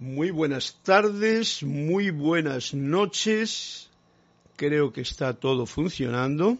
Muy 0.00 0.30
buenas 0.30 0.78
tardes, 0.82 1.62
muy 1.62 2.08
buenas 2.08 2.72
noches. 2.72 3.90
Creo 4.56 4.94
que 4.94 5.02
está 5.02 5.34
todo 5.34 5.66
funcionando. 5.66 6.56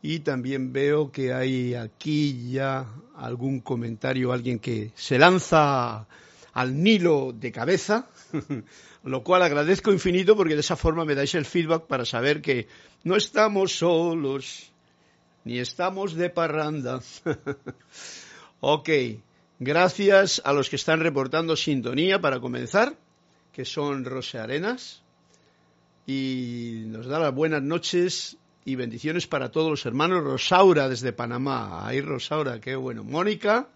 Y 0.00 0.20
también 0.20 0.72
veo 0.72 1.10
que 1.10 1.32
hay 1.32 1.74
aquí 1.74 2.52
ya 2.52 2.86
algún 3.16 3.58
comentario, 3.58 4.32
alguien 4.32 4.60
que 4.60 4.92
se 4.94 5.18
lanza 5.18 6.06
al 6.52 6.80
Nilo 6.80 7.32
de 7.32 7.50
cabeza, 7.50 8.06
lo 9.02 9.24
cual 9.24 9.42
agradezco 9.42 9.92
infinito 9.92 10.36
porque 10.36 10.54
de 10.54 10.60
esa 10.60 10.76
forma 10.76 11.04
me 11.04 11.16
dais 11.16 11.34
el 11.34 11.44
feedback 11.44 11.88
para 11.88 12.04
saber 12.04 12.40
que 12.40 12.68
no 13.02 13.16
estamos 13.16 13.76
solos, 13.76 14.70
ni 15.42 15.58
estamos 15.58 16.14
de 16.14 16.30
parranda. 16.30 17.00
ok, 18.60 18.88
Gracias 19.60 20.42
a 20.44 20.52
los 20.52 20.68
que 20.68 20.76
están 20.76 20.98
reportando 20.98 21.54
sintonía 21.54 22.20
para 22.20 22.40
comenzar, 22.40 22.96
que 23.52 23.64
son 23.64 24.04
Rose 24.04 24.38
Arenas. 24.38 25.02
Y 26.06 26.82
nos 26.86 27.06
da 27.06 27.20
las 27.20 27.32
buenas 27.32 27.62
noches 27.62 28.36
y 28.64 28.74
bendiciones 28.74 29.28
para 29.28 29.52
todos 29.52 29.70
los 29.70 29.86
hermanos. 29.86 30.24
Rosaura 30.24 30.88
desde 30.88 31.12
Panamá. 31.12 31.86
Ahí 31.86 32.00
Rosaura, 32.00 32.60
qué 32.60 32.74
bueno. 32.74 33.04
Mónica, 33.04 33.68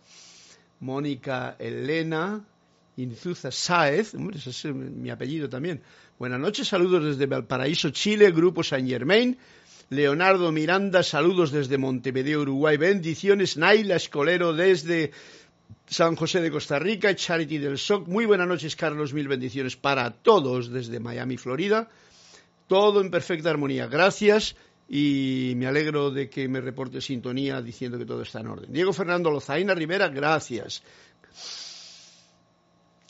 Mónica 0.81 1.55
Elena, 1.61 2.45
Inzuza 2.97 3.53
Sáez, 3.53 4.15
hombre, 4.15 4.39
ese 4.39 4.51
es 4.51 4.65
mi 4.75 5.11
apellido 5.11 5.49
también. 5.49 5.81
Buenas 6.19 6.41
noches, 6.41 6.67
saludos 6.67 7.05
desde 7.05 7.27
Valparaíso, 7.27 7.91
Chile, 7.91 8.33
Grupo 8.33 8.65
Saint 8.65 8.89
Germain. 8.89 9.39
Leonardo 9.91 10.53
Miranda, 10.53 11.03
saludos 11.03 11.51
desde 11.51 11.79
Montevideo, 11.79 12.43
Uruguay. 12.43 12.77
Bendiciones, 12.77 13.57
Naila 13.57 13.97
Escolero 13.97 14.53
desde 14.53 15.13
San 15.89 16.17
José 16.17 16.43
de 16.43 16.51
Costa 16.51 16.79
Rica, 16.79 17.15
Charity 17.15 17.59
del 17.59 17.79
SOC. 17.79 18.09
Muy 18.09 18.27
buenas 18.27 18.47
noches, 18.47 18.77
Carlos. 18.77 19.15
Mil 19.15 19.27
bendiciones 19.27 19.77
para 19.77 20.11
todos 20.11 20.71
desde 20.71 21.01
Miami, 21.01 21.39
Florida. 21.39 21.89
Todo 22.67 23.01
en 23.01 23.11
perfecta 23.11 23.49
armonía. 23.49 23.87
Gracias 23.87 24.55
y 24.87 25.55
me 25.57 25.67
alegro 25.67 26.11
de 26.11 26.29
que 26.29 26.47
me 26.47 26.61
reporte 26.61 27.01
sintonía 27.01 27.63
diciendo 27.63 27.99
que 27.99 28.05
todo 28.05 28.23
está 28.23 28.41
en 28.41 28.49
orden. 28.49 28.73
Diego 28.73 28.93
Fernando 28.93 29.31
Lozaina 29.31 29.75
Rivera, 29.75 30.09
gracias. 30.09 30.83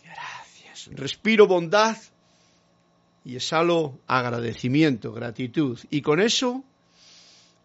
Gracias. 0.05 0.88
Respiro 0.92 1.48
bondad 1.48 1.97
y 3.25 3.34
exhalo 3.34 3.98
agradecimiento, 4.06 5.12
gratitud. 5.12 5.78
Y 5.91 6.00
con 6.03 6.20
eso 6.20 6.62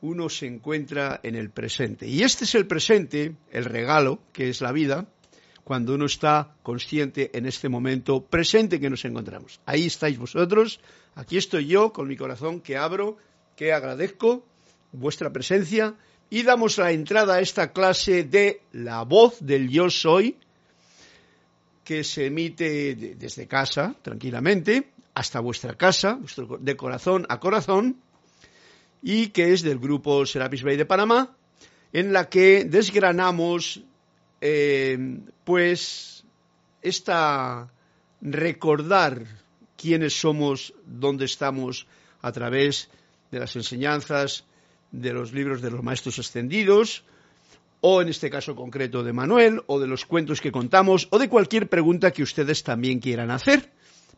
uno 0.03 0.27
se 0.27 0.47
encuentra 0.47 1.21
en 1.23 1.35
el 1.35 1.49
presente. 1.49 2.05
Y 2.07 2.23
este 2.23 2.43
es 2.43 2.55
el 2.55 2.67
presente, 2.67 3.35
el 3.51 3.63
regalo, 3.63 4.19
que 4.33 4.49
es 4.49 4.59
la 4.59 4.73
vida, 4.73 5.07
cuando 5.63 5.95
uno 5.95 6.05
está 6.05 6.57
consciente 6.61 7.31
en 7.33 7.45
este 7.45 7.69
momento 7.69 8.21
presente 8.21 8.81
que 8.81 8.89
nos 8.89 9.05
encontramos. 9.05 9.61
Ahí 9.65 9.85
estáis 9.85 10.17
vosotros, 10.17 10.81
aquí 11.15 11.37
estoy 11.37 11.67
yo 11.67 11.93
con 11.93 12.09
mi 12.09 12.17
corazón 12.17 12.59
que 12.59 12.75
abro, 12.75 13.17
que 13.55 13.71
agradezco 13.71 14.45
vuestra 14.91 15.31
presencia 15.31 15.95
y 16.29 16.43
damos 16.43 16.77
la 16.77 16.91
entrada 16.91 17.35
a 17.35 17.39
esta 17.39 17.71
clase 17.71 18.25
de 18.25 18.61
la 18.73 19.03
voz 19.03 19.37
del 19.39 19.69
yo 19.69 19.89
soy 19.89 20.35
que 21.85 22.03
se 22.03 22.25
emite 22.25 23.15
desde 23.15 23.47
casa, 23.47 23.95
tranquilamente, 24.01 24.91
hasta 25.13 25.39
vuestra 25.39 25.75
casa, 25.75 26.19
de 26.59 26.75
corazón 26.75 27.25
a 27.29 27.39
corazón, 27.39 28.02
y 29.03 29.27
que 29.27 29.51
es 29.51 29.61
del 29.61 29.77
grupo 29.77 30.25
Serapis 30.25 30.63
Bay 30.63 30.77
de 30.77 30.85
Panamá, 30.85 31.35
en 31.91 32.13
la 32.13 32.29
que 32.29 32.63
desgranamos 32.63 33.81
eh, 34.41 35.19
pues 35.43 36.23
esta 36.81 37.69
recordar 38.21 39.25
quiénes 39.75 40.19
somos, 40.19 40.73
dónde 40.85 41.25
estamos 41.25 41.85
a 42.21 42.31
través 42.31 42.89
de 43.29 43.39
las 43.39 43.55
enseñanzas 43.57 44.45
de 44.91 45.11
los 45.11 45.33
libros 45.33 45.61
de 45.61 45.71
los 45.71 45.83
maestros 45.83 46.17
extendidos, 46.19 47.03
o 47.81 48.01
en 48.01 48.07
este 48.07 48.29
caso 48.29 48.55
concreto 48.55 49.03
de 49.03 49.11
Manuel, 49.11 49.61
o 49.67 49.79
de 49.79 49.87
los 49.87 50.05
cuentos 50.05 50.39
que 50.39 50.53
contamos, 50.53 51.09
o 51.11 51.19
de 51.19 51.27
cualquier 51.27 51.67
pregunta 51.67 52.11
que 52.11 52.23
ustedes 52.23 52.63
también 52.63 53.01
quieran 53.01 53.29
hacer, 53.29 53.71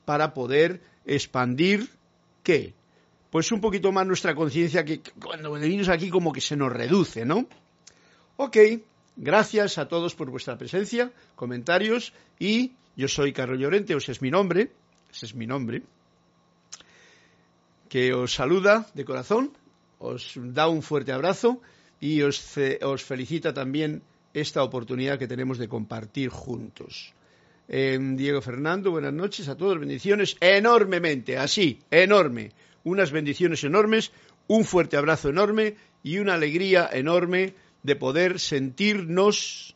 para 0.05 0.35
poder 0.35 0.81
expandir 1.05 1.89
qué? 2.43 2.75
Pues 3.35 3.51
un 3.51 3.59
poquito 3.59 3.91
más 3.91 4.07
nuestra 4.07 4.33
conciencia 4.33 4.85
que 4.85 5.01
cuando 5.21 5.51
venimos 5.51 5.89
aquí 5.89 6.09
como 6.09 6.31
que 6.31 6.39
se 6.39 6.55
nos 6.55 6.71
reduce, 6.71 7.25
¿no? 7.25 7.45
Ok, 8.37 8.55
gracias 9.17 9.77
a 9.77 9.89
todos 9.89 10.15
por 10.15 10.29
vuestra 10.29 10.57
presencia, 10.57 11.11
comentarios 11.35 12.13
y 12.39 12.71
yo 12.95 13.09
soy 13.09 13.33
Carlos 13.33 13.59
Llorente, 13.59 13.93
ese 13.93 14.13
es 14.13 14.21
mi 14.21 14.31
nombre, 14.31 14.71
ese 15.11 15.25
es 15.25 15.35
mi 15.35 15.47
nombre, 15.47 15.81
que 17.89 18.13
os 18.13 18.33
saluda 18.33 18.87
de 18.93 19.03
corazón, 19.03 19.51
os 19.99 20.31
da 20.37 20.69
un 20.69 20.81
fuerte 20.81 21.11
abrazo 21.11 21.59
y 21.99 22.21
os, 22.21 22.41
os 22.83 23.03
felicita 23.03 23.53
también 23.53 24.01
esta 24.33 24.63
oportunidad 24.63 25.19
que 25.19 25.27
tenemos 25.27 25.57
de 25.57 25.67
compartir 25.67 26.29
juntos. 26.29 27.13
Eh, 27.67 27.99
Diego 27.99 28.41
Fernando, 28.41 28.91
buenas 28.91 29.11
noches 29.11 29.49
a 29.49 29.57
todos, 29.57 29.77
bendiciones 29.77 30.37
enormemente, 30.39 31.37
así, 31.37 31.81
enorme 31.91 32.53
unas 32.85 33.11
bendiciones 33.11 33.65
enormes, 33.65 34.13
un 34.47 34.63
fuerte 34.63 34.95
abrazo 34.95 35.29
enorme 35.29 35.75
y 36.03 36.19
una 36.19 36.35
alegría 36.35 36.87
enorme 36.91 37.55
de 37.83 37.95
poder 37.95 38.39
sentirnos 38.39 39.75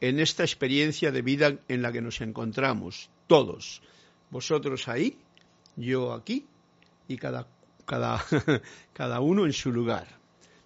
en 0.00 0.20
esta 0.20 0.42
experiencia 0.42 1.10
de 1.10 1.22
vida 1.22 1.56
en 1.68 1.80
la 1.80 1.90
que 1.90 2.02
nos 2.02 2.20
encontramos, 2.20 3.08
todos. 3.26 3.82
Vosotros 4.30 4.88
ahí, 4.88 5.16
yo 5.76 6.12
aquí 6.12 6.44
y 7.06 7.16
cada, 7.16 7.46
cada, 7.86 8.24
cada 8.92 9.20
uno 9.20 9.46
en 9.46 9.52
su 9.52 9.72
lugar. 9.72 10.06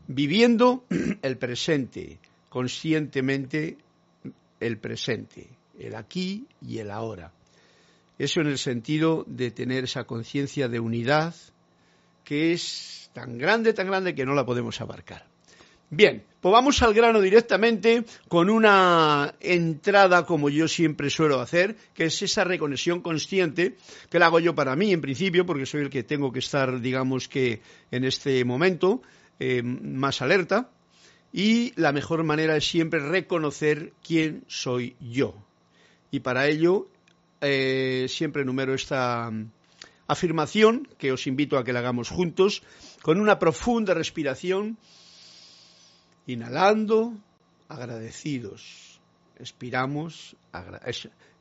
Viviendo 0.09 0.84
el 1.23 1.39
presente, 1.39 2.19
conscientemente 2.49 3.79
el 4.59 4.79
presente, 4.79 5.49
el 5.79 5.95
aquí 5.95 6.47
y 6.61 6.79
el 6.79 6.91
ahora. 6.91 7.33
Eso 8.19 8.41
en 8.41 8.47
el 8.47 8.59
sentido 8.59 9.25
de 9.27 9.50
tener 9.50 9.84
esa 9.84 10.05
conciencia 10.05 10.69
de 10.69 10.81
unidad 10.81 11.34
que 12.25 12.53
es 12.53 13.11
tan 13.12 13.39
grande, 13.39 13.73
tan 13.73 13.87
grande 13.87 14.15
que 14.15 14.25
no 14.25 14.34
la 14.34 14.47
podemos 14.47 14.81
abarcar. 14.81 15.27
Bien, 15.95 16.25
pues 16.41 16.53
vamos 16.53 16.83
al 16.83 16.95
grano 16.95 17.21
directamente 17.21 18.05
con 18.27 18.49
una 18.49 19.34
entrada 19.41 20.25
como 20.25 20.49
yo 20.49 20.67
siempre 20.67 21.11
suelo 21.11 21.39
hacer, 21.39 21.77
que 21.93 22.06
es 22.06 22.22
esa 22.22 22.45
reconexión 22.45 23.03
consciente, 23.03 23.77
que 24.09 24.19
la 24.19 24.27
hago 24.27 24.41
yo 24.41 24.55
para 24.55 24.75
mí 24.75 24.91
en 24.95 25.03
principio, 25.03 25.45
porque 25.45 25.67
soy 25.67 25.83
el 25.83 25.91
que 25.91 26.03
tengo 26.03 26.33
que 26.33 26.39
estar, 26.39 26.81
digamos 26.81 27.28
que 27.28 27.61
en 27.91 28.05
este 28.05 28.43
momento, 28.47 29.03
eh, 29.39 29.62
más 29.62 30.22
alerta, 30.22 30.71
y 31.31 31.78
la 31.78 31.93
mejor 31.93 32.25
manera 32.25 32.56
es 32.56 32.67
siempre 32.67 33.01
reconocer 33.01 33.93
quién 34.03 34.45
soy 34.47 34.97
yo. 34.99 35.34
Y 36.11 36.21
para 36.21 36.47
ello 36.49 36.89
eh, 37.42 38.06
siempre 38.08 38.42
enumero 38.42 38.72
esta 38.72 39.28
mm, 39.30 39.50
afirmación 40.06 40.88
que 40.97 41.10
os 41.10 41.26
invito 41.26 41.58
a 41.58 41.64
que 41.64 41.72
la 41.72 41.80
hagamos 41.80 42.08
juntos 42.08 42.62
con 43.03 43.20
una 43.20 43.38
profunda 43.38 43.94
respiración, 43.94 44.78
inhalando, 46.26 47.19
agradecidos, 47.69 49.00
expiramos, 49.38 50.36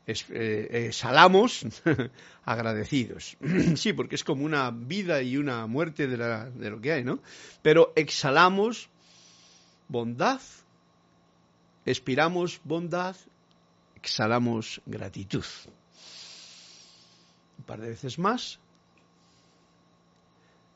eh, 0.07 0.87
exhalamos, 0.89 1.67
agradecidos. 2.45 3.37
sí, 3.75 3.93
porque 3.93 4.15
es 4.15 4.23
como 4.23 4.43
una 4.43 4.71
vida 4.71 5.21
y 5.21 5.37
una 5.37 5.67
muerte 5.67 6.07
de, 6.07 6.17
de 6.17 6.69
lo 6.71 6.81
que 6.81 6.93
hay, 6.93 7.03
¿no? 7.03 7.21
Pero 7.61 7.93
exhalamos 7.95 8.89
bondad, 9.87 10.41
expiramos 11.85 12.59
bondad, 12.63 13.15
exhalamos 13.95 14.81
gratitud 14.87 15.45
un 17.61 17.65
par 17.65 17.79
de 17.79 17.89
veces 17.89 18.17
más. 18.17 18.59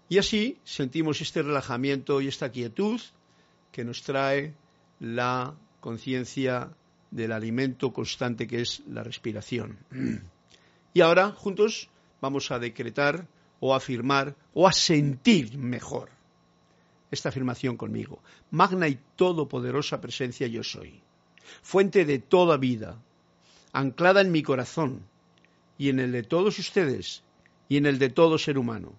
Y 0.08 0.20
así 0.20 0.60
sentimos 0.64 1.20
este 1.20 1.42
relajamiento 1.42 2.22
y 2.22 2.28
esta 2.28 2.52
quietud 2.52 3.02
que 3.72 3.84
nos 3.84 4.04
trae 4.04 4.54
la 5.00 5.56
conciencia 5.80 6.70
del 7.10 7.32
alimento 7.32 7.92
constante 7.92 8.46
que 8.46 8.62
es 8.62 8.84
la 8.88 9.04
respiración. 9.04 9.80
Y 10.94 11.02
ahora, 11.02 11.32
juntos, 11.32 11.90
vamos 12.22 12.52
a 12.52 12.60
decretar 12.60 13.28
o 13.60 13.74
afirmar 13.74 14.36
o 14.54 14.68
a 14.68 14.72
sentir 14.72 15.58
mejor 15.58 16.10
esta 17.10 17.30
afirmación 17.30 17.78
conmigo. 17.78 18.20
Magna 18.52 18.88
y 18.88 19.00
todopoderosa 19.16 20.00
presencia 20.02 20.48
yo 20.48 20.64
soy, 20.64 21.02
fuente 21.64 22.06
de 22.06 22.20
toda 22.20 22.58
vida, 22.58 23.02
anclada 23.74 24.22
en 24.22 24.32
mi 24.32 24.44
corazón, 24.44 25.02
y 25.78 25.90
en 25.90 26.00
el 26.00 26.12
de 26.12 26.24
todos 26.24 26.60
ustedes 26.60 27.24
y 27.68 27.78
en 27.78 27.86
el 27.86 28.00
de 28.00 28.10
todo 28.10 28.38
ser 28.38 28.58
humano. 28.58 28.94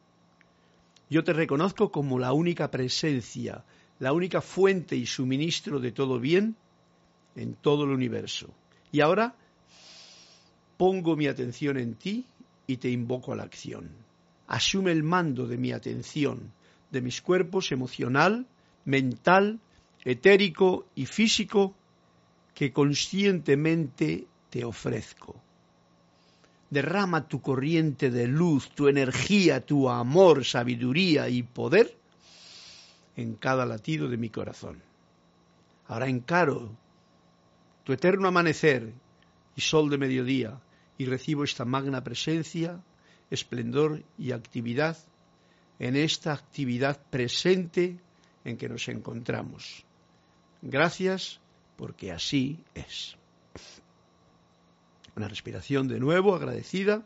Yo 1.08 1.22
te 1.22 1.32
reconozco 1.32 1.90
como 1.90 2.18
la 2.18 2.32
única 2.32 2.70
presencia, 2.70 3.64
la 3.98 4.12
única 4.12 4.40
fuente 4.40 4.96
y 4.96 5.06
suministro 5.06 5.78
de 5.78 5.92
todo 5.92 6.18
bien 6.18 6.56
en 7.36 7.54
todo 7.54 7.84
el 7.84 7.90
universo. 7.90 8.52
Y 8.90 9.00
ahora 9.00 9.36
pongo 10.76 11.16
mi 11.16 11.26
atención 11.26 11.78
en 11.78 11.94
ti 11.94 12.26
y 12.66 12.78
te 12.78 12.90
invoco 12.90 13.32
a 13.32 13.36
la 13.36 13.44
acción. 13.44 13.90
Asume 14.48 14.92
el 14.92 15.02
mando 15.02 15.46
de 15.46 15.56
mi 15.56 15.72
atención, 15.72 16.52
de 16.90 17.00
mis 17.00 17.22
cuerpos 17.22 17.72
emocional, 17.72 18.46
mental, 18.84 19.60
etérico 20.04 20.86
y 20.94 21.06
físico 21.06 21.74
que 22.54 22.72
conscientemente 22.72 24.26
te 24.50 24.64
ofrezco. 24.64 25.45
Derrama 26.70 27.28
tu 27.28 27.40
corriente 27.40 28.10
de 28.10 28.26
luz, 28.26 28.70
tu 28.70 28.88
energía, 28.88 29.64
tu 29.64 29.88
amor, 29.88 30.44
sabiduría 30.44 31.28
y 31.28 31.42
poder 31.42 31.96
en 33.16 33.34
cada 33.36 33.64
latido 33.64 34.08
de 34.08 34.16
mi 34.16 34.30
corazón. 34.30 34.82
Ahora 35.86 36.08
encaro 36.08 36.70
tu 37.84 37.92
eterno 37.92 38.28
amanecer 38.28 38.92
y 39.54 39.60
sol 39.60 39.88
de 39.90 39.98
mediodía 39.98 40.60
y 40.98 41.06
recibo 41.06 41.44
esta 41.44 41.64
magna 41.64 42.02
presencia, 42.02 42.82
esplendor 43.30 44.02
y 44.18 44.32
actividad 44.32 44.96
en 45.78 45.96
esta 45.96 46.32
actividad 46.32 47.00
presente 47.10 47.98
en 48.44 48.56
que 48.56 48.68
nos 48.68 48.88
encontramos. 48.88 49.84
Gracias 50.62 51.40
porque 51.76 52.12
así 52.12 52.58
es. 52.74 53.16
Una 55.16 55.28
respiración 55.28 55.88
de 55.88 55.98
nuevo 55.98 56.34
agradecida 56.34 57.02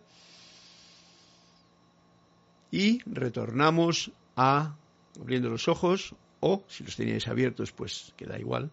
y 2.73 3.01
retornamos 3.07 4.11
a 4.37 4.75
abriendo 5.21 5.49
los 5.49 5.69
ojos 5.69 6.15
o 6.41 6.65
si 6.69 6.85
los 6.85 6.97
teníais 6.97 7.29
abiertos 7.29 7.73
pues 7.73 8.13
queda 8.17 8.39
igual 8.39 8.71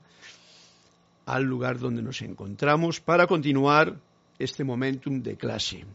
al 1.28 1.44
lugar 1.44 1.78
donde 1.78 2.02
nos 2.02 2.22
encontramos 2.22 3.00
para 3.00 3.28
continuar 3.28 4.00
este 4.40 4.64
momentum 4.64 5.22
de 5.22 5.36
clase. 5.36 5.86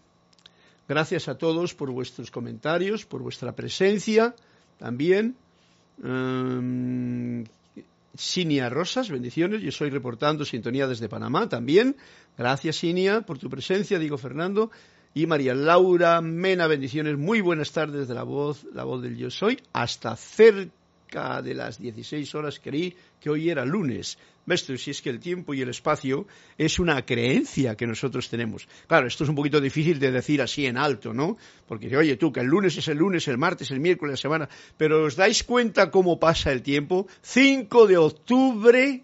Gracias 0.88 1.26
a 1.28 1.38
todos 1.38 1.74
por 1.74 1.90
vuestros 1.90 2.30
comentarios, 2.30 3.06
por 3.06 3.22
vuestra 3.22 3.56
presencia 3.56 4.36
también. 4.78 5.36
Um, 6.02 7.44
Sinia 8.14 8.68
Rosas, 8.68 9.10
bendiciones. 9.10 9.62
Yo 9.62 9.70
estoy 9.70 9.90
reportando 9.90 10.44
sintonía 10.44 10.86
desde 10.86 11.08
Panamá 11.08 11.48
también. 11.48 11.96
Gracias, 12.36 12.76
Sinia, 12.76 13.22
por 13.22 13.38
tu 13.38 13.48
presencia, 13.48 13.98
digo 13.98 14.18
Fernando. 14.18 14.70
Y 15.14 15.26
María 15.26 15.54
Laura 15.54 16.20
Mena, 16.20 16.66
bendiciones. 16.66 17.16
Muy 17.16 17.40
buenas 17.40 17.72
tardes 17.72 18.08
de 18.08 18.14
la 18.14 18.22
voz, 18.22 18.64
la 18.72 18.84
voz 18.84 19.02
del 19.02 19.16
Yo 19.16 19.30
Soy. 19.30 19.60
Hasta 19.72 20.16
cerca 20.16 21.42
de 21.42 21.54
las 21.54 21.78
16 21.78 22.34
horas 22.34 22.60
creí 22.62 22.94
que 23.20 23.30
hoy 23.30 23.50
era 23.50 23.64
lunes. 23.64 24.18
¿Ves 24.44 24.66
tú? 24.66 24.76
Si 24.76 24.90
es 24.90 25.00
que 25.00 25.10
el 25.10 25.20
tiempo 25.20 25.54
y 25.54 25.62
el 25.62 25.68
espacio 25.68 26.26
es 26.58 26.80
una 26.80 27.04
creencia 27.06 27.76
que 27.76 27.86
nosotros 27.86 28.28
tenemos. 28.28 28.66
Claro, 28.88 29.06
esto 29.06 29.22
es 29.22 29.30
un 29.30 29.36
poquito 29.36 29.60
difícil 29.60 30.00
de 30.00 30.10
decir 30.10 30.42
así 30.42 30.66
en 30.66 30.76
alto, 30.76 31.14
¿no? 31.14 31.36
Porque, 31.68 31.96
oye, 31.96 32.16
tú, 32.16 32.32
que 32.32 32.40
el 32.40 32.46
lunes 32.46 32.76
es 32.76 32.88
el 32.88 32.98
lunes, 32.98 33.28
el 33.28 33.38
martes, 33.38 33.70
el 33.70 33.78
miércoles, 33.78 34.14
la 34.14 34.16
semana. 34.16 34.48
Pero 34.76 35.04
¿os 35.04 35.14
dais 35.14 35.44
cuenta 35.44 35.90
cómo 35.92 36.18
pasa 36.18 36.50
el 36.50 36.62
tiempo? 36.62 37.06
5 37.22 37.86
de 37.86 37.96
octubre 37.96 39.02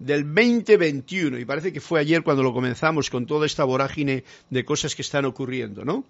del 0.00 0.24
2021. 0.24 1.38
Y 1.38 1.44
parece 1.44 1.72
que 1.72 1.80
fue 1.80 2.00
ayer 2.00 2.22
cuando 2.22 2.42
lo 2.42 2.52
comenzamos 2.52 3.10
con 3.10 3.26
toda 3.26 3.46
esta 3.46 3.62
vorágine 3.62 4.24
de 4.50 4.64
cosas 4.64 4.96
que 4.96 5.02
están 5.02 5.24
ocurriendo, 5.24 5.84
¿no? 5.84 6.04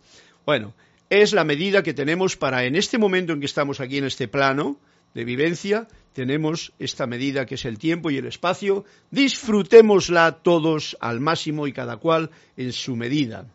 Bueno, 0.47 0.75
es 1.11 1.35
la 1.35 1.45
medida 1.45 1.83
que 1.83 1.93
tenemos 1.93 2.37
para 2.37 2.65
en 2.65 2.77
este 2.77 2.97
momento 2.97 3.35
en 3.35 3.41
que 3.41 3.47
estamos 3.47 3.81
aquí 3.81 3.99
en 3.99 4.05
este 4.05 4.27
plano, 4.27 4.79
de 5.15 5.25
vivencia, 5.25 5.87
tenemos 6.15 6.73
esta 6.79 7.07
medida 7.07 7.45
que 7.45 7.57
es 7.57 7.65
el 7.65 7.79
tiempo 7.79 8.11
y 8.11 8.17
el 8.17 8.27
espacio, 8.27 8.85
disfrutémosla 9.11 10.39
todos 10.43 10.97
al 11.01 11.21
máximo 11.21 11.67
y 11.67 11.73
cada 11.73 11.99
cual 11.99 12.31
en 12.57 12.73
su 12.73 12.97
medida. 12.97 13.47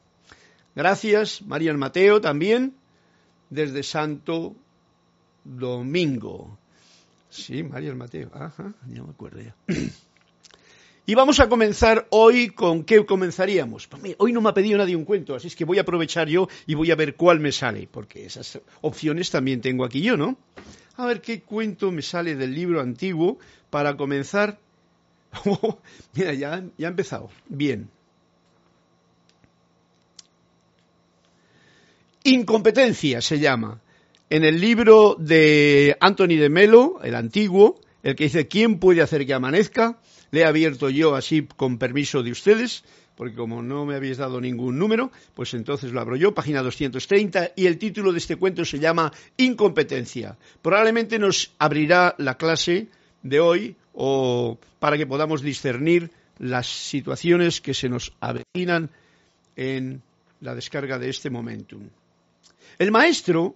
Gracias, 0.75 1.41
María 1.41 1.73
Mateo 1.73 2.21
también, 2.21 2.75
desde 3.49 3.81
Santo 3.81 4.55
Domingo. 5.43 6.57
Sí, 7.29 7.63
María 7.63 7.95
Mateo, 7.95 8.29
ajá, 8.33 8.73
ya 8.87 9.03
me 9.03 9.11
acuerdo 9.11 9.41
ya. 9.41 9.55
Y 11.05 11.15
vamos 11.15 11.39
a 11.39 11.49
comenzar 11.49 12.05
hoy 12.11 12.49
con 12.49 12.83
qué 12.83 13.03
comenzaríamos. 13.03 13.87
Pues 13.87 14.15
hoy 14.19 14.31
no 14.31 14.41
me 14.41 14.49
ha 14.49 14.53
pedido 14.53 14.77
nadie 14.77 14.95
un 14.95 15.05
cuento, 15.05 15.33
así 15.33 15.47
es 15.47 15.55
que 15.55 15.65
voy 15.65 15.79
a 15.79 15.81
aprovechar 15.81 16.27
yo 16.27 16.47
y 16.67 16.75
voy 16.75 16.91
a 16.91 16.95
ver 16.95 17.15
cuál 17.15 17.39
me 17.39 17.51
sale, 17.51 17.87
porque 17.89 18.25
esas 18.25 18.59
opciones 18.81 19.31
también 19.31 19.59
tengo 19.59 19.85
aquí 19.85 20.01
yo, 20.01 20.17
¿no? 20.17 20.37
A 20.99 21.05
ver 21.05 21.21
qué 21.21 21.39
cuento 21.43 21.93
me 21.93 22.01
sale 22.01 22.35
del 22.35 22.53
libro 22.53 22.81
antiguo 22.81 23.39
para 23.69 23.95
comenzar. 23.95 24.59
Oh, 25.45 25.79
mira, 26.13 26.33
ya, 26.33 26.61
ya 26.77 26.87
ha 26.87 26.89
empezado. 26.89 27.29
Bien. 27.47 27.89
Incompetencia 32.25 33.21
se 33.21 33.39
llama. 33.39 33.79
En 34.29 34.43
el 34.43 34.59
libro 34.59 35.15
de 35.17 35.95
Anthony 36.01 36.35
de 36.35 36.49
Melo, 36.49 36.99
el 37.01 37.15
antiguo, 37.15 37.79
el 38.03 38.17
que 38.17 38.25
dice 38.25 38.49
¿Quién 38.49 38.79
puede 38.79 39.01
hacer 39.01 39.25
que 39.25 39.33
amanezca? 39.33 39.99
Le 40.31 40.41
he 40.41 40.45
abierto 40.45 40.89
yo 40.89 41.15
así 41.15 41.47
con 41.55 41.77
permiso 41.77 42.23
de 42.23 42.31
ustedes, 42.31 42.83
porque 43.19 43.35
como 43.35 43.61
no 43.61 43.85
me 43.85 43.95
habéis 43.95 44.15
dado 44.15 44.39
ningún 44.39 44.79
número, 44.79 45.11
pues 45.35 45.53
entonces 45.53 45.91
lo 45.91 45.99
abro 45.99 46.15
yo, 46.15 46.33
página 46.33 46.63
230, 46.63 47.51
y 47.53 47.65
el 47.65 47.77
título 47.77 48.13
de 48.13 48.17
este 48.17 48.37
cuento 48.37 48.63
se 48.63 48.79
llama 48.79 49.11
Incompetencia. 49.35 50.37
Probablemente 50.61 51.19
nos 51.19 51.51
abrirá 51.59 52.15
la 52.17 52.37
clase 52.37 52.87
de 53.21 53.41
hoy 53.41 53.75
o 53.91 54.57
para 54.79 54.97
que 54.97 55.05
podamos 55.05 55.41
discernir 55.41 56.11
las 56.37 56.67
situaciones 56.67 57.59
que 57.59 57.73
se 57.73 57.89
nos 57.89 58.13
avecinan 58.21 58.89
en 59.57 60.01
la 60.39 60.55
descarga 60.55 60.97
de 60.97 61.09
este 61.09 61.29
momentum. 61.29 61.89
El 62.77 62.91
maestro 62.91 63.53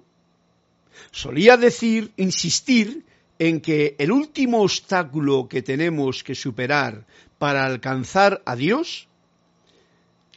solía 1.12 1.56
decir, 1.56 2.12
insistir 2.18 3.06
en 3.40 3.62
que 3.62 3.96
el 3.98 4.12
último 4.12 4.62
obstáculo 4.62 5.48
que 5.48 5.62
tenemos 5.62 6.22
que 6.22 6.36
superar 6.36 7.06
para 7.38 7.66
alcanzar 7.66 8.42
a 8.46 8.58
Dios 8.58 9.08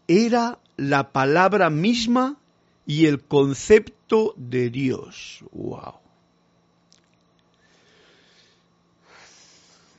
era 0.08 0.58
la 0.76 1.12
palabra 1.12 1.70
misma 1.70 2.36
y 2.86 3.06
el 3.06 3.20
concepto 3.20 4.34
de 4.36 4.70
Dios. 4.70 5.40
¡Wow! 5.52 5.94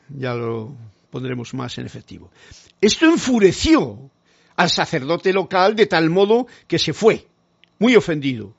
Ya 0.09 0.33
lo 0.33 0.75
pondremos 1.09 1.53
más 1.53 1.77
en 1.77 1.85
efectivo. 1.85 2.31
Esto 2.79 3.05
enfureció 3.05 4.09
al 4.55 4.69
sacerdote 4.69 5.33
local 5.33 5.75
de 5.75 5.87
tal 5.87 6.09
modo 6.09 6.47
que 6.67 6.79
se 6.79 6.93
fue, 6.93 7.27
muy 7.79 7.95
ofendido, 7.95 8.53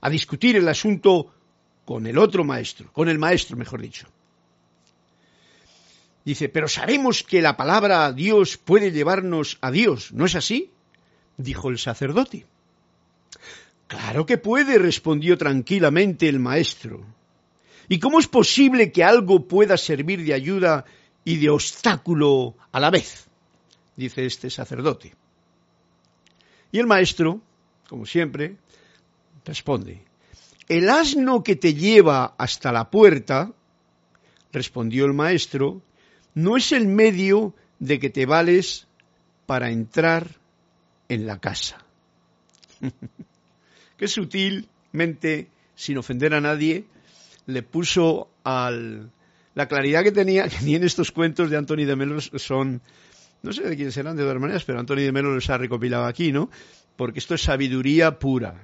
a 0.00 0.10
discutir 0.10 0.56
el 0.56 0.68
asunto 0.68 1.32
con 1.84 2.06
el 2.06 2.18
otro 2.18 2.44
maestro, 2.44 2.92
con 2.92 3.08
el 3.08 3.18
maestro, 3.18 3.56
mejor 3.56 3.80
dicho. 3.80 4.06
Dice, 6.24 6.48
pero 6.48 6.68
sabemos 6.68 7.22
que 7.22 7.42
la 7.42 7.56
palabra 7.56 8.12
Dios 8.12 8.56
puede 8.56 8.92
llevarnos 8.92 9.58
a 9.60 9.70
Dios, 9.70 10.12
¿no 10.12 10.24
es 10.24 10.34
así? 10.34 10.70
Dijo 11.36 11.70
el 11.70 11.78
sacerdote. 11.78 12.46
Claro 13.86 14.26
que 14.26 14.38
puede, 14.38 14.78
respondió 14.78 15.36
tranquilamente 15.36 16.28
el 16.28 16.40
maestro. 16.40 17.04
¿Y 17.88 17.98
cómo 17.98 18.18
es 18.18 18.28
posible 18.28 18.92
que 18.92 19.04
algo 19.04 19.46
pueda 19.46 19.76
servir 19.76 20.24
de 20.24 20.34
ayuda 20.34 20.84
y 21.24 21.36
de 21.36 21.50
obstáculo 21.50 22.54
a 22.72 22.80
la 22.80 22.90
vez? 22.90 23.26
dice 23.96 24.26
este 24.26 24.50
sacerdote. 24.50 25.14
Y 26.72 26.78
el 26.78 26.86
maestro, 26.86 27.40
como 27.88 28.06
siempre, 28.06 28.56
responde, 29.44 30.02
el 30.68 30.88
asno 30.88 31.44
que 31.44 31.56
te 31.56 31.74
lleva 31.74 32.34
hasta 32.38 32.72
la 32.72 32.90
puerta, 32.90 33.52
respondió 34.52 35.04
el 35.04 35.12
maestro, 35.12 35.82
no 36.34 36.56
es 36.56 36.72
el 36.72 36.88
medio 36.88 37.54
de 37.78 37.98
que 38.00 38.10
te 38.10 38.26
vales 38.26 38.88
para 39.46 39.70
entrar 39.70 40.40
en 41.14 41.26
la 41.26 41.38
casa. 41.38 41.78
Qué 43.96 44.08
sutilmente, 44.08 45.48
sin 45.74 45.98
ofender 45.98 46.34
a 46.34 46.40
nadie, 46.40 46.84
le 47.46 47.62
puso 47.62 48.28
al... 48.42 49.10
La 49.54 49.68
claridad 49.68 50.02
que 50.02 50.10
tenía, 50.10 50.48
que 50.48 50.64
ni 50.64 50.74
en 50.74 50.82
estos 50.82 51.12
cuentos 51.12 51.48
de 51.48 51.56
Anthony 51.56 51.84
de 51.86 51.94
Melo 51.94 52.20
son, 52.20 52.80
no 53.42 53.52
sé 53.52 53.62
de 53.62 53.76
quién 53.76 53.92
serán 53.92 54.16
de 54.16 54.24
todas 54.24 54.40
maneras, 54.40 54.64
pero 54.64 54.80
Anthony 54.80 54.96
de 54.96 55.12
Melo 55.12 55.32
los 55.32 55.48
ha 55.48 55.58
recopilado 55.58 56.06
aquí, 56.06 56.32
¿no? 56.32 56.50
Porque 56.96 57.20
esto 57.20 57.36
es 57.36 57.42
sabiduría 57.42 58.18
pura. 58.18 58.60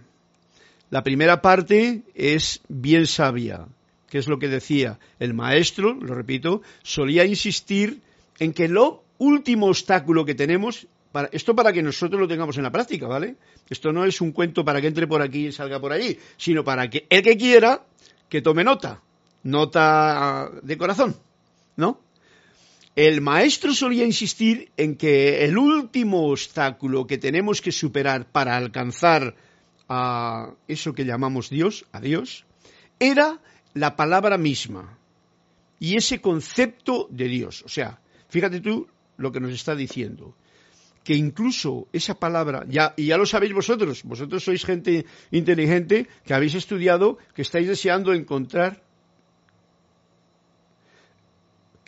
La 0.91 1.05
primera 1.05 1.41
parte 1.43 2.03
es 2.17 2.63
bien 2.69 3.07
sabia, 3.07 3.69
que 4.09 4.19
es 4.19 4.27
lo 4.27 4.41
que 4.41 4.49
decía 4.49 4.99
el 5.21 5.33
maestro, 5.33 5.95
lo 5.95 6.13
repito, 6.13 6.63
solía 6.83 7.25
insistir 7.25 8.01
en 8.41 8.53
que 8.53 8.67
lo 8.67 9.05
último 9.19 9.67
obstáculo 9.67 10.25
que 10.25 10.35
tenemos, 10.35 10.89
esto 11.33 11.55
para 11.55 11.73
que 11.73 11.83
nosotros 11.83 12.21
lo 12.21 12.29
tengamos 12.29 12.57
en 12.57 12.63
la 12.63 12.73
práctica, 12.73 13.07
¿vale? 13.07 13.37
Esto 13.69 13.93
no 13.93 14.05
es 14.05 14.21
un 14.21 14.33
cuento 14.33 14.65
para 14.65 14.81
que 14.81 14.87
entre 14.87 15.07
por 15.07 15.23
aquí 15.23 15.47
y 15.47 15.53
salga 15.53 15.81
por 15.81 15.93
allí, 15.93 16.19
sino 16.37 16.65
para 16.65 16.89
que 16.89 17.07
el 17.09 17.23
que 17.23 17.37
quiera, 17.37 17.85
que 18.29 18.43
tome 18.43 18.65
nota, 18.65 19.03
nota 19.43 20.51
de 20.63 20.79
corazón, 20.79 21.17
¿no? 21.77 22.01
el 22.97 23.21
maestro 23.21 23.73
solía 23.73 24.05
insistir 24.05 24.73
en 24.77 24.97
que 24.97 25.45
el 25.45 25.57
último 25.57 26.29
obstáculo 26.29 27.07
que 27.07 27.19
tenemos 27.19 27.61
que 27.61 27.73
superar 27.73 28.31
para 28.31 28.57
alcanzar 28.57 29.37
a 29.89 30.53
eso 30.69 30.93
que 30.93 31.05
llamamos 31.05 31.51
Dios, 31.51 31.87
a 31.93 32.01
Dios, 32.01 32.47
era 32.99 33.41
la 33.75 33.97
palabra 33.97 34.39
misma 34.39 34.99
y 35.79 35.97
ese 35.97 36.21
concepto 36.21 37.07
de 37.11 37.29
Dios. 37.29 37.63
O 37.65 37.69
sea, 37.69 38.01
fíjate 38.29 38.61
tú 38.61 38.89
lo 39.17 39.33
que 39.33 39.41
nos 39.41 39.53
está 39.53 39.75
diciendo 39.75 40.35
que 41.05 41.15
incluso 41.15 41.89
esa 41.93 42.15
palabra, 42.15 42.65
ya, 42.69 42.95
y 42.97 43.07
ya 43.07 43.17
lo 43.17 43.27
sabéis 43.27 43.53
vosotros, 43.53 44.03
vosotros 44.05 44.45
sois 44.45 44.65
gente 44.65 45.07
inteligente 45.31 46.07
que 46.25 46.35
habéis 46.35 46.55
estudiado, 46.55 47.19
que 47.35 47.43
estáis 47.43 47.67
deseando 47.67 48.13
encontrar 48.13 48.83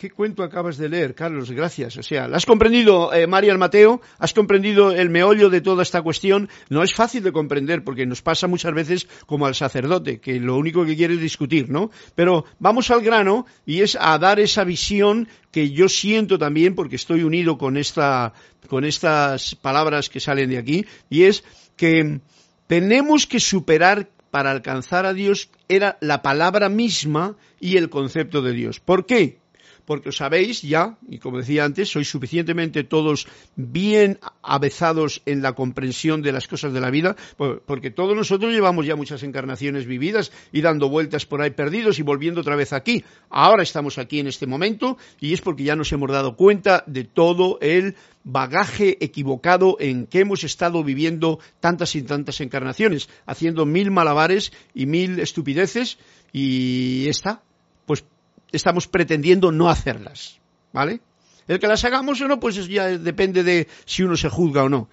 ¿Qué 0.03 0.11
cuento 0.11 0.43
acabas 0.43 0.75
de 0.75 0.89
leer, 0.89 1.15
Carlos? 1.15 1.49
Gracias. 1.49 1.95
O 1.95 2.03
sea, 2.03 2.25
¿has 2.25 2.45
comprendido, 2.45 3.13
eh, 3.13 3.25
María 3.25 3.57
Mateo? 3.57 4.01
¿Has 4.19 4.33
comprendido 4.33 4.91
el 4.91 5.09
meollo 5.09 5.49
de 5.49 5.61
toda 5.61 5.81
esta 5.81 6.01
cuestión? 6.01 6.49
No 6.67 6.83
es 6.83 6.93
fácil 6.93 7.23
de 7.23 7.31
comprender 7.31 7.85
porque 7.85 8.05
nos 8.05 8.21
pasa 8.21 8.47
muchas 8.47 8.73
veces 8.73 9.07
como 9.25 9.45
al 9.45 9.55
sacerdote, 9.55 10.19
que 10.19 10.41
lo 10.41 10.57
único 10.57 10.85
que 10.85 10.97
quiere 10.97 11.13
es 11.13 11.21
discutir, 11.21 11.69
¿no? 11.69 11.89
Pero 12.15 12.43
vamos 12.59 12.91
al 12.91 13.01
grano 13.01 13.45
y 13.65 13.79
es 13.79 13.97
a 13.97 14.19
dar 14.19 14.41
esa 14.41 14.65
visión 14.65 15.29
que 15.51 15.71
yo 15.71 15.87
siento 15.87 16.37
también 16.37 16.75
porque 16.75 16.97
estoy 16.97 17.23
unido 17.23 17.57
con 17.57 17.77
esta, 17.77 18.33
con 18.67 18.83
estas 18.83 19.55
palabras 19.55 20.09
que 20.09 20.19
salen 20.19 20.49
de 20.49 20.57
aquí 20.57 20.85
y 21.09 21.23
es 21.23 21.45
que 21.77 22.19
tenemos 22.67 23.25
que 23.25 23.39
superar 23.39 24.09
para 24.31 24.51
alcanzar 24.51 25.05
a 25.05 25.13
Dios 25.13 25.49
era 25.69 25.97
la 26.01 26.21
palabra 26.21 26.67
misma 26.67 27.37
y 27.61 27.77
el 27.77 27.89
concepto 27.89 28.41
de 28.41 28.51
Dios. 28.51 28.81
¿Por 28.81 29.05
qué? 29.05 29.42
Porque 29.85 30.09
os 30.09 30.17
sabéis 30.17 30.61
ya, 30.61 30.97
y 31.09 31.19
como 31.19 31.37
decía 31.37 31.65
antes, 31.65 31.89
sois 31.89 32.09
suficientemente 32.09 32.83
todos 32.83 33.27
bien 33.55 34.19
avezados 34.41 35.21
en 35.25 35.41
la 35.41 35.53
comprensión 35.53 36.21
de 36.21 36.31
las 36.31 36.47
cosas 36.47 36.73
de 36.73 36.81
la 36.81 36.89
vida, 36.89 37.15
porque 37.37 37.91
todos 37.91 38.15
nosotros 38.15 38.53
llevamos 38.53 38.85
ya 38.85 38.95
muchas 38.95 39.23
encarnaciones 39.23 39.85
vividas 39.85 40.31
y 40.51 40.61
dando 40.61 40.89
vueltas 40.89 41.25
por 41.25 41.41
ahí 41.41 41.51
perdidos 41.51 41.99
y 41.99 42.03
volviendo 42.03 42.41
otra 42.41 42.55
vez 42.55 42.73
aquí. 42.73 43.03
Ahora 43.29 43.63
estamos 43.63 43.97
aquí 43.97 44.19
en 44.19 44.27
este 44.27 44.47
momento 44.47 44.97
y 45.19 45.33
es 45.33 45.41
porque 45.41 45.63
ya 45.63 45.75
nos 45.75 45.91
hemos 45.91 46.09
dado 46.11 46.35
cuenta 46.35 46.83
de 46.87 47.03
todo 47.03 47.57
el 47.61 47.95
bagaje 48.23 48.97
equivocado 49.03 49.75
en 49.79 50.07
que 50.07 50.21
hemos 50.21 50.43
estado 50.43 50.83
viviendo 50.83 51.39
tantas 51.59 51.95
y 51.95 52.03
tantas 52.03 52.39
encarnaciones, 52.41 53.09
haciendo 53.25 53.65
mil 53.65 53.91
malabares 53.91 54.53
y 54.73 54.85
mil 54.85 55.19
estupideces 55.19 55.97
y 56.31 57.07
está, 57.09 57.43
pues 57.85 58.05
estamos 58.53 58.87
pretendiendo 58.87 59.51
no 59.51 59.69
hacerlas, 59.69 60.39
¿vale? 60.71 61.01
El 61.47 61.59
que 61.59 61.67
las 61.67 61.83
hagamos 61.83 62.21
o 62.21 62.27
no, 62.27 62.39
pues 62.39 62.67
ya 62.67 62.87
depende 62.97 63.43
de 63.43 63.67
si 63.85 64.03
uno 64.03 64.15
se 64.15 64.29
juzga 64.29 64.63
o 64.63 64.69
no, 64.69 64.87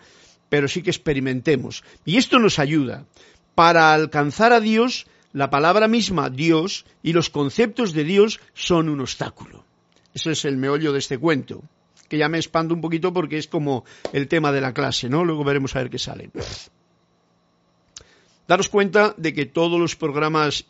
pero 0.49 0.67
sí 0.67 0.83
que 0.83 0.91
experimentemos. 0.91 1.85
Y 2.05 2.17
esto 2.17 2.39
nos 2.41 2.59
ayuda. 2.59 3.05
Para 3.55 3.95
alcanzar 3.95 4.53
a 4.53 4.61
Dios, 4.61 5.07
la 5.33 5.51
palabra 5.51 5.87
misma, 5.87 6.31
Dios, 6.31 6.87
y 7.03 7.13
los 7.13 7.31
conceptos 7.31 7.93
de 7.93 8.05
Dios 8.05 8.41
son 8.55 8.89
un 8.89 9.01
obstáculo. 9.01 9.65
Eso 10.13 10.31
es 10.31 10.45
el 10.45 10.57
meollo 10.57 10.93
de 10.93 10.99
este 10.99 11.19
cuento, 11.19 11.63
que 12.09 12.19
ya 12.19 12.29
me 12.29 12.39
expando 12.39 12.75
un 12.75 12.81
poquito 12.81 13.13
porque 13.13 13.39
es 13.39 13.47
como 13.47 13.85
el 14.13 14.27
tema 14.27 14.51
de 14.51 14.61
la 14.61 14.75
clase, 14.75 15.09
¿no? 15.09 15.25
Luego 15.25 15.45
veremos 15.45 15.77
a 15.77 15.81
ver 15.81 15.91
qué 15.91 15.99
sale. 15.99 16.31
Daros 18.49 18.69
cuenta 18.69 19.15
de 19.17 19.33
que 19.33 19.47
todos 19.47 19.79
los 19.79 19.95
programas 19.95 20.67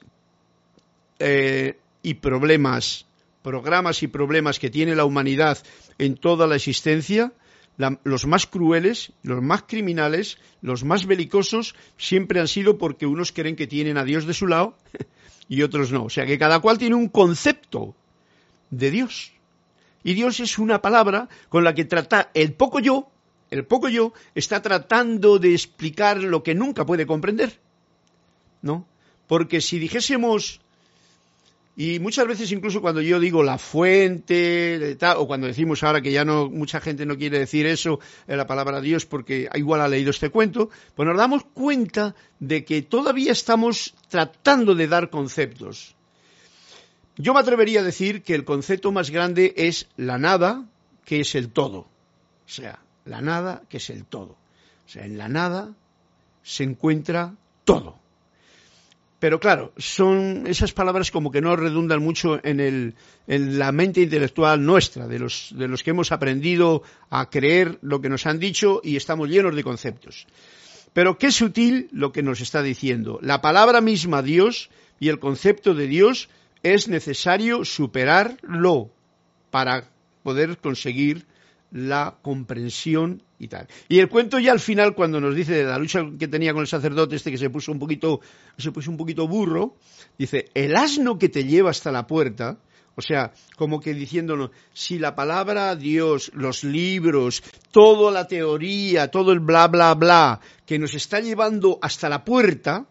eh, 1.18 1.78
y 2.02 2.14
problemas, 2.14 3.06
programas 3.42 4.02
y 4.02 4.08
problemas 4.08 4.58
que 4.58 4.70
tiene 4.70 4.94
la 4.94 5.04
humanidad 5.04 5.58
en 5.98 6.16
toda 6.16 6.46
la 6.46 6.56
existencia, 6.56 7.32
los 8.04 8.26
más 8.26 8.46
crueles, 8.46 9.12
los 9.22 9.42
más 9.42 9.62
criminales, 9.62 10.38
los 10.60 10.84
más 10.84 11.06
belicosos, 11.06 11.74
siempre 11.96 12.40
han 12.40 12.48
sido 12.48 12.78
porque 12.78 13.06
unos 13.06 13.32
creen 13.32 13.56
que 13.56 13.66
tienen 13.66 13.96
a 13.96 14.04
Dios 14.04 14.26
de 14.26 14.34
su 14.34 14.46
lado 14.46 14.76
y 15.48 15.62
otros 15.62 15.90
no. 15.92 16.04
O 16.04 16.10
sea 16.10 16.26
que 16.26 16.38
cada 16.38 16.60
cual 16.60 16.78
tiene 16.78 16.94
un 16.94 17.08
concepto 17.08 17.94
de 18.70 18.90
Dios. 18.90 19.32
Y 20.02 20.14
Dios 20.14 20.40
es 20.40 20.58
una 20.58 20.80
palabra 20.80 21.28
con 21.48 21.64
la 21.64 21.74
que 21.74 21.84
trata 21.84 22.30
el 22.34 22.52
poco 22.54 22.80
yo, 22.80 23.10
el 23.50 23.66
poco 23.66 23.88
yo 23.88 24.12
está 24.34 24.62
tratando 24.62 25.38
de 25.38 25.52
explicar 25.52 26.22
lo 26.22 26.42
que 26.42 26.54
nunca 26.54 26.86
puede 26.86 27.06
comprender. 27.06 27.58
¿No? 28.62 28.86
Porque 29.26 29.60
si 29.60 29.78
dijésemos 29.78 30.60
y 31.76 31.98
muchas 31.98 32.26
veces 32.26 32.50
incluso 32.52 32.80
cuando 32.80 33.00
yo 33.00 33.20
digo 33.20 33.42
la 33.42 33.56
fuente, 33.56 34.98
o 35.16 35.26
cuando 35.26 35.46
decimos 35.46 35.82
ahora 35.82 36.02
que 36.02 36.12
ya 36.12 36.24
no 36.24 36.50
mucha 36.50 36.80
gente 36.80 37.06
no 37.06 37.16
quiere 37.16 37.38
decir 37.38 37.66
eso, 37.66 38.00
la 38.26 38.46
palabra 38.46 38.80
Dios 38.80 39.06
porque 39.06 39.48
igual 39.54 39.80
ha 39.80 39.88
leído 39.88 40.10
este 40.10 40.30
cuento, 40.30 40.68
pues 40.94 41.06
nos 41.08 41.16
damos 41.16 41.44
cuenta 41.44 42.14
de 42.38 42.64
que 42.64 42.82
todavía 42.82 43.32
estamos 43.32 43.94
tratando 44.08 44.74
de 44.74 44.88
dar 44.88 45.10
conceptos. 45.10 45.94
Yo 47.16 47.34
me 47.34 47.40
atrevería 47.40 47.80
a 47.80 47.84
decir 47.84 48.22
que 48.22 48.34
el 48.34 48.44
concepto 48.44 48.92
más 48.92 49.10
grande 49.10 49.54
es 49.56 49.88
la 49.96 50.18
nada, 50.18 50.66
que 51.04 51.20
es 51.20 51.34
el 51.34 51.50
todo. 51.50 51.80
O 51.80 52.52
sea, 52.52 52.80
la 53.04 53.20
nada, 53.20 53.62
que 53.68 53.76
es 53.76 53.90
el 53.90 54.04
todo. 54.04 54.36
O 54.86 54.88
sea, 54.88 55.04
en 55.04 55.18
la 55.18 55.28
nada 55.28 55.74
se 56.42 56.64
encuentra 56.64 57.34
todo. 57.64 57.96
Pero 59.20 59.38
claro, 59.38 59.72
son 59.76 60.46
esas 60.46 60.72
palabras 60.72 61.10
como 61.10 61.30
que 61.30 61.42
no 61.42 61.54
redundan 61.54 62.02
mucho 62.02 62.40
en, 62.42 62.58
el, 62.58 62.94
en 63.26 63.58
la 63.58 63.70
mente 63.70 64.00
intelectual 64.00 64.64
nuestra, 64.64 65.06
de 65.06 65.18
los, 65.18 65.52
de 65.54 65.68
los 65.68 65.82
que 65.82 65.90
hemos 65.90 66.10
aprendido 66.10 66.82
a 67.10 67.28
creer 67.28 67.78
lo 67.82 68.00
que 68.00 68.08
nos 68.08 68.24
han 68.24 68.38
dicho 68.38 68.80
y 68.82 68.96
estamos 68.96 69.28
llenos 69.28 69.54
de 69.54 69.62
conceptos. 69.62 70.26
Pero 70.94 71.18
qué 71.18 71.30
sutil 71.30 71.90
lo 71.92 72.12
que 72.12 72.22
nos 72.22 72.40
está 72.40 72.62
diciendo. 72.62 73.18
La 73.20 73.42
palabra 73.42 73.82
misma 73.82 74.22
Dios 74.22 74.70
y 74.98 75.08
el 75.08 75.20
concepto 75.20 75.74
de 75.74 75.86
Dios 75.86 76.30
es 76.62 76.88
necesario 76.88 77.66
superarlo 77.66 78.90
para 79.50 79.84
poder 80.22 80.56
conseguir 80.56 81.26
la 81.70 82.16
comprensión 82.22 83.22
y 83.38 83.48
tal. 83.48 83.68
Y 83.88 83.98
el 83.98 84.08
cuento 84.08 84.38
ya 84.38 84.52
al 84.52 84.60
final, 84.60 84.94
cuando 84.94 85.20
nos 85.20 85.34
dice 85.34 85.54
de 85.54 85.64
la 85.64 85.78
lucha 85.78 86.04
que 86.18 86.28
tenía 86.28 86.52
con 86.52 86.62
el 86.62 86.66
sacerdote 86.66 87.16
este 87.16 87.30
que 87.30 87.38
se 87.38 87.50
puso 87.50 87.72
un 87.72 87.78
poquito, 87.78 88.20
se 88.58 88.72
puso 88.72 88.90
un 88.90 88.96
poquito 88.96 89.28
burro, 89.28 89.76
dice, 90.18 90.50
el 90.54 90.76
asno 90.76 91.18
que 91.18 91.28
te 91.28 91.44
lleva 91.44 91.70
hasta 91.70 91.92
la 91.92 92.06
puerta, 92.06 92.58
o 92.96 93.02
sea, 93.02 93.32
como 93.56 93.80
que 93.80 93.94
diciéndonos, 93.94 94.50
si 94.72 94.98
la 94.98 95.14
palabra 95.14 95.76
Dios, 95.76 96.30
los 96.34 96.64
libros, 96.64 97.42
toda 97.70 98.10
la 98.10 98.26
teoría, 98.26 99.10
todo 99.10 99.32
el 99.32 99.40
bla 99.40 99.68
bla 99.68 99.94
bla, 99.94 100.40
que 100.66 100.78
nos 100.78 100.94
está 100.94 101.20
llevando 101.20 101.78
hasta 101.80 102.08
la 102.08 102.24
puerta, 102.24 102.86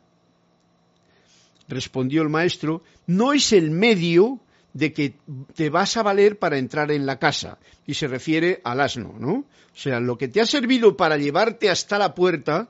respondió 1.68 2.22
el 2.22 2.30
maestro, 2.30 2.82
no 3.06 3.34
es 3.34 3.54
el 3.54 3.72
medio 3.72 4.40
de 4.74 4.94
que 4.94 5.16
te 5.56 5.70
vas 5.70 5.98
a 5.98 6.04
valer 6.04 6.38
para 6.38 6.58
entrar 6.58 6.92
en 6.92 7.06
la 7.06 7.20
casa. 7.20 7.58
Y 7.86 7.96
se 7.96 8.08
refiere 8.08 8.62
al 8.64 8.82
asno, 8.82 9.16
¿no? 9.20 9.32
O 9.32 9.82
sea, 9.82 10.00
lo 10.00 10.18
que 10.18 10.28
te 10.28 10.42
ha 10.42 10.46
servido 10.46 10.98
para 10.98 11.18
llevarte 11.18 11.70
hasta 11.70 11.98
la 11.98 12.14
puerta 12.14 12.70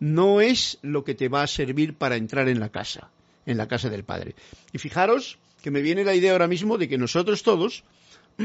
no 0.00 0.40
es 0.40 0.78
lo 0.82 1.04
que 1.04 1.14
te 1.14 1.28
va 1.28 1.42
a 1.42 1.46
servir 1.46 1.94
para 1.94 2.16
entrar 2.16 2.48
en 2.48 2.58
la 2.58 2.70
casa, 2.70 3.10
en 3.46 3.56
la 3.56 3.68
casa 3.68 3.88
del 3.88 4.04
Padre. 4.04 4.34
Y 4.72 4.78
fijaros 4.78 5.38
que 5.62 5.70
me 5.70 5.80
viene 5.80 6.04
la 6.04 6.14
idea 6.14 6.32
ahora 6.32 6.48
mismo 6.48 6.76
de 6.76 6.88
que 6.88 6.98
nosotros 6.98 7.44
todos, 7.44 7.84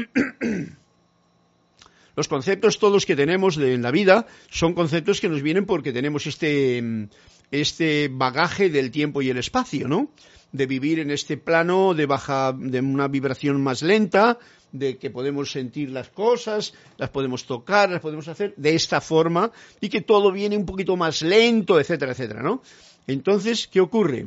los 2.16 2.28
conceptos 2.28 2.78
todos 2.78 3.04
que 3.04 3.16
tenemos 3.16 3.56
de, 3.56 3.74
en 3.74 3.82
la 3.82 3.90
vida, 3.90 4.26
son 4.50 4.74
conceptos 4.74 5.20
que 5.20 5.28
nos 5.28 5.42
vienen 5.42 5.66
porque 5.66 5.92
tenemos 5.92 6.26
este, 6.26 7.08
este 7.50 8.08
bagaje 8.08 8.70
del 8.70 8.92
tiempo 8.92 9.20
y 9.20 9.30
el 9.30 9.38
espacio, 9.38 9.88
¿no? 9.88 10.10
De 10.52 10.66
vivir 10.66 10.98
en 10.98 11.10
este 11.10 11.36
plano 11.36 11.94
de 11.94 12.06
baja, 12.06 12.52
de 12.52 12.80
una 12.80 13.08
vibración 13.08 13.62
más 13.62 13.82
lenta, 13.82 14.38
de 14.72 14.98
que 14.98 15.10
podemos 15.10 15.50
sentir 15.50 15.90
las 15.90 16.08
cosas, 16.10 16.74
las 16.96 17.10
podemos 17.10 17.46
tocar, 17.46 17.90
las 17.90 18.00
podemos 18.00 18.28
hacer 18.28 18.54
de 18.56 18.74
esta 18.74 19.00
forma 19.00 19.50
y 19.80 19.88
que 19.88 20.00
todo 20.00 20.30
viene 20.32 20.56
un 20.56 20.66
poquito 20.66 20.96
más 20.96 21.22
lento, 21.22 21.80
etcétera, 21.80 22.12
etcétera, 22.12 22.42
¿no? 22.42 22.62
Entonces, 23.06 23.68
¿qué 23.68 23.80
ocurre? 23.80 24.26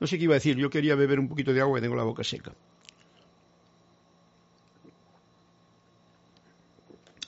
No 0.00 0.06
sé 0.06 0.18
qué 0.18 0.24
iba 0.24 0.34
a 0.34 0.40
decir, 0.40 0.56
yo 0.56 0.70
quería 0.70 0.94
beber 0.94 1.20
un 1.20 1.28
poquito 1.28 1.52
de 1.52 1.60
agua 1.60 1.78
y 1.78 1.82
tengo 1.82 1.96
la 1.96 2.02
boca 2.02 2.24
seca. 2.24 2.52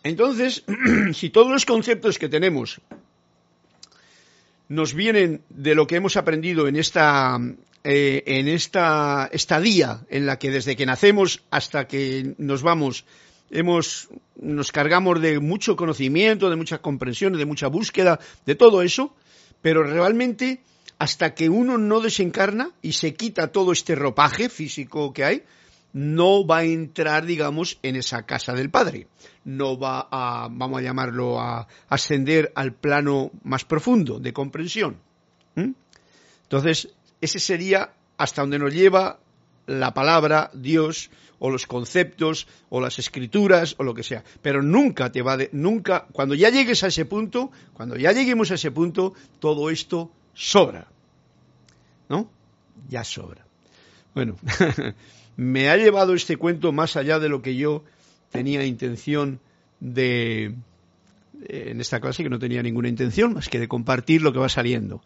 Entonces, 0.02 0.64
si 1.12 1.30
todos 1.30 1.50
los 1.50 1.64
conceptos 1.66 2.18
que 2.18 2.28
tenemos 2.28 2.80
nos 4.68 4.94
vienen 4.94 5.42
de 5.50 5.74
lo 5.74 5.86
que 5.86 5.96
hemos 5.96 6.16
aprendido 6.16 6.68
en 6.68 6.76
esta, 6.76 7.38
eh, 7.84 8.22
en 8.26 8.48
esta 8.48 9.28
estadía 9.32 10.04
en 10.08 10.26
la 10.26 10.38
que 10.38 10.50
desde 10.50 10.76
que 10.76 10.86
nacemos 10.86 11.42
hasta 11.50 11.86
que 11.86 12.34
nos 12.38 12.62
vamos 12.62 13.04
hemos, 13.50 14.08
nos 14.36 14.72
cargamos 14.72 15.20
de 15.20 15.38
mucho 15.38 15.76
conocimiento, 15.76 16.50
de 16.50 16.56
mucha 16.56 16.78
comprensión, 16.78 17.36
de 17.36 17.44
mucha 17.44 17.68
búsqueda, 17.68 18.18
de 18.46 18.54
todo 18.54 18.82
eso, 18.82 19.14
pero 19.62 19.84
realmente 19.84 20.60
hasta 20.98 21.34
que 21.34 21.48
uno 21.48 21.78
no 21.78 22.00
desencarna 22.00 22.70
y 22.82 22.92
se 22.92 23.14
quita 23.14 23.52
todo 23.52 23.72
este 23.72 23.94
ropaje 23.94 24.48
físico 24.48 25.12
que 25.12 25.24
hay, 25.24 25.42
no 25.94 26.44
va 26.44 26.58
a 26.58 26.64
entrar, 26.64 27.24
digamos, 27.24 27.78
en 27.82 27.96
esa 27.96 28.26
casa 28.26 28.52
del 28.52 28.68
Padre. 28.68 29.06
No 29.44 29.78
va 29.78 30.08
a, 30.10 30.48
vamos 30.50 30.80
a 30.80 30.82
llamarlo, 30.82 31.40
a 31.40 31.68
ascender 31.88 32.52
al 32.56 32.74
plano 32.74 33.30
más 33.44 33.64
profundo 33.64 34.18
de 34.18 34.32
comprensión. 34.32 34.98
Entonces, 36.42 36.88
ese 37.20 37.38
sería 37.38 37.92
hasta 38.18 38.42
donde 38.42 38.58
nos 38.58 38.74
lleva 38.74 39.20
la 39.66 39.94
palabra, 39.94 40.50
Dios, 40.52 41.10
o 41.38 41.50
los 41.50 41.66
conceptos, 41.66 42.48
o 42.70 42.80
las 42.80 42.98
escrituras, 42.98 43.76
o 43.78 43.84
lo 43.84 43.94
que 43.94 44.02
sea. 44.02 44.24
Pero 44.42 44.62
nunca 44.62 45.12
te 45.12 45.22
va 45.22 45.36
de, 45.36 45.48
nunca, 45.52 46.06
cuando 46.12 46.34
ya 46.34 46.50
llegues 46.50 46.82
a 46.82 46.88
ese 46.88 47.04
punto, 47.04 47.52
cuando 47.72 47.96
ya 47.96 48.12
lleguemos 48.12 48.50
a 48.50 48.54
ese 48.54 48.72
punto, 48.72 49.14
todo 49.38 49.70
esto 49.70 50.10
sobra. 50.32 50.88
¿No? 52.08 52.28
Ya 52.88 53.04
sobra. 53.04 53.46
Bueno, 54.14 54.36
me 55.36 55.68
ha 55.68 55.76
llevado 55.76 56.14
este 56.14 56.36
cuento 56.36 56.72
más 56.72 56.96
allá 56.96 57.18
de 57.18 57.28
lo 57.28 57.42
que 57.42 57.56
yo 57.56 57.84
tenía 58.30 58.64
intención 58.64 59.40
de, 59.80 60.54
en 61.48 61.80
esta 61.80 62.00
clase, 62.00 62.22
que 62.22 62.30
no 62.30 62.38
tenía 62.38 62.62
ninguna 62.62 62.88
intención 62.88 63.34
más 63.34 63.48
que 63.48 63.60
de 63.60 63.68
compartir 63.68 64.22
lo 64.22 64.32
que 64.32 64.38
va 64.38 64.48
saliendo. 64.48 65.02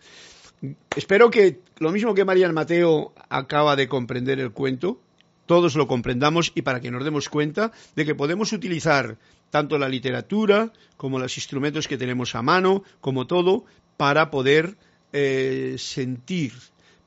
Espero 0.97 1.30
que 1.30 1.61
lo 1.78 1.92
mismo 1.92 2.14
que 2.14 2.25
María 2.25 2.50
Mateo 2.52 3.12
acaba 3.28 3.76
de 3.76 3.88
comprender 3.88 4.40
el 4.40 4.52
cuento, 4.52 5.00
todos 5.47 5.76
lo 5.76 5.87
comprendamos 5.87 6.52
y 6.54 6.62
para 6.62 6.80
que 6.80 6.90
nos 6.90 7.04
demos 7.04 7.28
cuenta 7.28 7.73
de 7.97 8.04
que 8.04 8.14
podemos 8.14 8.52
utilizar 8.52 9.18
tanto 9.50 9.78
la 9.78 9.88
literatura 9.88 10.73
como 10.97 11.18
los 11.18 11.37
instrumentos 11.37 11.88
que 11.88 11.97
tenemos 11.97 12.35
a 12.35 12.42
mano, 12.42 12.82
como 13.00 13.26
todo, 13.26 13.64
para 13.97 14.30
poder 14.30 14.76
eh, 15.12 15.76
sentir. 15.78 16.52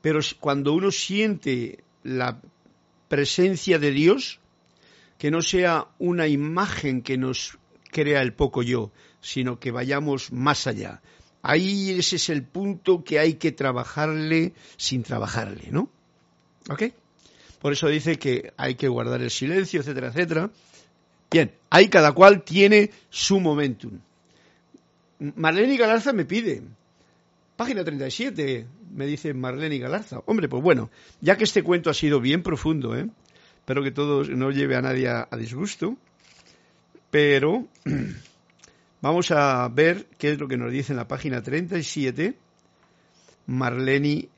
Pero 0.00 0.20
cuando 0.40 0.72
uno 0.72 0.90
siente 0.90 1.84
la 2.02 2.40
presencia 3.12 3.78
de 3.78 3.90
Dios, 3.90 4.40
que 5.18 5.30
no 5.30 5.42
sea 5.42 5.88
una 5.98 6.28
imagen 6.28 7.02
que 7.02 7.18
nos 7.18 7.58
crea 7.90 8.22
el 8.22 8.32
poco 8.32 8.62
yo, 8.62 8.90
sino 9.20 9.60
que 9.60 9.70
vayamos 9.70 10.32
más 10.32 10.66
allá. 10.66 11.02
Ahí 11.42 11.90
ese 11.90 12.16
es 12.16 12.30
el 12.30 12.42
punto 12.42 13.04
que 13.04 13.18
hay 13.18 13.34
que 13.34 13.52
trabajarle 13.52 14.54
sin 14.78 15.02
trabajarle, 15.02 15.70
¿no? 15.70 15.90
¿Ok? 16.70 16.84
Por 17.60 17.74
eso 17.74 17.88
dice 17.88 18.18
que 18.18 18.54
hay 18.56 18.76
que 18.76 18.88
guardar 18.88 19.20
el 19.20 19.30
silencio, 19.30 19.80
etcétera, 19.80 20.08
etcétera. 20.08 20.50
Bien, 21.30 21.52
ahí 21.68 21.88
cada 21.88 22.12
cual 22.12 22.44
tiene 22.44 22.92
su 23.10 23.40
momentum. 23.40 24.00
Marlene 25.18 25.76
Galarza 25.76 26.14
me 26.14 26.24
pide, 26.24 26.62
página 27.62 27.84
37, 27.84 28.66
me 28.92 29.06
dice 29.06 29.34
Marlene 29.34 29.78
Galarza. 29.78 30.20
Hombre, 30.26 30.48
pues 30.48 30.60
bueno, 30.64 30.90
ya 31.20 31.36
que 31.36 31.44
este 31.44 31.62
cuento 31.62 31.90
ha 31.90 31.94
sido 31.94 32.20
bien 32.20 32.42
profundo, 32.42 32.96
¿eh? 32.96 33.08
espero 33.58 33.84
que 33.84 33.92
todo 33.92 34.24
no 34.24 34.50
lleve 34.50 34.74
a 34.74 34.82
nadie 34.82 35.06
a, 35.08 35.28
disgusto, 35.38 35.96
pero 37.12 37.68
vamos 39.00 39.30
a 39.30 39.68
ver 39.68 40.06
qué 40.18 40.32
es 40.32 40.40
lo 40.40 40.48
que 40.48 40.56
nos 40.56 40.72
dice 40.72 40.92
en 40.92 40.96
la 40.96 41.06
página 41.06 41.40
37 41.40 42.36
Marlene 43.46 44.28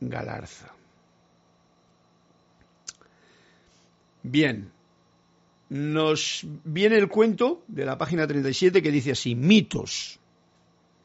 Galarza. 0.00 0.72
Bien, 4.22 4.70
nos 5.68 6.46
viene 6.62 6.96
el 6.96 7.08
cuento 7.08 7.64
de 7.66 7.84
la 7.84 7.98
página 7.98 8.24
37 8.24 8.80
que 8.80 8.92
dice 8.92 9.10
así, 9.10 9.34
mitos. 9.34 10.20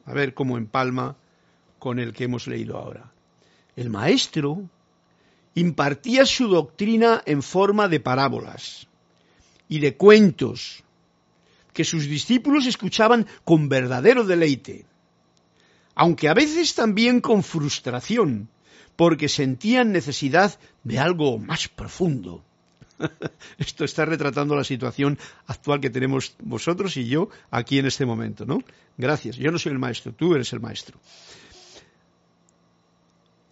A 0.04 0.12
ver 0.12 0.34
cómo 0.34 0.56
empalma 0.56 1.16
con 1.84 1.98
el 1.98 2.14
que 2.14 2.24
hemos 2.24 2.46
leído 2.46 2.78
ahora. 2.78 3.12
El 3.76 3.90
maestro 3.90 4.70
impartía 5.54 6.24
su 6.24 6.48
doctrina 6.48 7.22
en 7.26 7.42
forma 7.42 7.88
de 7.88 8.00
parábolas 8.00 8.88
y 9.68 9.80
de 9.80 9.94
cuentos 9.94 10.82
que 11.74 11.84
sus 11.84 12.06
discípulos 12.06 12.64
escuchaban 12.64 13.26
con 13.44 13.68
verdadero 13.68 14.24
deleite, 14.24 14.86
aunque 15.94 16.30
a 16.30 16.32
veces 16.32 16.74
también 16.74 17.20
con 17.20 17.42
frustración, 17.42 18.48
porque 18.96 19.28
sentían 19.28 19.92
necesidad 19.92 20.58
de 20.84 20.98
algo 20.98 21.36
más 21.36 21.68
profundo. 21.68 22.42
Esto 23.58 23.84
está 23.84 24.06
retratando 24.06 24.56
la 24.56 24.64
situación 24.64 25.18
actual 25.48 25.82
que 25.82 25.90
tenemos 25.90 26.34
vosotros 26.40 26.96
y 26.96 27.08
yo 27.08 27.28
aquí 27.50 27.78
en 27.78 27.84
este 27.84 28.06
momento, 28.06 28.46
¿no? 28.46 28.62
Gracias. 28.96 29.36
Yo 29.36 29.50
no 29.50 29.58
soy 29.58 29.72
el 29.72 29.78
maestro, 29.78 30.14
tú 30.14 30.34
eres 30.34 30.50
el 30.54 30.60
maestro. 30.60 30.98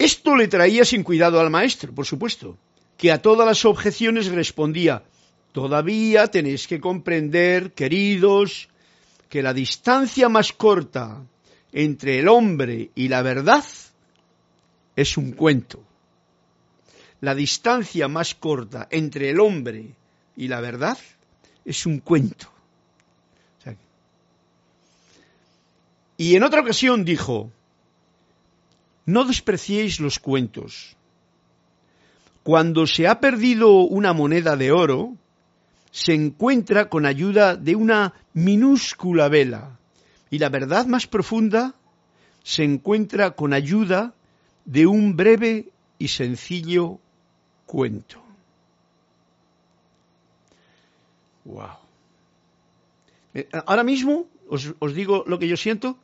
Esto 0.02 0.34
le 0.34 0.48
traía 0.48 0.84
sin 0.84 1.04
cuidado 1.04 1.38
al 1.38 1.48
maestro, 1.48 1.94
por 1.94 2.04
supuesto, 2.06 2.58
que 2.98 3.12
a 3.12 3.22
todas 3.22 3.46
las 3.46 3.64
objeciones 3.64 4.26
respondía, 4.26 5.04
todavía 5.52 6.26
tenéis 6.26 6.66
que 6.66 6.80
comprender, 6.80 7.70
queridos, 7.70 8.68
que 9.28 9.44
la 9.44 9.54
distancia 9.54 10.28
más 10.28 10.52
corta 10.52 11.22
entre 11.70 12.18
el 12.18 12.26
hombre 12.26 12.90
y 12.96 13.06
la 13.06 13.22
verdad 13.22 13.64
es 14.96 15.16
un 15.16 15.30
cuento. 15.30 15.84
La 17.20 17.36
distancia 17.36 18.08
más 18.08 18.34
corta 18.34 18.88
entre 18.90 19.30
el 19.30 19.38
hombre 19.38 19.94
y 20.36 20.48
la 20.48 20.60
verdad 20.60 20.98
es 21.64 21.86
un 21.86 22.00
cuento. 22.00 22.48
y 26.16 26.34
en 26.34 26.42
otra 26.42 26.60
ocasión 26.60 27.04
dijo, 27.04 27.52
no 29.06 29.24
despreciéis 29.24 30.00
los 30.00 30.18
cuentos. 30.18 30.96
Cuando 32.42 32.86
se 32.86 33.06
ha 33.06 33.20
perdido 33.20 33.82
una 33.82 34.12
moneda 34.12 34.56
de 34.56 34.72
oro, 34.72 35.16
se 35.90 36.14
encuentra 36.14 36.88
con 36.88 37.06
ayuda 37.06 37.56
de 37.56 37.76
una 37.76 38.14
minúscula 38.32 39.28
vela 39.28 39.78
y 40.30 40.38
la 40.38 40.48
verdad 40.48 40.86
más 40.86 41.06
profunda 41.06 41.74
se 42.42 42.64
encuentra 42.64 43.32
con 43.32 43.52
ayuda 43.52 44.14
de 44.64 44.86
un 44.86 45.16
breve 45.16 45.68
y 45.98 46.08
sencillo 46.08 46.98
cuento. 47.66 48.20
Wow. 51.44 51.68
Eh, 53.34 53.48
ahora 53.66 53.84
mismo 53.84 54.26
os, 54.48 54.74
os 54.78 54.94
digo 54.94 55.24
lo 55.26 55.38
que 55.38 55.48
yo 55.48 55.56
siento 55.56 55.98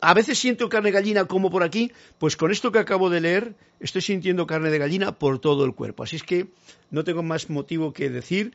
a 0.00 0.14
veces 0.14 0.38
siento 0.38 0.68
carne 0.68 0.90
de 0.90 0.98
gallina 0.98 1.24
como 1.24 1.50
por 1.50 1.62
aquí, 1.62 1.92
pues 2.18 2.36
con 2.36 2.50
esto 2.50 2.72
que 2.72 2.78
acabo 2.78 3.08
de 3.08 3.20
leer 3.20 3.56
estoy 3.80 4.02
sintiendo 4.02 4.46
carne 4.46 4.70
de 4.70 4.78
gallina 4.78 5.18
por 5.18 5.38
todo 5.38 5.64
el 5.64 5.74
cuerpo. 5.74 6.02
Así 6.02 6.16
es 6.16 6.22
que 6.22 6.48
no 6.90 7.04
tengo 7.04 7.22
más 7.22 7.48
motivo 7.48 7.92
que 7.92 8.10
decir 8.10 8.54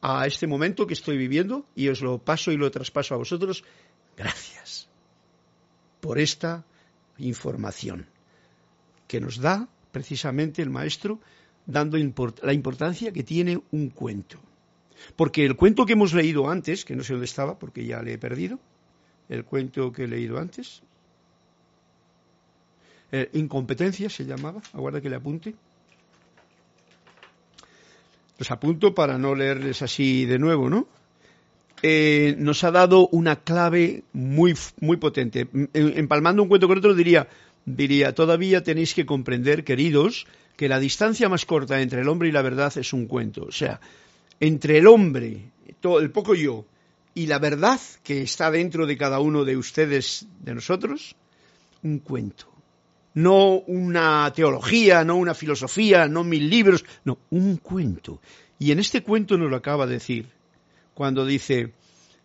a 0.00 0.26
este 0.26 0.46
momento 0.46 0.86
que 0.86 0.94
estoy 0.94 1.18
viviendo 1.18 1.66
y 1.74 1.88
os 1.88 2.00
lo 2.00 2.18
paso 2.18 2.50
y 2.50 2.56
lo 2.56 2.70
traspaso 2.70 3.14
a 3.14 3.18
vosotros. 3.18 3.64
Gracias 4.16 4.88
por 6.00 6.18
esta 6.18 6.64
información 7.18 8.06
que 9.06 9.20
nos 9.20 9.38
da 9.38 9.68
precisamente 9.92 10.62
el 10.62 10.70
maestro 10.70 11.20
dando 11.66 11.98
la 12.42 12.52
importancia 12.52 13.12
que 13.12 13.22
tiene 13.22 13.60
un 13.70 13.90
cuento. 13.90 14.38
Porque 15.16 15.44
el 15.44 15.56
cuento 15.56 15.84
que 15.84 15.92
hemos 15.92 16.14
leído 16.14 16.48
antes, 16.48 16.84
que 16.84 16.96
no 16.96 17.02
sé 17.02 17.12
dónde 17.12 17.26
estaba 17.26 17.58
porque 17.58 17.84
ya 17.84 18.02
le 18.02 18.14
he 18.14 18.18
perdido, 18.18 18.58
el 19.28 19.44
cuento 19.44 19.92
que 19.92 20.04
he 20.04 20.08
leído 20.08 20.38
antes. 20.38 20.82
Eh, 23.12 23.30
incompetencia 23.34 24.10
se 24.10 24.24
llamaba, 24.24 24.60
aguarda 24.72 25.00
que 25.00 25.10
le 25.10 25.16
apunte. 25.16 25.54
Los 28.38 28.50
apunto 28.50 28.94
para 28.94 29.18
no 29.18 29.34
leerles 29.34 29.82
así 29.82 30.26
de 30.26 30.38
nuevo, 30.38 30.68
¿no? 30.68 30.88
Eh, 31.82 32.34
nos 32.38 32.64
ha 32.64 32.70
dado 32.70 33.08
una 33.08 33.36
clave 33.36 34.02
muy, 34.12 34.54
muy 34.80 34.96
potente. 34.96 35.46
Empalmando 35.74 36.42
un 36.42 36.48
cuento 36.48 36.66
con 36.66 36.78
otro 36.78 36.94
diría, 36.94 37.28
diría, 37.66 38.14
todavía 38.14 38.62
tenéis 38.62 38.94
que 38.94 39.06
comprender, 39.06 39.64
queridos, 39.64 40.26
que 40.56 40.68
la 40.68 40.78
distancia 40.78 41.28
más 41.28 41.44
corta 41.44 41.80
entre 41.80 42.00
el 42.00 42.08
hombre 42.08 42.28
y 42.28 42.32
la 42.32 42.42
verdad 42.42 42.72
es 42.76 42.92
un 42.92 43.06
cuento. 43.06 43.44
O 43.44 43.52
sea, 43.52 43.80
entre 44.40 44.78
el 44.78 44.86
hombre, 44.86 45.50
todo, 45.80 46.00
el 46.00 46.10
poco 46.10 46.34
yo, 46.34 46.64
y 47.14 47.26
la 47.26 47.38
verdad 47.38 47.80
que 48.02 48.22
está 48.22 48.50
dentro 48.50 48.86
de 48.86 48.96
cada 48.96 49.20
uno 49.20 49.44
de 49.44 49.56
ustedes, 49.56 50.26
de 50.40 50.54
nosotros, 50.54 51.14
un 51.82 52.00
cuento. 52.00 52.52
No 53.14 53.58
una 53.66 54.32
teología, 54.34 55.04
no 55.04 55.16
una 55.16 55.34
filosofía, 55.34 56.08
no 56.08 56.24
mil 56.24 56.50
libros, 56.50 56.84
no, 57.04 57.18
un 57.30 57.58
cuento. 57.58 58.20
Y 58.58 58.72
en 58.72 58.80
este 58.80 59.04
cuento 59.04 59.38
nos 59.38 59.48
lo 59.48 59.56
acaba 59.56 59.86
de 59.86 59.94
decir, 59.94 60.26
cuando 60.94 61.24
dice 61.24 61.72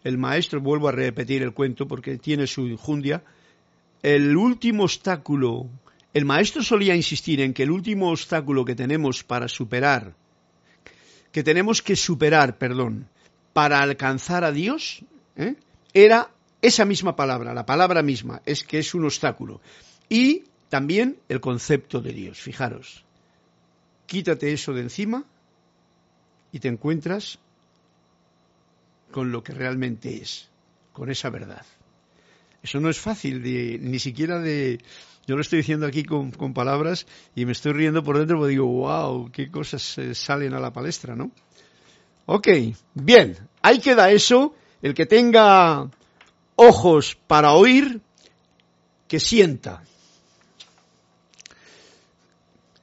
el 0.04 0.18
maestro, 0.18 0.62
vuelvo 0.62 0.90
a 0.90 0.94
repetir 0.94 1.44
el 1.44 1.54
cuento 1.54 1.88
porque 1.88 2.18
tiene 2.18 2.48
su 2.48 2.68
injundia, 2.68 3.24
el 4.02 4.36
último 4.36 4.84
obstáculo, 4.84 5.68
el 6.14 6.26
maestro 6.26 6.64
solía 6.64 6.96
insistir 6.96 7.42
en 7.42 7.54
que 7.54 7.64
el 7.64 7.72
último 7.72 8.10
obstáculo 8.10 8.66
que 8.66 8.76
tenemos 8.76 9.24
para 9.24 9.48
superar, 9.48 10.16
que 11.32 11.44
tenemos 11.44 11.84
que 11.84 11.96
superar, 11.96 12.58
perdón, 12.58 13.08
para 13.54 13.82
alcanzar 13.82 14.44
a 14.44 14.52
Dios 14.52 15.04
¿eh? 15.36 15.56
era 15.94 16.32
esa 16.62 16.86
misma 16.86 17.16
palabra, 17.16 17.54
la 17.54 17.66
palabra 17.66 18.02
misma, 18.04 18.42
es 18.46 18.64
que 18.64 18.80
es 18.80 18.94
un 18.94 19.06
obstáculo. 19.06 19.62
Y 20.10 20.44
también 20.70 21.18
el 21.30 21.40
concepto 21.40 22.02
de 22.02 22.14
Dios, 22.14 22.40
fijaros. 22.40 23.06
Quítate 24.06 24.52
eso 24.52 24.74
de 24.74 24.82
encima 24.82 25.24
y 26.52 26.60
te 26.60 26.68
encuentras 26.68 27.40
con 29.12 29.32
lo 29.32 29.44
que 29.44 29.54
realmente 29.54 30.22
es, 30.22 30.50
con 30.94 31.10
esa 31.10 31.30
verdad. 31.30 31.66
Eso 32.62 32.80
no 32.80 32.90
es 32.90 33.00
fácil, 33.00 33.42
ni 33.42 34.00
siquiera 34.00 34.40
de... 34.40 34.80
Yo 35.28 35.36
lo 35.36 35.42
estoy 35.42 35.60
diciendo 35.60 35.86
aquí 35.86 36.04
con, 36.04 36.32
palabras 36.54 37.06
y 37.36 37.46
me 37.46 37.52
estoy 37.52 37.74
riendo 37.74 38.04
por 38.04 38.18
dentro 38.18 38.38
porque 38.38 38.52
digo, 38.52 38.66
wow, 38.66 39.32
qué 39.32 39.52
cosas 39.52 39.98
eh, 40.00 40.16
salen 40.16 40.56
a 40.56 40.60
la 40.60 40.74
palestra, 40.74 41.16
¿no? 41.16 41.32
Ok, 42.32 42.48
bien, 42.94 43.36
ahí 43.64 43.80
queda 43.80 44.12
eso. 44.12 44.54
El 44.84 44.94
que 44.94 45.08
tenga 45.08 45.90
ojos 46.56 47.18
para 47.26 47.54
oír, 47.54 48.02
que 49.08 49.20
sienta. 49.20 49.82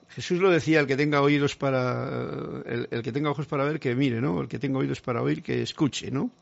Jesús 0.09 0.41
lo 0.41 0.51
decía, 0.51 0.81
el 0.81 0.89
que 0.89 0.97
tenga 0.97 1.23
oídos 1.23 1.55
para, 1.55 2.63
el, 2.67 2.89
el, 2.91 3.03
que 3.03 3.13
tenga 3.13 3.31
ojos 3.31 3.47
para 3.47 3.65
ver, 3.65 3.79
que 3.79 3.95
mire, 3.95 4.21
¿no? 4.21 4.41
El 4.41 4.49
que 4.49 4.59
tenga 4.59 4.81
oídos 4.81 5.01
para 5.01 5.23
oír, 5.23 5.45
que 5.45 5.63
escuche, 5.63 6.11
¿no? 6.11 6.33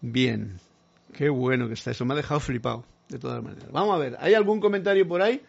Bien, 0.00 0.58
qué 1.12 1.28
bueno 1.28 1.68
que 1.68 1.74
está 1.74 1.90
eso, 1.90 2.06
me 2.06 2.14
ha 2.14 2.16
dejado 2.16 2.40
flipado, 2.40 2.86
de 3.10 3.18
todas 3.18 3.42
maneras. 3.42 3.70
Vamos 3.70 3.94
a 3.94 3.98
ver, 3.98 4.16
¿hay 4.18 4.32
algún 4.32 4.60
comentario 4.60 5.06
por 5.06 5.20
ahí? 5.20 5.42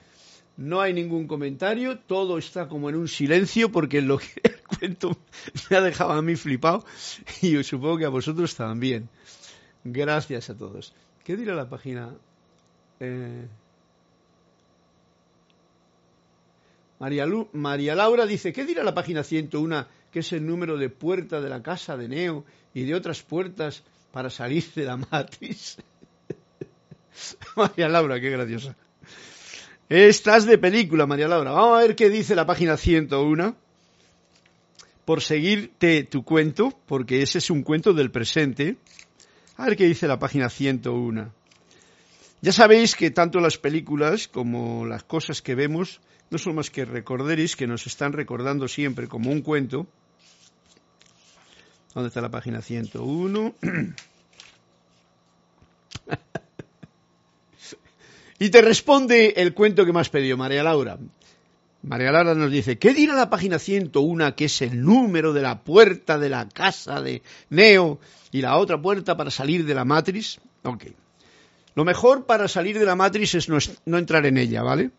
No 0.57 0.81
hay 0.81 0.93
ningún 0.93 1.27
comentario, 1.27 1.97
todo 1.99 2.37
está 2.37 2.67
como 2.67 2.89
en 2.89 2.95
un 2.95 3.07
silencio 3.07 3.71
porque 3.71 4.01
lo 4.01 4.17
que 4.17 4.27
el 4.43 4.61
cuento 4.61 5.17
me 5.69 5.77
ha 5.77 5.81
dejado 5.81 6.11
a 6.11 6.21
mí 6.21 6.35
flipado 6.35 6.85
y 7.41 7.51
yo 7.51 7.63
supongo 7.63 7.97
que 7.97 8.05
a 8.05 8.09
vosotros 8.09 8.55
también. 8.55 9.09
Gracias 9.83 10.49
a 10.49 10.57
todos. 10.57 10.93
¿Qué 11.23 11.35
dirá 11.35 11.55
la 11.55 11.69
página? 11.69 12.13
Eh... 12.99 13.47
María, 16.99 17.25
María 17.53 17.95
Laura 17.95 18.27
dice, 18.27 18.53
¿qué 18.53 18.63
dirá 18.63 18.83
la 18.83 18.93
página 18.93 19.23
101, 19.23 19.87
que 20.11 20.19
es 20.19 20.33
el 20.33 20.45
número 20.45 20.77
de 20.77 20.89
puerta 20.89 21.41
de 21.41 21.49
la 21.49 21.63
casa 21.63 21.97
de 21.97 22.07
Neo 22.07 22.45
y 22.75 22.83
de 22.83 22.93
otras 22.93 23.23
puertas 23.23 23.83
para 24.11 24.29
salir 24.29 24.71
de 24.75 24.85
la 24.85 24.97
matriz? 24.97 25.77
María 27.55 27.89
Laura, 27.89 28.21
qué 28.21 28.29
graciosa. 28.29 28.75
Estás 29.91 30.45
de 30.45 30.57
película, 30.57 31.05
María 31.05 31.27
Laura. 31.27 31.51
Vamos 31.51 31.77
a 31.77 31.81
ver 31.81 31.97
qué 31.97 32.09
dice 32.09 32.33
la 32.33 32.45
página 32.45 32.77
101. 32.77 33.57
Por 35.03 35.21
seguirte 35.21 36.05
tu 36.05 36.23
cuento, 36.23 36.79
porque 36.85 37.21
ese 37.21 37.39
es 37.39 37.49
un 37.49 37.61
cuento 37.61 37.91
del 37.91 38.09
presente. 38.09 38.77
A 39.57 39.65
ver 39.65 39.75
qué 39.75 39.87
dice 39.87 40.07
la 40.07 40.17
página 40.17 40.49
101. 40.49 41.33
Ya 42.39 42.53
sabéis 42.53 42.95
que 42.95 43.11
tanto 43.11 43.41
las 43.41 43.57
películas 43.57 44.29
como 44.29 44.85
las 44.85 45.03
cosas 45.03 45.41
que 45.41 45.55
vemos 45.55 45.99
no 46.29 46.37
son 46.37 46.55
más 46.55 46.69
que 46.69 46.85
recorderis 46.85 47.57
que 47.57 47.67
nos 47.67 47.85
están 47.85 48.13
recordando 48.13 48.69
siempre 48.69 49.09
como 49.09 49.29
un 49.29 49.41
cuento. 49.41 49.87
¿Dónde 51.93 52.07
está 52.07 52.21
la 52.21 52.31
página 52.31 52.61
101? 52.61 53.55
y 58.41 58.49
te 58.49 58.63
responde 58.63 59.35
el 59.37 59.53
cuento 59.53 59.85
que 59.85 59.91
has 59.99 60.09
pedido, 60.09 60.35
María 60.35 60.63
Laura. 60.63 60.97
María 61.83 62.11
Laura 62.11 62.33
nos 62.33 62.49
dice, 62.49 62.79
¿qué 62.79 62.91
dirá 62.91 63.13
la 63.13 63.29
página 63.29 63.59
101 63.59 64.35
que 64.35 64.45
es 64.45 64.63
el 64.63 64.81
número 64.81 65.31
de 65.31 65.43
la 65.43 65.59
puerta 65.59 66.17
de 66.17 66.29
la 66.29 66.49
casa 66.49 67.03
de 67.03 67.21
Neo 67.51 67.99
y 68.31 68.41
la 68.41 68.57
otra 68.57 68.81
puerta 68.81 69.15
para 69.15 69.29
salir 69.29 69.63
de 69.63 69.75
la 69.75 69.85
matriz? 69.85 70.39
Ok. 70.63 70.85
Lo 71.75 71.85
mejor 71.85 72.25
para 72.25 72.47
salir 72.47 72.79
de 72.79 72.85
la 72.85 72.95
matriz 72.95 73.35
es 73.35 73.47
no, 73.47 73.59
no 73.85 73.99
entrar 73.99 74.25
en 74.25 74.39
ella, 74.39 74.63
¿vale? 74.63 74.89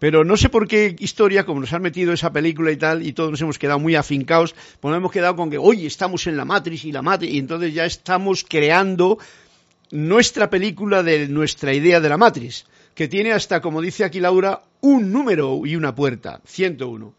Pero 0.00 0.24
no 0.24 0.36
sé 0.36 0.48
por 0.48 0.66
qué 0.66 0.96
historia, 0.98 1.46
como 1.46 1.60
nos 1.60 1.72
han 1.72 1.82
metido 1.82 2.12
esa 2.12 2.32
película 2.32 2.72
y 2.72 2.76
tal, 2.76 3.06
y 3.06 3.12
todos 3.12 3.30
nos 3.30 3.40
hemos 3.40 3.58
quedado 3.60 3.78
muy 3.78 3.94
afincados, 3.94 4.52
pues 4.80 4.90
nos 4.90 4.98
hemos 4.98 5.12
quedado 5.12 5.36
con 5.36 5.48
que, 5.48 5.58
oye, 5.58 5.86
estamos 5.86 6.26
en 6.26 6.36
la 6.36 6.44
Matrix 6.44 6.86
y 6.86 6.90
la 6.90 7.02
Matrix, 7.02 7.34
y 7.34 7.38
entonces 7.38 7.72
ya 7.72 7.84
estamos 7.84 8.42
creando 8.42 9.18
nuestra 9.92 10.50
película 10.50 11.04
de 11.04 11.28
nuestra 11.28 11.72
idea 11.72 12.00
de 12.00 12.08
la 12.08 12.16
Matrix, 12.16 12.66
que 12.94 13.08
tiene 13.08 13.32
hasta, 13.32 13.60
como 13.60 13.80
dice 13.80 14.04
aquí 14.04 14.20
Laura, 14.20 14.62
un 14.80 15.12
número 15.12 15.60
y 15.64 15.76
una 15.76 15.94
puerta, 15.94 16.40
101. 16.44 17.14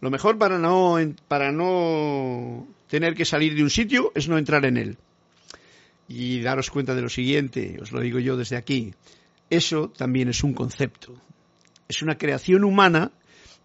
Lo 0.00 0.10
mejor 0.10 0.38
para 0.38 0.58
no, 0.58 0.98
para 1.28 1.50
no 1.50 2.66
tener 2.88 3.14
que 3.14 3.24
salir 3.24 3.54
de 3.54 3.62
un 3.62 3.70
sitio 3.70 4.12
es 4.14 4.28
no 4.28 4.38
entrar 4.38 4.64
en 4.64 4.76
él. 4.76 4.98
Y 6.08 6.40
daros 6.40 6.70
cuenta 6.70 6.94
de 6.94 7.02
lo 7.02 7.08
siguiente, 7.08 7.78
os 7.80 7.92
lo 7.92 8.00
digo 8.00 8.18
yo 8.18 8.36
desde 8.36 8.56
aquí, 8.56 8.92
eso 9.48 9.88
también 9.96 10.28
es 10.28 10.44
un 10.44 10.52
concepto 10.52 11.14
es 11.88 12.02
una 12.02 12.18
creación 12.18 12.64
humana 12.64 13.12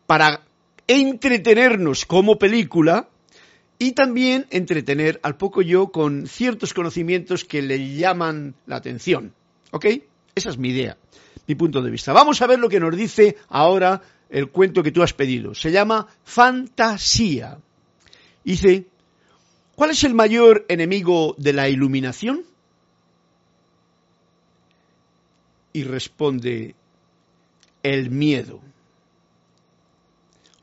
para 0.05 0.41
entretenernos 0.87 2.05
como 2.05 2.39
película 2.39 3.09
y 3.77 3.93
también 3.93 4.47
entretener 4.49 5.19
al 5.23 5.37
poco 5.37 5.61
yo 5.61 5.91
con 5.91 6.27
ciertos 6.27 6.73
conocimientos 6.73 7.45
que 7.45 7.61
le 7.61 7.95
llaman 7.95 8.55
la 8.65 8.77
atención. 8.77 9.33
¿Ok? 9.71 9.85
Esa 10.35 10.49
es 10.49 10.57
mi 10.57 10.69
idea, 10.69 10.97
mi 11.49 11.55
punto 11.55 11.81
de 11.81 11.89
vista. 11.89 12.13
Vamos 12.13 12.39
a 12.43 12.47
ver 12.47 12.59
lo 12.59 12.69
que 12.69 12.79
nos 12.79 12.95
dice 12.95 13.35
ahora 13.49 14.03
el 14.29 14.51
cuento 14.51 14.83
que 14.83 14.91
tú 14.91 15.01
has 15.01 15.13
pedido. 15.13 15.55
Se 15.55 15.71
llama 15.71 16.05
Fantasía. 16.23 17.57
Dice, 18.43 18.85
¿cuál 19.75 19.89
es 19.89 20.03
el 20.03 20.13
mayor 20.13 20.63
enemigo 20.69 21.33
de 21.39 21.53
la 21.53 21.67
iluminación? 21.67 22.45
Y 25.73 25.83
responde 25.85 26.75
el 27.81 28.11
miedo. 28.11 28.61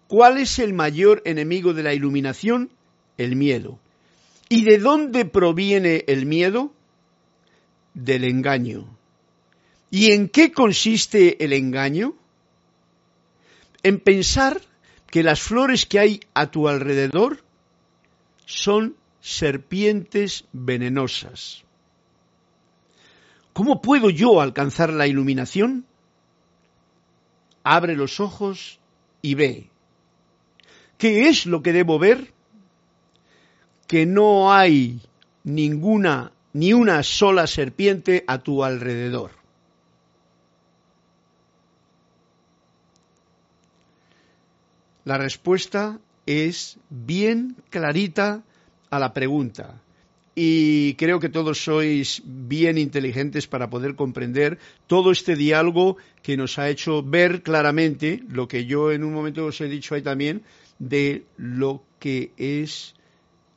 ¿Cuál 0.06 0.38
es 0.38 0.60
el 0.60 0.72
mayor 0.72 1.20
enemigo 1.24 1.74
de 1.74 1.82
la 1.82 1.94
iluminación? 1.94 2.70
El 3.18 3.34
miedo. 3.34 3.80
¿Y 4.48 4.62
de 4.62 4.78
dónde 4.78 5.24
proviene 5.24 6.04
el 6.06 6.26
miedo? 6.26 6.72
Del 7.92 8.22
engaño. 8.22 8.95
¿Y 9.90 10.12
en 10.12 10.28
qué 10.28 10.52
consiste 10.52 11.44
el 11.44 11.52
engaño? 11.52 12.14
En 13.82 14.00
pensar 14.00 14.60
que 15.06 15.22
las 15.22 15.40
flores 15.40 15.86
que 15.86 15.98
hay 15.98 16.20
a 16.34 16.50
tu 16.50 16.68
alrededor 16.68 17.44
son 18.44 18.96
serpientes 19.20 20.44
venenosas. 20.52 21.64
¿Cómo 23.52 23.80
puedo 23.80 24.10
yo 24.10 24.40
alcanzar 24.40 24.92
la 24.92 25.06
iluminación? 25.06 25.86
abre 27.66 27.96
los 27.96 28.20
ojos 28.20 28.78
y 29.22 29.34
ve. 29.34 29.70
¿Qué 30.98 31.28
es 31.28 31.46
lo 31.46 31.62
que 31.62 31.72
debo 31.72 31.98
ver? 31.98 32.32
Que 33.88 34.06
no 34.06 34.52
hay 34.52 35.00
ninguna, 35.42 36.30
ni 36.52 36.72
una 36.72 37.02
sola 37.02 37.48
serpiente 37.48 38.22
a 38.28 38.38
tu 38.38 38.62
alrededor. 38.62 39.32
La 45.06 45.18
respuesta 45.18 46.00
es 46.26 46.80
bien 46.90 47.54
clarita 47.70 48.42
a 48.90 48.98
la 48.98 49.12
pregunta 49.12 49.80
y 50.34 50.94
creo 50.94 51.20
que 51.20 51.28
todos 51.28 51.62
sois 51.62 52.22
bien 52.24 52.76
inteligentes 52.76 53.46
para 53.46 53.70
poder 53.70 53.94
comprender 53.94 54.58
todo 54.88 55.12
este 55.12 55.36
diálogo 55.36 55.96
que 56.24 56.36
nos 56.36 56.58
ha 56.58 56.68
hecho 56.68 57.04
ver 57.04 57.44
claramente 57.44 58.24
lo 58.28 58.48
que 58.48 58.66
yo 58.66 58.90
en 58.90 59.04
un 59.04 59.14
momento 59.14 59.46
os 59.46 59.60
he 59.60 59.68
dicho 59.68 59.94
ahí 59.94 60.02
también 60.02 60.42
de 60.80 61.24
lo 61.36 61.84
que 62.00 62.32
es 62.36 62.96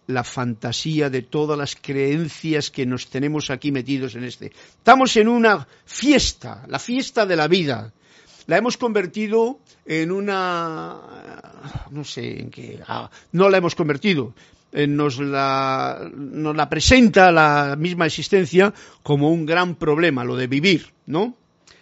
la 0.06 0.24
fantasía 0.24 1.10
de 1.10 1.24
todas 1.24 1.58
las 1.58 1.76
creencias 1.76 2.70
que 2.70 2.86
nos 2.86 3.10
tenemos 3.10 3.50
aquí 3.50 3.72
metidos 3.72 4.14
en 4.14 4.24
este. 4.24 4.52
Estamos 4.78 5.18
en 5.18 5.28
una 5.28 5.68
fiesta, 5.84 6.64
la 6.68 6.78
fiesta 6.78 7.26
de 7.26 7.36
la 7.36 7.48
vida. 7.48 7.92
La 8.50 8.58
hemos 8.58 8.78
convertido 8.78 9.60
en 9.86 10.12
una... 10.12 10.98
no 11.92 12.04
sé 12.04 12.40
en 12.40 12.50
qué... 12.50 12.80
Ah, 12.88 13.08
no 13.32 13.48
la 13.48 13.60
hemos 13.60 13.76
convertido, 13.76 14.34
nos, 14.74 15.20
la, 15.20 16.10
nos 16.16 16.56
la 16.56 16.68
presenta 16.68 17.32
la 17.32 17.76
misma 17.78 18.08
existencia 18.08 18.74
como 19.04 19.30
un 19.30 19.46
gran 19.46 19.76
problema, 19.76 20.24
lo 20.24 20.36
de 20.36 20.48
vivir, 20.48 20.88
¿no? 21.06 21.36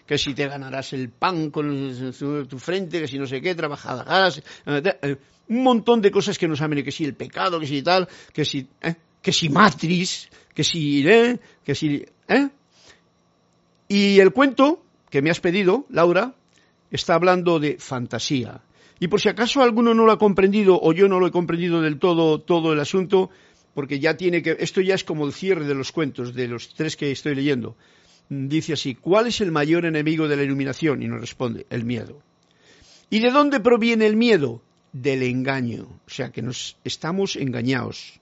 que 0.05 0.17
si 0.17 0.33
te 0.33 0.45
ganarás 0.45 0.91
el 0.91 1.07
pan 1.09 1.51
con 1.51 2.13
tu 2.49 2.59
frente, 2.59 2.99
que 2.99 3.07
si 3.07 3.17
no 3.17 3.27
sé 3.27 3.39
qué, 3.39 3.55
trabajarás, 3.55 4.43
eh, 4.65 5.15
un 5.47 5.63
montón 5.63 6.01
de 6.01 6.11
cosas 6.11 6.37
que 6.37 6.49
nos 6.49 6.59
venido, 6.59 6.83
que 6.83 6.91
si 6.91 7.05
el 7.05 7.13
pecado, 7.13 7.61
que 7.61 7.67
si 7.67 7.81
tal, 7.81 8.09
que 8.33 8.43
si, 8.43 8.67
eh, 8.81 8.95
que 9.21 9.31
si 9.31 9.47
matriz, 9.47 10.29
que 10.53 10.65
si, 10.65 11.07
eh, 11.07 11.39
que 11.63 11.75
si, 11.75 12.05
eh. 12.27 12.49
Y 13.87 14.19
el 14.19 14.33
cuento 14.33 14.83
que 15.09 15.21
me 15.21 15.29
has 15.29 15.39
pedido, 15.39 15.85
Laura, 15.89 16.33
está 16.91 17.15
hablando 17.15 17.59
de 17.59 17.77
fantasía. 17.77 18.61
Y 18.99 19.07
por 19.07 19.21
si 19.21 19.29
acaso 19.29 19.61
alguno 19.61 19.93
no 19.93 20.05
lo 20.05 20.11
ha 20.11 20.17
comprendido 20.17 20.79
o 20.81 20.93
yo 20.93 21.07
no 21.07 21.19
lo 21.19 21.27
he 21.27 21.31
comprendido 21.31 21.81
del 21.81 21.99
todo 21.99 22.39
todo 22.41 22.73
el 22.73 22.79
asunto, 22.79 23.29
porque 23.73 23.99
ya 23.99 24.17
tiene 24.17 24.41
que 24.41 24.57
esto 24.59 24.81
ya 24.81 24.95
es 24.95 25.03
como 25.03 25.25
el 25.25 25.33
cierre 25.33 25.65
de 25.65 25.75
los 25.75 25.91
cuentos 25.91 26.33
de 26.33 26.47
los 26.47 26.73
tres 26.73 26.95
que 26.95 27.11
estoy 27.11 27.35
leyendo. 27.35 27.75
Dice 28.29 28.73
así, 28.73 28.95
¿cuál 28.95 29.27
es 29.27 29.39
el 29.39 29.51
mayor 29.51 29.85
enemigo 29.85 30.27
de 30.27 30.35
la 30.35 30.43
iluminación? 30.43 31.01
Y 31.01 31.07
nos 31.07 31.21
responde, 31.21 31.65
el 31.69 31.85
miedo. 31.85 32.19
¿Y 33.09 33.19
de 33.19 33.31
dónde 33.31 33.59
proviene 33.59 34.05
el 34.05 34.17
miedo? 34.17 34.61
del 35.01 35.23
engaño. 35.23 35.87
O 36.05 36.09
sea 36.09 36.31
que 36.31 36.41
nos 36.41 36.77
estamos 36.83 37.35
engañados. 37.35 38.19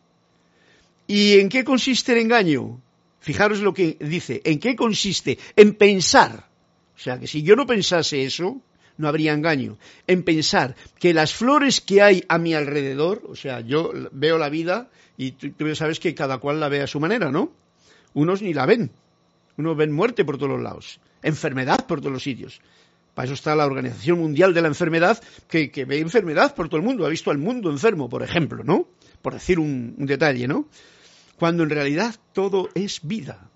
¿Y 1.08 1.40
en 1.40 1.50
qué 1.50 1.64
consiste 1.64 2.14
el 2.14 2.20
engaño? 2.20 2.82
Fijaros 3.20 3.60
lo 3.60 3.74
que 3.74 3.98
dice. 4.00 4.42
¿En 4.44 4.60
qué 4.60 4.76
consiste? 4.76 5.38
En 5.56 5.76
pensar. 5.76 6.48
O 6.96 7.00
sea 7.00 7.20
que 7.20 7.28
si 7.28 7.44
yo 7.44 7.56
no 7.56 7.66
pensase 7.66 8.24
eso, 8.24 8.62
no 8.98 9.08
habría 9.08 9.34
engaño. 9.34 9.78
En 10.08 10.24
pensar 10.24 10.76
que 11.00 11.14
las 11.14 11.34
flores 11.34 11.82
que 11.82 12.02
hay 12.02 12.24
a 12.28 12.38
mi 12.38 12.54
alrededor, 12.54 13.24
o 13.28 13.36
sea, 13.36 13.60
yo 13.60 13.92
veo 14.12 14.38
la 14.38 14.50
vida 14.50 14.90
y 15.18 15.32
tú, 15.32 15.76
sabes 15.76 16.00
que 16.00 16.16
cada 16.16 16.38
cual 16.38 16.60
la 16.60 16.70
ve 16.70 16.82
a 16.82 16.88
su 16.88 17.00
manera, 17.00 17.32
¿no? 17.32 17.52
Unos 18.14 18.42
ni 18.42 18.54
la 18.54 18.66
ven. 18.66 18.92
Unos 19.58 19.78
ven 19.78 19.92
muerte 19.92 20.26
por 20.26 20.38
todos 20.38 20.52
los 20.52 20.62
lados, 20.62 21.00
enfermedad 21.22 21.86
por 21.88 22.00
todos 22.00 22.12
los 22.12 22.24
sitios. 22.24 22.62
Para 23.14 23.28
eso 23.28 23.34
está 23.34 23.56
la 23.56 23.66
Organización 23.66 24.20
Mundial 24.20 24.54
de 24.54 24.62
la 24.62 24.68
Enfermedad, 24.68 25.24
que, 25.48 25.70
ve 25.88 26.00
enfermedad 26.00 26.54
por 26.54 26.68
todo 26.68 26.78
el 26.78 26.86
mundo, 26.86 27.06
ha 27.06 27.10
visto 27.10 27.32
al 27.32 27.38
mundo 27.38 27.72
enfermo, 27.72 28.10
por 28.10 28.22
ejemplo, 28.24 28.64
¿no? 28.66 28.90
Por 29.22 29.34
decir 29.34 29.58
un, 29.58 29.96
detalle, 30.00 30.50
¿no? 30.50 30.68
Cuando 31.40 31.64
en 31.64 31.70
realidad 31.70 32.16
todo 32.34 32.70
es 32.76 33.00
vida. 33.04 33.50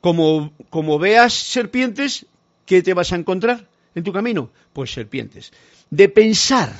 Como, 0.00 0.52
como 0.70 0.98
veas 0.98 1.34
serpientes, 1.34 2.26
¿qué 2.66 2.82
te 2.82 2.94
vas 2.94 3.12
a 3.12 3.16
encontrar 3.16 3.68
en 3.94 4.04
tu 4.04 4.12
camino? 4.12 4.50
Pues 4.72 4.92
serpientes. 4.92 5.52
De 5.90 6.08
pensar 6.08 6.72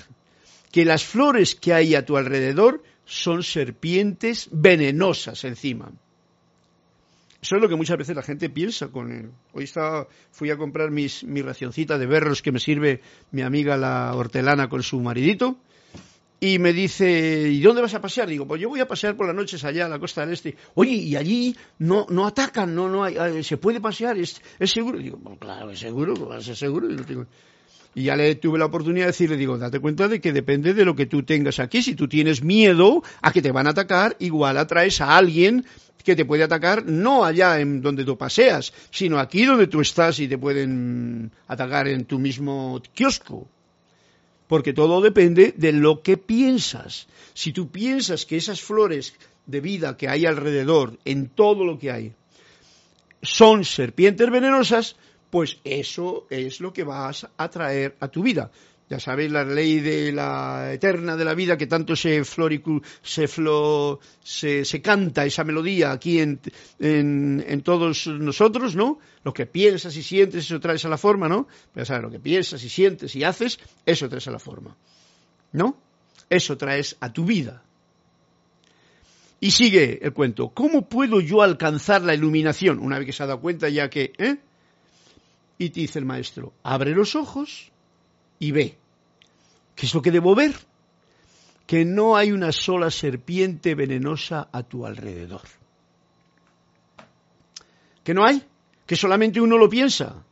que 0.70 0.85
las 0.85 1.04
flores 1.04 1.54
que 1.54 1.74
hay 1.74 1.94
a 1.94 2.04
tu 2.04 2.16
alrededor 2.16 2.83
son 3.04 3.42
serpientes 3.42 4.48
venenosas 4.52 5.44
encima. 5.44 5.90
Eso 7.42 7.56
es 7.56 7.62
lo 7.62 7.68
que 7.68 7.76
muchas 7.76 7.96
veces 7.96 8.14
la 8.14 8.22
gente 8.22 8.50
piensa 8.50 8.88
con 8.88 9.12
él. 9.12 9.30
Hoy 9.54 9.64
estaba, 9.64 10.06
fui 10.30 10.50
a 10.50 10.59
comprar 10.59 10.90
mis, 10.90 11.24
mi 11.24 11.40
racioncita 11.40 11.96
de 11.96 12.06
berros 12.06 12.42
que 12.42 12.52
me 12.52 12.61
sirve 12.61 13.00
mi 13.30 13.42
amiga 13.42 13.76
la 13.76 14.14
hortelana 14.14 14.68
con 14.68 14.83
su 14.83 15.00
maridito. 15.00 15.56
Y 16.42 16.59
me 16.59 16.72
dice, 16.72 17.50
¿y 17.50 17.61
dónde 17.61 17.83
vas 17.83 17.92
a 17.92 18.00
pasear? 18.00 18.26
Digo, 18.26 18.48
pues 18.48 18.62
yo 18.62 18.70
voy 18.70 18.81
a 18.81 18.88
pasear 18.88 19.14
por 19.14 19.26
las 19.26 19.37
noches 19.37 19.62
allá 19.62 19.85
a 19.85 19.88
la 19.90 19.98
costa 19.98 20.22
del 20.22 20.33
este. 20.33 20.57
Oye, 20.74 20.92
y 20.92 21.14
allí 21.14 21.55
no, 21.79 22.07
no 22.09 22.26
atacan, 22.26 22.74
no, 22.74 22.88
no 22.88 23.05
hay, 23.05 23.44
se 23.44 23.59
puede 23.59 23.79
pasear, 23.79 24.16
es, 24.16 24.40
es 24.59 24.70
seguro. 24.70 24.98
Digo, 24.98 25.18
pues 25.18 25.38
claro, 25.38 25.70
es 25.70 25.79
seguro, 25.79 26.14
va 26.29 26.38
a 26.38 26.40
ser 26.40 26.57
seguro. 26.57 26.88
Y 27.94 28.05
ya 28.05 28.16
le 28.16 28.37
tuve 28.37 28.59
la 28.59 28.64
oportunidad 28.64 29.05
de 29.05 29.12
decirle, 29.12 29.37
digo, 29.37 29.59
date 29.59 29.81
cuenta 29.81 30.09
de 30.09 30.18
que 30.18 30.33
depende 30.33 30.72
de 30.72 30.87
lo 30.87 30.96
que 30.96 31.05
tú 31.05 31.24
tengas 31.24 31.59
aquí. 31.59 31.83
Si 31.83 31.94
tú 31.94 32.09
tienes 32.09 32.42
miedo 32.42 33.03
a 33.20 33.33
que 33.33 33.42
te 33.42 33.53
van 33.53 33.66
a 33.66 33.70
atacar, 33.70 34.16
igual 34.18 34.57
atraes 34.57 35.03
a 35.03 35.18
alguien 35.18 35.66
que 36.03 36.16
te 36.16 36.24
puede 36.24 36.42
atacar 36.42 36.87
no 36.87 37.26
allá 37.26 37.61
en 37.61 37.83
donde 37.83 38.07
tú 38.07 38.16
paseas, 38.16 38.72
sino 38.90 39.18
aquí 39.18 39.44
donde 39.44 39.66
tú 39.66 39.83
estás 39.83 40.18
y 40.20 40.29
te 40.29 40.38
pueden 40.38 41.33
atacar 41.46 41.88
en 41.88 42.07
tu 42.07 42.18
mismo 42.18 42.81
kiosco. 42.94 43.46
Porque 44.51 44.73
todo 44.73 45.01
depende 45.01 45.55
de 45.57 45.71
lo 45.71 46.03
que 46.03 46.17
piensas. 46.17 47.07
Si 47.35 47.53
tú 47.53 47.71
piensas 47.71 48.27
que 48.27 48.37
esas 48.37 48.61
flores 48.61 49.15
de 49.47 49.61
vida 49.61 49.97
que 49.97 50.09
hay 50.09 50.27
alrededor, 50.27 50.99
en 51.05 51.29
todo 51.29 51.65
lo 51.65 51.79
que 51.79 51.93
hay, 51.93 52.13
son 53.23 53.65
serpientes 53.65 54.29
venenosas, 54.29 54.97
pues 55.31 55.59
eso 55.63 56.27
es 56.31 56.59
lo 56.59 56.73
que 56.73 56.83
vas 56.83 57.29
a 57.37 57.49
traer 57.49 57.95
a 58.01 58.09
tu 58.09 58.25
vida. 58.25 58.51
Ya 58.90 58.98
sabéis 58.98 59.31
la 59.31 59.44
ley 59.44 59.79
de 59.79 60.11
la 60.11 60.72
eterna 60.72 61.16
de 61.16 61.24
la 61.24 61.35
vida 61.35 61.57
que 61.57 61.68
tanto 61.68 61.94
se 61.94 62.24
se, 62.24 64.64
se, 64.64 64.83
canta 64.83 65.24
esa 65.24 65.44
melodía 65.44 65.92
aquí 65.92 66.18
en, 66.18 66.40
en, 66.81 67.62
todos 67.62 68.09
nosotros, 68.09 68.74
¿no? 68.74 68.98
Lo 69.22 69.33
que 69.33 69.46
piensas 69.46 69.94
y 69.94 70.03
sientes, 70.03 70.46
eso 70.46 70.59
traes 70.59 70.85
a 70.85 70.88
la 70.88 70.98
forma, 70.98 71.29
¿no? 71.29 71.46
Ya 71.76 71.85
sabes, 71.85 72.03
lo 72.03 72.11
que 72.11 72.18
piensas 72.18 72.64
y 72.64 72.68
sientes 72.68 73.14
y 73.14 73.22
haces, 73.22 73.61
eso 73.87 74.09
traes 74.09 74.26
a 74.26 74.33
la 74.33 74.40
forma. 74.40 74.76
¿No? 75.53 75.76
Eso 76.29 76.59
traes 76.59 76.96
a 76.98 77.12
tu 77.12 77.24
vida. 77.24 77.62
Y 79.38 79.53
sigue 79.53 80.00
el 80.03 80.12
cuento. 80.12 80.48
¿Cómo 80.48 80.88
puedo 80.88 81.20
yo 81.20 81.42
alcanzar 81.42 82.03
la 82.03 82.14
iluminación? 82.14 82.81
Una 82.81 82.98
vez 82.98 83.07
que 83.07 83.12
se 83.12 83.22
ha 83.22 83.26
dado 83.26 83.40
cuenta 83.40 83.68
ya 83.68 83.88
que, 83.88 84.12
¿eh? 84.18 84.38
Y 85.59 85.70
te 85.70 85.79
dice 85.79 86.00
el 86.00 86.07
maestro, 86.07 86.55
abre 86.64 86.90
los 86.90 87.14
ojos 87.14 87.70
y 88.40 88.50
ve. 88.50 88.80
¿Qué 89.81 89.87
es 89.87 89.95
lo 89.95 90.03
que 90.03 90.11
debo 90.11 90.35
ver? 90.35 90.53
Que 91.66 91.87
no 91.87 92.14
hay 92.14 92.33
una 92.33 92.53
sola 92.53 92.90
serpiente 92.90 93.75
venenosa 93.75 94.51
a 94.53 94.62
tu 94.62 94.85
alrededor. 94.85 95.40
¿Que 98.05 98.12
no 98.12 98.27
hay? 98.27 98.45
Que 98.85 98.95
solamente 98.95 99.40
uno 99.40 99.57
lo 99.57 99.71
piensa. 99.71 100.23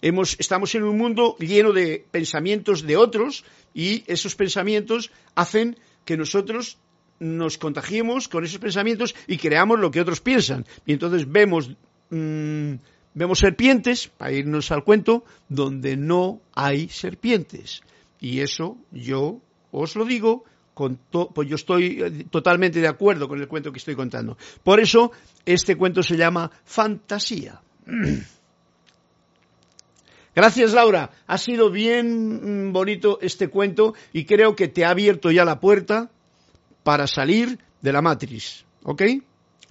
Hemos, 0.00 0.34
estamos 0.40 0.74
en 0.74 0.82
un 0.82 0.98
mundo 0.98 1.36
lleno 1.38 1.72
de 1.72 2.04
pensamientos 2.10 2.82
de 2.82 2.96
otros 2.96 3.44
y 3.72 4.02
esos 4.08 4.34
pensamientos 4.34 5.12
hacen 5.36 5.78
que 6.04 6.16
nosotros 6.16 6.78
nos 7.20 7.58
contagiemos 7.58 8.26
con 8.26 8.44
esos 8.44 8.58
pensamientos 8.58 9.14
y 9.28 9.36
creamos 9.36 9.78
lo 9.78 9.92
que 9.92 10.00
otros 10.00 10.20
piensan. 10.20 10.66
Y 10.86 10.94
entonces 10.94 11.30
vemos, 11.30 11.70
mm, 12.10 12.72
vemos 13.14 13.38
serpientes, 13.38 14.08
para 14.08 14.32
irnos 14.32 14.72
al 14.72 14.82
cuento, 14.82 15.24
donde 15.48 15.96
no 15.96 16.40
hay 16.52 16.88
serpientes. 16.88 17.82
Y 18.22 18.40
eso 18.40 18.78
yo 18.92 19.42
os 19.72 19.96
lo 19.96 20.04
digo, 20.04 20.44
con 20.74 21.00
pues 21.34 21.48
yo 21.48 21.56
estoy 21.56 22.00
eh, 22.00 22.24
totalmente 22.30 22.80
de 22.80 22.86
acuerdo 22.86 23.26
con 23.26 23.40
el 23.40 23.48
cuento 23.48 23.72
que 23.72 23.78
estoy 23.78 23.96
contando. 23.96 24.38
Por 24.62 24.78
eso 24.78 25.10
este 25.44 25.74
cuento 25.74 26.04
se 26.04 26.16
llama 26.16 26.52
Fantasía. 26.64 27.60
Gracias 30.36 30.72
Laura, 30.72 31.10
ha 31.26 31.36
sido 31.36 31.68
bien 31.70 32.68
mm, 32.68 32.72
bonito 32.72 33.18
este 33.20 33.48
cuento 33.48 33.94
y 34.12 34.24
creo 34.24 34.54
que 34.54 34.68
te 34.68 34.84
ha 34.84 34.90
abierto 34.90 35.32
ya 35.32 35.44
la 35.44 35.58
puerta 35.58 36.08
para 36.84 37.08
salir 37.08 37.58
de 37.80 37.92
la 37.92 38.02
matriz, 38.02 38.64
¿ok? 38.84 39.02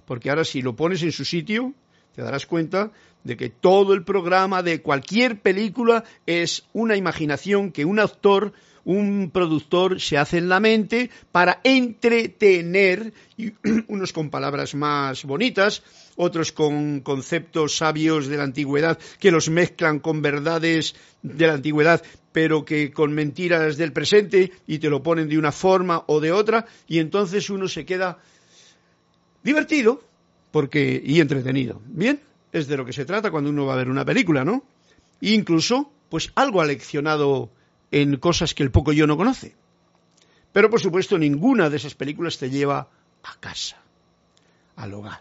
Porque 0.04 0.28
ahora 0.28 0.44
si 0.44 0.60
lo 0.60 0.76
pones 0.76 1.02
en 1.02 1.12
su 1.12 1.24
sitio, 1.24 1.72
te 2.14 2.22
darás 2.22 2.46
cuenta 2.46 2.90
de 3.24 3.36
que 3.36 3.50
todo 3.50 3.94
el 3.94 4.04
programa 4.04 4.62
de 4.62 4.82
cualquier 4.82 5.40
película 5.40 6.04
es 6.26 6.64
una 6.72 6.96
imaginación 6.96 7.70
que 7.70 7.84
un 7.84 8.00
actor, 8.00 8.52
un 8.84 9.30
productor 9.32 10.00
se 10.00 10.18
hace 10.18 10.38
en 10.38 10.48
la 10.48 10.60
mente 10.60 11.10
para 11.30 11.60
entretener, 11.62 13.12
unos 13.88 14.12
con 14.12 14.30
palabras 14.30 14.74
más 14.74 15.24
bonitas, 15.24 15.82
otros 16.16 16.52
con 16.52 17.00
conceptos 17.00 17.76
sabios 17.76 18.26
de 18.26 18.36
la 18.36 18.44
antigüedad 18.44 18.98
que 19.18 19.30
los 19.30 19.48
mezclan 19.48 20.00
con 20.00 20.20
verdades 20.20 20.94
de 21.22 21.46
la 21.46 21.54
antigüedad, 21.54 22.02
pero 22.32 22.64
que 22.64 22.92
con 22.92 23.12
mentiras 23.12 23.76
del 23.76 23.92
presente 23.92 24.52
y 24.66 24.78
te 24.78 24.90
lo 24.90 25.02
ponen 25.02 25.28
de 25.28 25.38
una 25.38 25.52
forma 25.52 26.02
o 26.08 26.20
de 26.20 26.32
otra, 26.32 26.66
y 26.88 26.98
entonces 26.98 27.50
uno 27.50 27.68
se 27.68 27.84
queda 27.84 28.18
divertido 29.44 30.11
porque 30.52 31.02
y 31.04 31.20
entretenido. 31.20 31.82
¿Bien? 31.86 32.20
es 32.52 32.68
de 32.68 32.76
lo 32.76 32.84
que 32.84 32.92
se 32.92 33.04
trata 33.04 33.30
cuando 33.30 33.50
uno 33.50 33.66
va 33.66 33.74
a 33.74 33.78
ver 33.78 33.88
una 33.88 34.04
película, 34.04 34.44
¿no? 34.44 34.62
E 35.20 35.30
incluso, 35.30 35.90
pues 36.10 36.30
algo 36.34 36.60
ha 36.60 36.66
leccionado 36.66 37.50
en 37.90 38.16
cosas 38.18 38.54
que 38.54 38.62
el 38.62 38.70
poco 38.70 38.92
yo 38.92 39.06
no 39.06 39.16
conoce. 39.16 39.56
Pero 40.52 40.68
por 40.68 40.80
supuesto 40.80 41.18
ninguna 41.18 41.70
de 41.70 41.78
esas 41.78 41.94
películas 41.94 42.38
te 42.38 42.50
lleva 42.50 42.90
a 43.22 43.40
casa, 43.40 43.78
al 44.76 44.92
hogar, 44.92 45.20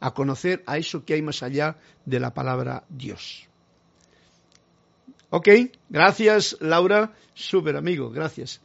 a 0.00 0.12
conocer 0.12 0.64
a 0.66 0.78
eso 0.78 1.04
que 1.04 1.14
hay 1.14 1.22
más 1.22 1.42
allá 1.42 1.78
de 2.04 2.18
la 2.18 2.34
palabra 2.34 2.84
Dios. 2.88 3.46
Ok, 5.30 5.48
gracias 5.88 6.56
Laura, 6.60 7.14
súper 7.34 7.76
amigo, 7.76 8.10
gracias. 8.10 8.60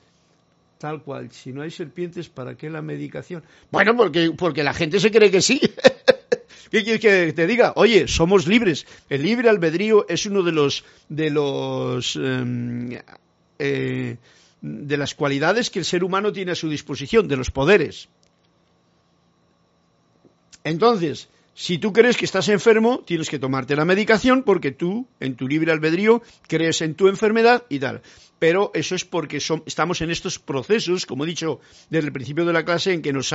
Tal 0.83 1.01
cual, 1.01 1.31
si 1.31 1.53
no 1.53 1.61
hay 1.61 1.71
serpientes, 1.71 2.27
¿para 2.27 2.57
qué 2.57 2.69
la 2.69 2.81
medicación? 2.81 3.41
Bueno, 3.71 3.95
porque, 3.95 4.33
porque 4.37 4.63
la 4.63 4.73
gente 4.73 4.99
se 4.99 5.11
cree 5.11 5.31
que 5.31 5.41
sí. 5.41 5.61
¿Qué 6.71 6.83
quieres 6.83 6.99
que 6.99 7.31
te 7.31 7.47
diga? 7.47 7.71
Oye, 7.77 8.09
somos 8.09 8.47
libres. 8.47 8.85
El 9.09 9.23
libre 9.23 9.47
albedrío 9.47 10.05
es 10.09 10.25
uno 10.25 10.43
de 10.43 10.51
los 10.51 10.83
de 11.07 11.29
los 11.29 12.17
em, 12.17 12.99
eh, 13.59 14.17
de 14.61 14.97
las 14.97 15.15
cualidades 15.15 15.69
que 15.69 15.79
el 15.79 15.85
ser 15.85 16.03
humano 16.03 16.33
tiene 16.33 16.51
a 16.51 16.55
su 16.55 16.67
disposición, 16.67 17.29
de 17.29 17.37
los 17.37 17.49
poderes. 17.49 18.09
Entonces, 20.65 21.29
si 21.55 21.77
tú 21.77 21.93
crees 21.93 22.17
que 22.17 22.25
estás 22.25 22.49
enfermo, 22.49 23.03
tienes 23.05 23.29
que 23.29 23.39
tomarte 23.39 23.75
la 23.75 23.85
medicación 23.85 24.43
porque 24.43 24.71
tú, 24.71 25.07
en 25.19 25.35
tu 25.35 25.47
libre 25.47 25.71
albedrío, 25.71 26.21
crees 26.47 26.81
en 26.81 26.95
tu 26.95 27.07
enfermedad 27.07 27.63
y 27.69 27.79
tal. 27.79 28.01
Pero 28.39 28.71
eso 28.73 28.93
es 28.93 29.05
porque 29.05 29.37
estamos 29.37 30.01
en 30.01 30.11
estos 30.11 30.37
procesos, 30.37 31.05
como 31.05 31.23
he 31.23 31.27
dicho 31.27 31.61
desde 31.89 32.07
el 32.07 32.11
principio 32.11 32.43
de 32.43 32.51
la 32.51 32.65
clase, 32.65 32.91
en 32.91 33.01
que 33.01 33.13
nos 33.13 33.33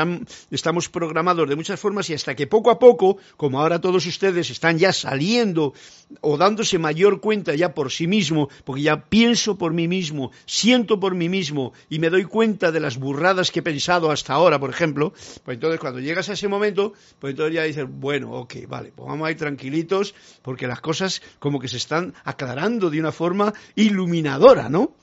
estamos 0.51 0.91
programados 0.91 1.49
de 1.49 1.57
muchas 1.57 1.81
formas 1.81 2.11
y 2.11 2.15
hasta 2.15 2.37
que 2.37 2.47
poco 2.47 2.71
a 2.71 2.79
poco, 2.79 3.17
como 3.39 3.59
ahora 3.59 3.81
todos 3.81 4.05
ustedes 4.05 4.51
están 4.51 4.79
ya 4.79 4.93
saliendo 4.93 5.73
o 6.21 6.37
dándose 6.37 6.79
mayor 6.79 7.23
cuenta 7.23 7.55
ya 7.55 7.73
por 7.73 7.91
sí 7.91 8.07
mismo, 8.07 8.51
porque 8.65 8.83
ya 8.83 9.05
pienso 9.09 9.57
por 9.57 9.73
mí 9.73 9.89
mismo, 9.89 10.31
siento 10.45 11.01
por 11.01 11.15
mí 11.15 11.31
mismo 11.31 11.73
y 11.89 12.01
me 12.01 12.11
doy 12.11 12.25
cuenta 12.25 12.71
de 12.71 12.81
las 12.81 12.99
burradas 12.99 13.51
que 13.51 13.61
he 13.61 13.63
pensado 13.63 14.11
hasta 14.11 14.35
ahora, 14.35 14.61
por 14.61 14.69
ejemplo, 14.69 15.15
pues 15.43 15.55
entonces 15.55 15.81
cuando 15.81 16.01
llegas 16.01 16.29
a 16.29 16.35
ese 16.35 16.49
momento, 16.49 16.93
pues 17.19 17.31
entonces 17.31 17.55
ya 17.55 17.63
dices, 17.63 17.87
bueno, 17.89 18.08
ok, 18.09 18.55
vale, 18.69 18.93
pues 18.95 19.09
vamos 19.09 19.27
a 19.27 19.31
ir 19.31 19.37
tranquilitos 19.37 20.15
porque 20.43 20.67
las 20.67 20.81
cosas 20.81 21.23
como 21.39 21.61
que 21.61 21.69
se 21.69 21.77
están 21.77 22.15
aclarando 22.25 22.91
de 22.91 23.01
una 23.01 23.13
forma 23.13 23.53
iluminadora, 23.75 24.69
¿no? 24.69 24.95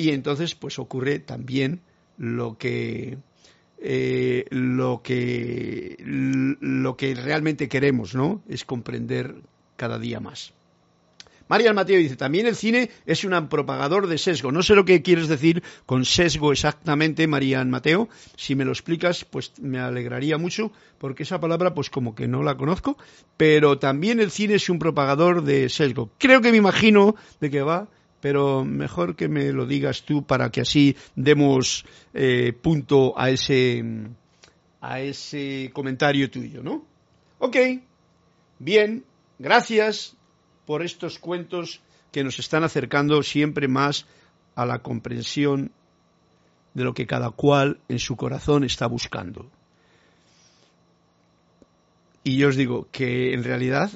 y 0.00 0.12
entonces 0.12 0.54
pues 0.54 0.78
ocurre 0.78 1.18
también 1.18 1.82
lo 2.16 2.56
que 2.56 3.18
eh, 3.82 4.46
lo 4.48 5.02
que 5.02 5.96
lo 6.00 6.96
que 6.96 7.14
realmente 7.14 7.68
queremos, 7.68 8.14
¿no? 8.14 8.40
Es 8.48 8.64
comprender 8.64 9.34
cada 9.76 9.98
día 9.98 10.18
más. 10.18 10.54
Marian 11.50 11.74
Mateo 11.74 11.98
dice, 11.98 12.14
también 12.14 12.46
el 12.46 12.54
cine 12.54 12.90
es 13.06 13.24
un 13.24 13.48
propagador 13.48 14.06
de 14.06 14.18
sesgo. 14.18 14.52
No 14.52 14.62
sé 14.62 14.76
lo 14.76 14.84
que 14.84 15.02
quieres 15.02 15.26
decir 15.26 15.64
con 15.84 16.04
sesgo 16.04 16.52
exactamente, 16.52 17.26
Marian 17.26 17.68
Mateo. 17.70 18.08
Si 18.36 18.54
me 18.54 18.64
lo 18.64 18.70
explicas, 18.70 19.24
pues 19.24 19.58
me 19.60 19.80
alegraría 19.80 20.38
mucho, 20.38 20.70
porque 20.98 21.24
esa 21.24 21.40
palabra, 21.40 21.74
pues 21.74 21.90
como 21.90 22.14
que 22.14 22.28
no 22.28 22.44
la 22.44 22.56
conozco. 22.56 22.96
Pero 23.36 23.80
también 23.80 24.20
el 24.20 24.30
cine 24.30 24.54
es 24.54 24.70
un 24.70 24.78
propagador 24.78 25.42
de 25.42 25.68
sesgo. 25.68 26.12
Creo 26.18 26.40
que 26.40 26.52
me 26.52 26.58
imagino 26.58 27.16
de 27.40 27.50
qué 27.50 27.62
va, 27.62 27.88
pero 28.20 28.64
mejor 28.64 29.16
que 29.16 29.26
me 29.26 29.50
lo 29.50 29.66
digas 29.66 30.04
tú 30.04 30.24
para 30.24 30.50
que 30.50 30.60
así 30.60 30.96
demos 31.16 31.84
eh, 32.14 32.52
punto 32.52 33.18
a 33.18 33.28
ese, 33.28 33.84
a 34.80 35.00
ese 35.00 35.72
comentario 35.72 36.30
tuyo, 36.30 36.62
¿no? 36.62 36.84
Ok, 37.40 37.56
bien, 38.60 39.04
gracias 39.40 40.16
por 40.70 40.84
estos 40.84 41.18
cuentos 41.18 41.80
que 42.12 42.22
nos 42.22 42.38
están 42.38 42.62
acercando 42.62 43.24
siempre 43.24 43.66
más 43.66 44.06
a 44.54 44.64
la 44.64 44.78
comprensión 44.78 45.72
de 46.74 46.84
lo 46.84 46.94
que 46.94 47.08
cada 47.08 47.32
cual 47.32 47.80
en 47.88 47.98
su 47.98 48.14
corazón 48.14 48.62
está 48.62 48.86
buscando. 48.86 49.50
Y 52.22 52.36
yo 52.36 52.50
os 52.50 52.54
digo 52.54 52.86
que 52.92 53.34
en 53.34 53.42
realidad 53.42 53.90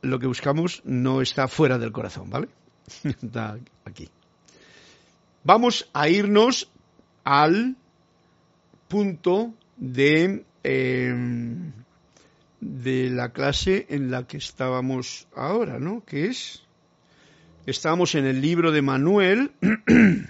lo 0.00 0.18
que 0.18 0.26
buscamos 0.26 0.80
no 0.86 1.20
está 1.20 1.46
fuera 1.46 1.76
del 1.76 1.92
corazón, 1.92 2.30
¿vale? 2.30 2.48
está 3.04 3.58
aquí. 3.84 4.08
Vamos 5.44 5.90
a 5.92 6.08
irnos 6.08 6.70
al 7.22 7.76
punto 8.88 9.52
de 9.76 10.42
em, 10.62 11.70
de 12.60 13.10
la 13.10 13.32
clase 13.32 13.86
en 13.88 14.10
la 14.10 14.26
que 14.26 14.36
estábamos 14.36 15.28
ahora, 15.34 15.78
¿no? 15.78 16.04
Que 16.04 16.26
es, 16.26 16.62
estábamos 17.66 18.14
en 18.14 18.26
el 18.26 18.40
libro 18.40 18.72
de 18.72 18.82
Manuel, 18.82 19.52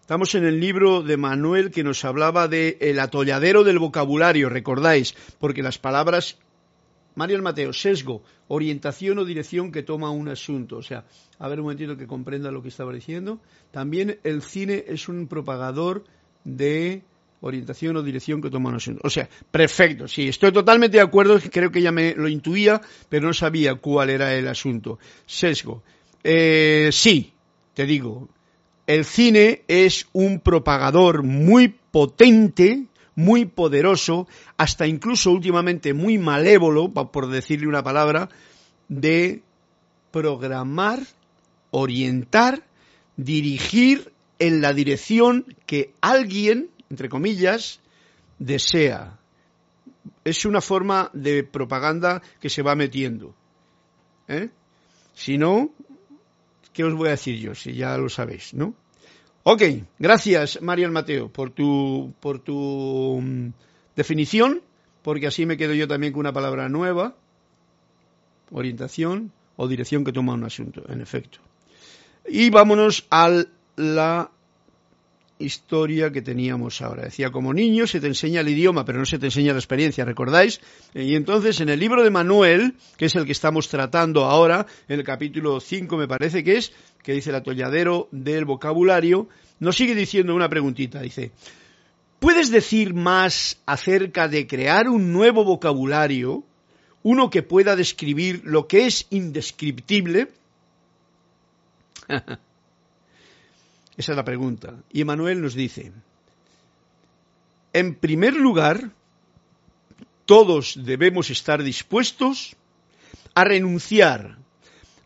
estamos 0.00 0.34
en 0.34 0.44
el 0.44 0.60
libro 0.60 1.02
de 1.02 1.16
Manuel 1.16 1.70
que 1.70 1.84
nos 1.84 2.04
hablaba 2.04 2.48
de 2.48 2.78
el 2.80 3.00
atolladero 3.00 3.64
del 3.64 3.78
vocabulario, 3.78 4.48
recordáis, 4.48 5.14
porque 5.38 5.62
las 5.62 5.78
palabras, 5.78 6.38
Mario 7.16 7.42
Mateo, 7.42 7.72
sesgo, 7.72 8.22
orientación 8.46 9.18
o 9.18 9.24
dirección 9.24 9.72
que 9.72 9.82
toma 9.82 10.10
un 10.10 10.28
asunto, 10.28 10.76
o 10.76 10.82
sea, 10.82 11.04
a 11.38 11.48
ver 11.48 11.58
un 11.60 11.64
momentito 11.64 11.96
que 11.96 12.06
comprenda 12.06 12.50
lo 12.50 12.62
que 12.62 12.68
estaba 12.68 12.92
diciendo, 12.92 13.40
también 13.72 14.20
el 14.22 14.42
cine 14.42 14.84
es 14.86 15.08
un 15.08 15.26
propagador 15.26 16.04
de 16.44 17.02
orientación 17.40 17.96
o 17.96 18.02
dirección 18.02 18.40
que 18.40 18.50
toma 18.50 18.70
un 18.70 18.76
asunto. 18.76 19.00
O 19.04 19.10
sea, 19.10 19.28
perfecto, 19.50 20.06
sí, 20.06 20.28
estoy 20.28 20.52
totalmente 20.52 20.98
de 20.98 21.02
acuerdo, 21.02 21.38
creo 21.50 21.70
que 21.70 21.82
ya 21.82 21.92
me 21.92 22.14
lo 22.14 22.28
intuía, 22.28 22.80
pero 23.08 23.26
no 23.26 23.34
sabía 23.34 23.74
cuál 23.76 24.10
era 24.10 24.34
el 24.34 24.48
asunto. 24.48 24.98
Sesgo. 25.26 25.82
Eh, 26.22 26.90
sí, 26.92 27.32
te 27.74 27.86
digo, 27.86 28.28
el 28.86 29.04
cine 29.04 29.62
es 29.68 30.06
un 30.12 30.40
propagador 30.40 31.22
muy 31.22 31.68
potente, 31.68 32.86
muy 33.14 33.46
poderoso, 33.46 34.28
hasta 34.56 34.86
incluso 34.86 35.30
últimamente 35.30 35.94
muy 35.94 36.18
malévolo, 36.18 36.90
por 36.90 37.28
decirle 37.28 37.68
una 37.68 37.82
palabra, 37.82 38.28
de 38.88 39.42
programar, 40.10 41.00
orientar, 41.70 42.64
dirigir 43.16 44.12
en 44.38 44.60
la 44.60 44.72
dirección 44.72 45.54
que 45.66 45.92
alguien 46.00 46.69
entre 46.90 47.08
comillas, 47.08 47.80
desea. 48.38 49.18
Es 50.24 50.44
una 50.44 50.60
forma 50.60 51.10
de 51.14 51.44
propaganda 51.44 52.20
que 52.40 52.50
se 52.50 52.62
va 52.62 52.74
metiendo. 52.74 53.34
¿eh? 54.28 54.50
Si 55.14 55.38
no, 55.38 55.70
¿qué 56.72 56.84
os 56.84 56.94
voy 56.94 57.08
a 57.08 57.12
decir 57.12 57.38
yo? 57.38 57.54
Si 57.54 57.74
ya 57.74 57.96
lo 57.96 58.08
sabéis, 58.08 58.52
¿no? 58.52 58.74
Ok, 59.42 59.62
gracias, 59.98 60.60
Marian 60.60 60.92
Mateo, 60.92 61.32
por 61.32 61.50
tu, 61.50 62.12
por 62.20 62.40
tu 62.40 63.20
mm, 63.22 63.52
definición, 63.96 64.60
porque 65.02 65.26
así 65.26 65.46
me 65.46 65.56
quedo 65.56 65.72
yo 65.72 65.88
también 65.88 66.12
con 66.12 66.20
una 66.20 66.32
palabra 66.32 66.68
nueva, 66.68 67.16
orientación 68.50 69.32
o 69.56 69.66
dirección 69.68 70.04
que 70.04 70.12
toma 70.12 70.34
un 70.34 70.44
asunto, 70.44 70.84
en 70.88 71.00
efecto. 71.00 71.38
Y 72.28 72.50
vámonos 72.50 73.06
a 73.10 73.44
la 73.76 74.30
historia 75.40 76.12
que 76.12 76.22
teníamos 76.22 76.80
ahora. 76.82 77.04
Decía, 77.04 77.30
como 77.30 77.52
niño 77.52 77.86
se 77.86 78.00
te 78.00 78.06
enseña 78.06 78.42
el 78.42 78.48
idioma, 78.48 78.84
pero 78.84 78.98
no 78.98 79.06
se 79.06 79.18
te 79.18 79.26
enseña 79.26 79.52
la 79.52 79.58
experiencia, 79.58 80.04
¿recordáis? 80.04 80.60
Y 80.94 81.14
entonces 81.14 81.60
en 81.60 81.68
el 81.70 81.80
libro 81.80 82.02
de 82.04 82.10
Manuel, 82.10 82.74
que 82.96 83.06
es 83.06 83.16
el 83.16 83.26
que 83.26 83.32
estamos 83.32 83.68
tratando 83.68 84.24
ahora, 84.24 84.66
en 84.88 84.98
el 85.00 85.04
capítulo 85.04 85.60
5 85.60 85.96
me 85.96 86.06
parece 86.06 86.44
que 86.44 86.58
es, 86.58 86.72
que 87.02 87.12
dice 87.12 87.30
el 87.30 87.36
atolladero 87.36 88.08
del 88.12 88.44
vocabulario, 88.44 89.28
nos 89.58 89.76
sigue 89.76 89.94
diciendo 89.94 90.34
una 90.34 90.48
preguntita, 90.48 91.00
dice, 91.00 91.32
¿puedes 92.18 92.50
decir 92.50 92.94
más 92.94 93.60
acerca 93.66 94.28
de 94.28 94.46
crear 94.46 94.88
un 94.88 95.12
nuevo 95.12 95.44
vocabulario, 95.44 96.44
uno 97.02 97.30
que 97.30 97.42
pueda 97.42 97.76
describir 97.76 98.42
lo 98.44 98.68
que 98.68 98.86
es 98.86 99.06
indescriptible? 99.10 100.28
Esa 104.00 104.12
es 104.12 104.16
la 104.16 104.24
pregunta. 104.24 104.82
Y 104.90 105.02
Emanuel 105.02 105.42
nos 105.42 105.52
dice, 105.52 105.92
en 107.74 107.94
primer 107.96 108.32
lugar, 108.32 108.92
todos 110.24 110.72
debemos 110.82 111.28
estar 111.28 111.62
dispuestos 111.62 112.56
a 113.34 113.44
renunciar 113.44 114.38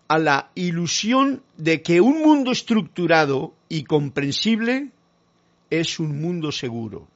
a 0.07 0.19
la 0.21 0.53
ilusión 0.55 1.43
de 1.57 1.83
que 1.83 2.01
un 2.01 2.23
mundo 2.23 2.53
estructurado 2.53 3.53
y 3.69 3.83
comprensible 3.83 4.91
es 5.71 5.99
un 5.99 6.21
mundo 6.21 6.53
seguro. 6.53 7.09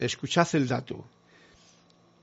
Escuchad 0.00 0.48
el 0.54 0.66
dato. 0.66 1.04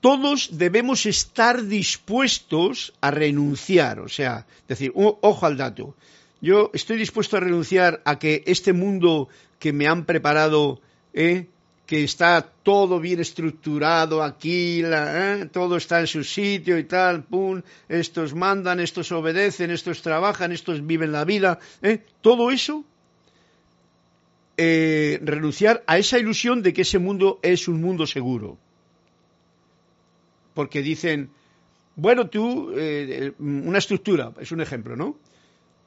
Todos 0.01 0.49
debemos 0.51 1.05
estar 1.05 1.63
dispuestos 1.63 2.91
a 2.99 3.09
renunciar, 3.09 4.01
o 4.01 4.09
sea, 4.09 4.45
decir, 4.67 4.91
ojo 4.93 5.45
al 5.45 5.55
dato, 5.55 5.95
yo 6.41 6.71
estoy 6.73 6.97
dispuesto 6.97 7.37
a 7.37 7.41
renunciar 7.41 8.01
a 8.05 8.17
que 8.17 8.43
este 8.45 8.73
mundo 8.73 9.27
que 9.59 9.73
me 9.73 9.87
han 9.87 10.05
preparado, 10.05 10.79
¿eh? 11.13 11.47
que 11.85 12.03
está 12.03 12.41
todo 12.63 12.99
bien 12.99 13.19
estructurado 13.19 14.23
aquí, 14.23 14.81
¿eh? 14.85 15.49
todo 15.51 15.75
está 15.75 15.99
en 15.99 16.07
su 16.07 16.23
sitio 16.23 16.77
y 16.77 16.83
tal, 16.85 17.23
pum, 17.23 17.61
estos 17.89 18.35
mandan, 18.35 18.79
estos 18.79 19.11
obedecen, 19.11 19.71
estos 19.71 20.01
trabajan, 20.01 20.51
estos 20.51 20.85
viven 20.85 21.11
la 21.11 21.25
vida, 21.25 21.59
¿eh? 21.81 22.03
todo 22.21 22.51
eso, 22.51 22.85
renunciar 24.57 25.83
a 25.87 25.97
esa 25.97 26.19
ilusión 26.19 26.61
de 26.61 26.73
que 26.73 26.81
ese 26.83 26.99
mundo 26.99 27.39
es 27.41 27.67
un 27.67 27.81
mundo 27.81 28.05
seguro. 28.05 28.57
Porque 30.53 30.81
dicen, 30.81 31.29
bueno, 31.95 32.29
tú, 32.29 32.73
una 33.39 33.77
estructura, 33.77 34.33
es 34.39 34.51
un 34.51 34.59
ejemplo, 34.59 34.97
¿no? 34.97 35.15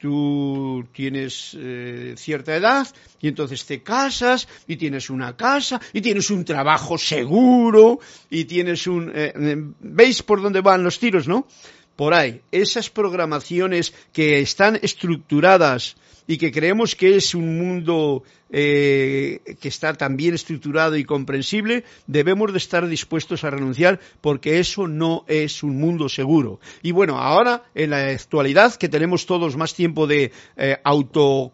Tú 0.03 0.85
tienes 0.91 1.55
eh, 1.57 2.15
cierta 2.17 2.53
edad 2.53 2.85
y 3.21 3.29
entonces 3.29 3.65
te 3.65 3.81
casas 3.83 4.49
y 4.67 4.75
tienes 4.75 5.09
una 5.09 5.37
casa 5.37 5.79
y 5.93 6.01
tienes 6.01 6.29
un 6.29 6.43
trabajo 6.43 6.97
seguro 6.97 8.01
y 8.29 8.43
tienes 8.43 8.85
un... 8.85 9.13
Eh, 9.15 9.33
¿Veis 9.79 10.21
por 10.21 10.41
dónde 10.41 10.59
van 10.59 10.83
los 10.83 10.99
tiros, 10.99 11.25
no? 11.25 11.47
Por 11.95 12.13
ahí, 12.13 12.41
esas 12.51 12.89
programaciones 12.89 13.93
que 14.11 14.41
están 14.41 14.77
estructuradas 14.81 15.95
y 16.27 16.37
que 16.37 16.51
creemos 16.51 16.95
que 16.95 17.15
es 17.15 17.35
un 17.35 17.57
mundo 17.57 18.23
eh, 18.49 19.41
que 19.59 19.67
está 19.67 19.93
tan 19.93 20.15
bien 20.15 20.35
estructurado 20.35 20.95
y 20.95 21.03
comprensible, 21.03 21.83
debemos 22.07 22.51
de 22.51 22.57
estar 22.57 22.87
dispuestos 22.87 23.43
a 23.43 23.49
renunciar 23.49 23.99
porque 24.21 24.59
eso 24.59 24.87
no 24.87 25.25
es 25.27 25.63
un 25.63 25.77
mundo 25.79 26.09
seguro. 26.09 26.59
Y 26.81 26.91
bueno, 26.91 27.19
ahora 27.19 27.63
en 27.75 27.89
la 27.89 28.07
actualidad 28.09 28.75
que 28.75 28.89
tenemos 28.89 29.25
todos 29.25 29.57
más 29.57 29.73
tiempo 29.73 30.07
de 30.07 30.31
eh, 30.57 30.77
auto 30.83 31.51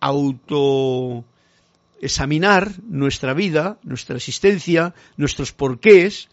auto 0.00 1.24
examinar 2.00 2.72
nuestra 2.88 3.34
vida, 3.34 3.78
nuestra 3.82 4.16
existencia, 4.16 4.94
nuestros 5.16 5.52
porqués, 5.52 6.28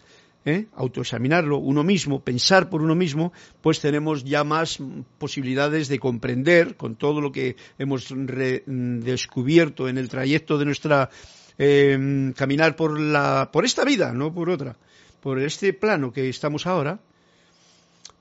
¿eh? 0.47 0.67
autoexaminarlo 0.75 1.57
uno 1.57 1.83
mismo, 1.83 2.23
pensar 2.23 2.69
por 2.69 2.81
uno 2.81 2.95
mismo, 2.95 3.33
pues 3.61 3.81
tenemos 3.81 4.23
ya 4.23 4.45
más 4.45 4.79
posibilidades 5.19 5.89
de 5.89 5.99
comprender 5.99 6.77
con 6.77 6.95
todo 6.95 7.19
lo 7.19 7.33
que 7.33 7.57
hemos 7.77 8.07
descubierto 8.15 9.89
en 9.89 9.97
el 9.97 10.07
trayecto 10.07 10.57
de 10.57 10.65
nuestra 10.65 11.09
em, 11.57 12.31
caminar 12.31 12.77
por 12.77 12.97
la 12.97 13.49
por 13.51 13.65
esta 13.65 13.83
vida, 13.83 14.13
no 14.13 14.33
por 14.33 14.49
otra, 14.49 14.77
por 15.19 15.39
este 15.39 15.73
plano 15.73 16.13
que 16.13 16.29
estamos 16.29 16.65
ahora, 16.65 16.99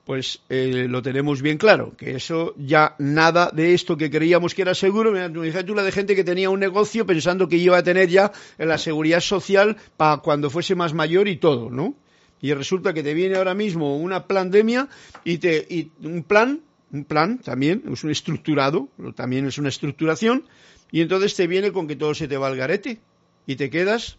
pues 0.03 0.41
eh, 0.49 0.87
lo 0.89 1.01
tenemos 1.01 1.41
bien 1.41 1.57
claro, 1.57 1.95
que 1.95 2.15
eso 2.15 2.55
ya 2.57 2.95
nada 2.99 3.51
de 3.53 3.73
esto 3.73 3.95
que 3.95 4.11
creíamos 4.11 4.53
que 4.53 4.63
era 4.63 4.75
seguro, 4.75 5.13
la 5.13 5.83
de 5.83 5.91
gente 5.93 6.13
que 6.13 6.25
tenía 6.25 6.49
un 6.49 6.59
negocio 6.59 7.05
pensando 7.05 7.47
que 7.47 7.55
iba 7.55 7.77
a 7.77 7.83
tener 7.83 8.09
ya 8.09 8.33
la 8.57 8.77
seguridad 8.77 9.21
social 9.21 9.77
para 9.95 10.17
cuando 10.17 10.49
fuese 10.49 10.75
más 10.75 10.93
mayor 10.93 11.29
y 11.29 11.37
todo, 11.37 11.69
¿no? 11.69 11.95
Y 12.41 12.53
resulta 12.53 12.93
que 12.93 13.03
te 13.03 13.13
viene 13.13 13.35
ahora 13.35 13.53
mismo 13.53 13.97
una 13.97 14.27
pandemia 14.27 14.89
y 15.23 15.39
te 15.39 15.65
y 15.69 15.91
un 16.03 16.23
plan, 16.23 16.61
un 16.91 17.05
plan 17.05 17.39
también, 17.39 17.83
es 17.91 18.03
un 18.03 18.11
estructurado, 18.11 18.89
también 19.15 19.47
es 19.47 19.57
una 19.57 19.69
estructuración, 19.69 20.43
y 20.91 21.01
entonces 21.01 21.35
te 21.35 21.47
viene 21.47 21.71
con 21.71 21.87
que 21.87 21.95
todo 21.95 22.13
se 22.13 22.27
te 22.27 22.37
va 22.37 22.47
al 22.47 22.55
garete 22.55 22.99
y 23.45 23.55
te 23.55 23.69
quedas 23.69 24.17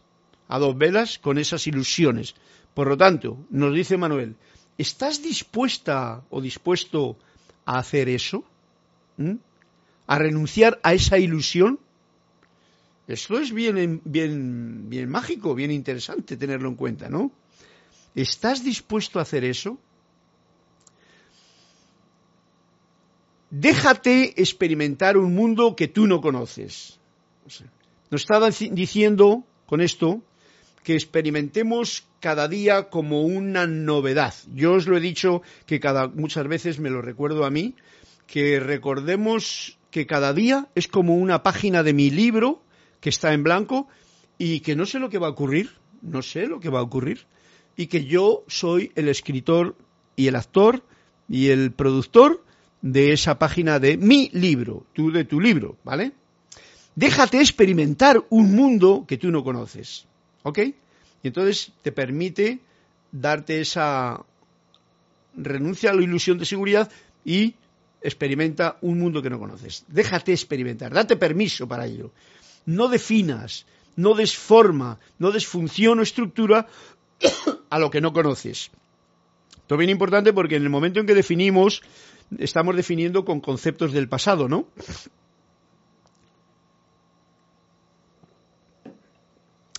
a 0.48 0.58
dos 0.58 0.76
velas 0.76 1.18
con 1.18 1.38
esas 1.38 1.66
ilusiones. 1.66 2.34
Por 2.74 2.88
lo 2.88 2.96
tanto, 2.96 3.38
nos 3.50 3.74
dice 3.74 3.96
Manuel, 3.96 4.36
¿Estás 4.78 5.20
dispuesta 5.20 6.22
o 6.30 6.40
dispuesto 6.40 7.18
a 7.66 7.80
hacer 7.80 8.08
eso? 8.08 8.44
¿Mm? 9.16 9.34
¿A 10.06 10.18
renunciar 10.18 10.78
a 10.84 10.94
esa 10.94 11.18
ilusión? 11.18 11.80
Esto 13.08 13.40
es 13.40 13.52
bien, 13.52 14.00
bien, 14.04 14.88
bien 14.88 15.10
mágico, 15.10 15.56
bien 15.56 15.72
interesante 15.72 16.36
tenerlo 16.36 16.68
en 16.68 16.76
cuenta, 16.76 17.08
¿no? 17.08 17.32
¿Estás 18.18 18.64
dispuesto 18.64 19.20
a 19.20 19.22
hacer 19.22 19.44
eso? 19.44 19.78
Déjate 23.48 24.34
experimentar 24.42 25.16
un 25.16 25.36
mundo 25.36 25.76
que 25.76 25.86
tú 25.86 26.08
no 26.08 26.20
conoces. 26.20 26.98
Nos 28.10 28.20
estaba 28.22 28.50
diciendo 28.50 29.44
con 29.66 29.80
esto 29.80 30.20
que 30.82 30.94
experimentemos 30.94 32.08
cada 32.18 32.48
día 32.48 32.90
como 32.90 33.22
una 33.22 33.68
novedad. 33.68 34.34
Yo 34.52 34.72
os 34.72 34.88
lo 34.88 34.96
he 34.96 35.00
dicho 35.00 35.42
que 35.64 35.78
cada, 35.78 36.08
muchas 36.08 36.48
veces 36.48 36.80
me 36.80 36.90
lo 36.90 37.00
recuerdo 37.00 37.44
a 37.44 37.50
mí, 37.50 37.76
que 38.26 38.58
recordemos 38.58 39.78
que 39.92 40.08
cada 40.08 40.32
día 40.32 40.66
es 40.74 40.88
como 40.88 41.14
una 41.14 41.44
página 41.44 41.84
de 41.84 41.92
mi 41.92 42.10
libro 42.10 42.64
que 43.00 43.10
está 43.10 43.32
en 43.32 43.44
blanco 43.44 43.86
y 44.38 44.58
que 44.58 44.74
no 44.74 44.86
sé 44.86 44.98
lo 44.98 45.08
que 45.08 45.18
va 45.18 45.28
a 45.28 45.30
ocurrir, 45.30 45.70
no 46.02 46.20
sé 46.22 46.48
lo 46.48 46.58
que 46.58 46.68
va 46.68 46.80
a 46.80 46.82
ocurrir, 46.82 47.24
y 47.78 47.86
que 47.86 48.04
yo 48.04 48.44
soy 48.48 48.90
el 48.96 49.08
escritor 49.08 49.76
y 50.16 50.26
el 50.26 50.34
actor 50.34 50.82
y 51.28 51.50
el 51.50 51.70
productor 51.70 52.44
de 52.82 53.12
esa 53.12 53.38
página 53.38 53.78
de 53.78 53.96
mi 53.96 54.30
libro, 54.32 54.84
tú 54.92 55.12
de 55.12 55.24
tu 55.24 55.40
libro, 55.40 55.76
¿vale? 55.84 56.10
Déjate 56.96 57.38
experimentar 57.38 58.24
un 58.30 58.56
mundo 58.56 59.04
que 59.06 59.16
tú 59.16 59.30
no 59.30 59.44
conoces. 59.44 60.06
¿Ok? 60.42 60.58
Y 61.22 61.28
entonces 61.28 61.70
te 61.82 61.92
permite 61.92 62.58
darte 63.12 63.60
esa 63.60 64.24
renuncia 65.36 65.90
a 65.90 65.94
la 65.94 66.02
ilusión 66.02 66.36
de 66.36 66.46
seguridad 66.46 66.90
y 67.24 67.54
experimenta 68.02 68.78
un 68.80 68.98
mundo 68.98 69.22
que 69.22 69.30
no 69.30 69.38
conoces. 69.38 69.84
Déjate 69.86 70.32
experimentar, 70.32 70.92
date 70.92 71.14
permiso 71.14 71.68
para 71.68 71.86
ello. 71.86 72.10
No 72.66 72.88
definas, 72.88 73.66
no 73.94 74.14
des 74.14 74.36
forma, 74.36 74.98
no 75.20 75.30
des 75.30 75.46
función 75.46 76.00
o 76.00 76.02
estructura 76.02 76.66
a 77.70 77.78
lo 77.78 77.90
que 77.90 78.00
no 78.00 78.12
conoces. 78.12 78.70
Esto 79.56 79.74
es 79.74 79.78
bien 79.78 79.90
importante 79.90 80.32
porque 80.32 80.56
en 80.56 80.62
el 80.62 80.70
momento 80.70 81.00
en 81.00 81.06
que 81.06 81.14
definimos, 81.14 81.82
estamos 82.38 82.74
definiendo 82.74 83.24
con 83.24 83.40
conceptos 83.40 83.92
del 83.92 84.08
pasado, 84.08 84.48
¿no? 84.48 84.66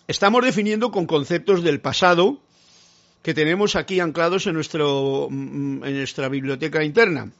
Estamos 0.07 0.43
definiendo 0.43 0.91
con 0.91 1.05
conceptos 1.05 1.63
del 1.63 1.81
pasado 1.81 2.41
que 3.21 3.33
tenemos 3.33 3.75
aquí 3.75 3.99
anclados 3.99 4.47
en, 4.47 4.53
nuestro, 4.53 5.27
mm, 5.29 5.83
en 5.83 5.97
nuestra 5.97 6.29
biblioteca 6.29 6.83
interna. 6.83 7.31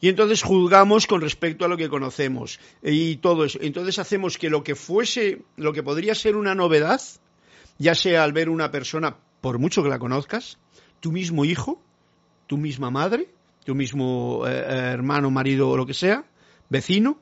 Y 0.00 0.08
entonces 0.08 0.42
juzgamos 0.42 1.06
con 1.06 1.20
respecto 1.20 1.64
a 1.64 1.68
lo 1.68 1.76
que 1.76 1.88
conocemos 1.88 2.60
y 2.82 3.16
todo 3.16 3.44
eso. 3.44 3.58
Entonces 3.62 3.98
hacemos 3.98 4.36
que 4.36 4.50
lo 4.50 4.62
que 4.62 4.74
fuese, 4.74 5.42
lo 5.56 5.72
que 5.72 5.82
podría 5.82 6.14
ser 6.14 6.36
una 6.36 6.54
novedad, 6.54 7.00
ya 7.78 7.94
sea 7.94 8.24
al 8.24 8.32
ver 8.32 8.50
una 8.50 8.70
persona, 8.70 9.16
por 9.46 9.60
mucho 9.60 9.84
que 9.84 9.88
la 9.88 10.00
conozcas, 10.00 10.58
tu 10.98 11.12
mismo 11.12 11.44
hijo, 11.44 11.80
tu 12.48 12.56
misma 12.56 12.90
madre, 12.90 13.28
tu 13.64 13.76
mismo 13.76 14.42
eh, 14.44 14.50
hermano, 14.50 15.30
marido 15.30 15.68
o 15.68 15.76
lo 15.76 15.86
que 15.86 15.94
sea, 15.94 16.24
vecino, 16.68 17.16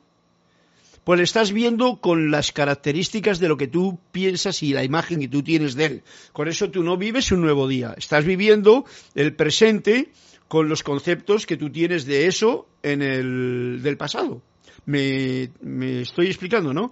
pues 1.05 1.19
le 1.19 1.25
estás 1.25 1.53
viendo 1.53 2.01
con 2.01 2.31
las 2.31 2.51
características 2.51 3.41
de 3.41 3.49
lo 3.49 3.59
que 3.59 3.67
tú 3.67 3.99
piensas 4.11 4.63
y 4.63 4.73
la 4.73 4.85
imagen 4.85 5.21
que 5.21 5.29
tú 5.29 5.43
tienes 5.43 5.75
de 5.75 5.85
él. 5.85 6.03
Con 6.33 6.49
eso 6.49 6.71
tú 6.71 6.83
no 6.83 6.97
vives 6.97 7.31
un 7.31 7.43
nuevo 7.43 7.69
día, 7.69 7.95
estás 7.99 8.25
viviendo 8.25 8.87
el 9.15 9.35
presente 9.35 10.11
con 10.49 10.71
los 10.71 10.83
conceptos 10.83 11.45
que 11.45 11.59
tú 11.59 11.69
tienes 11.69 12.07
de 12.07 12.27
eso 12.27 12.67
en 12.83 13.03
el 13.03 13.81
del 13.83 13.99
pasado. 13.99 14.41
Me, 14.87 15.51
me 15.61 16.01
estoy 16.01 16.29
explicando, 16.29 16.73
¿no? 16.73 16.91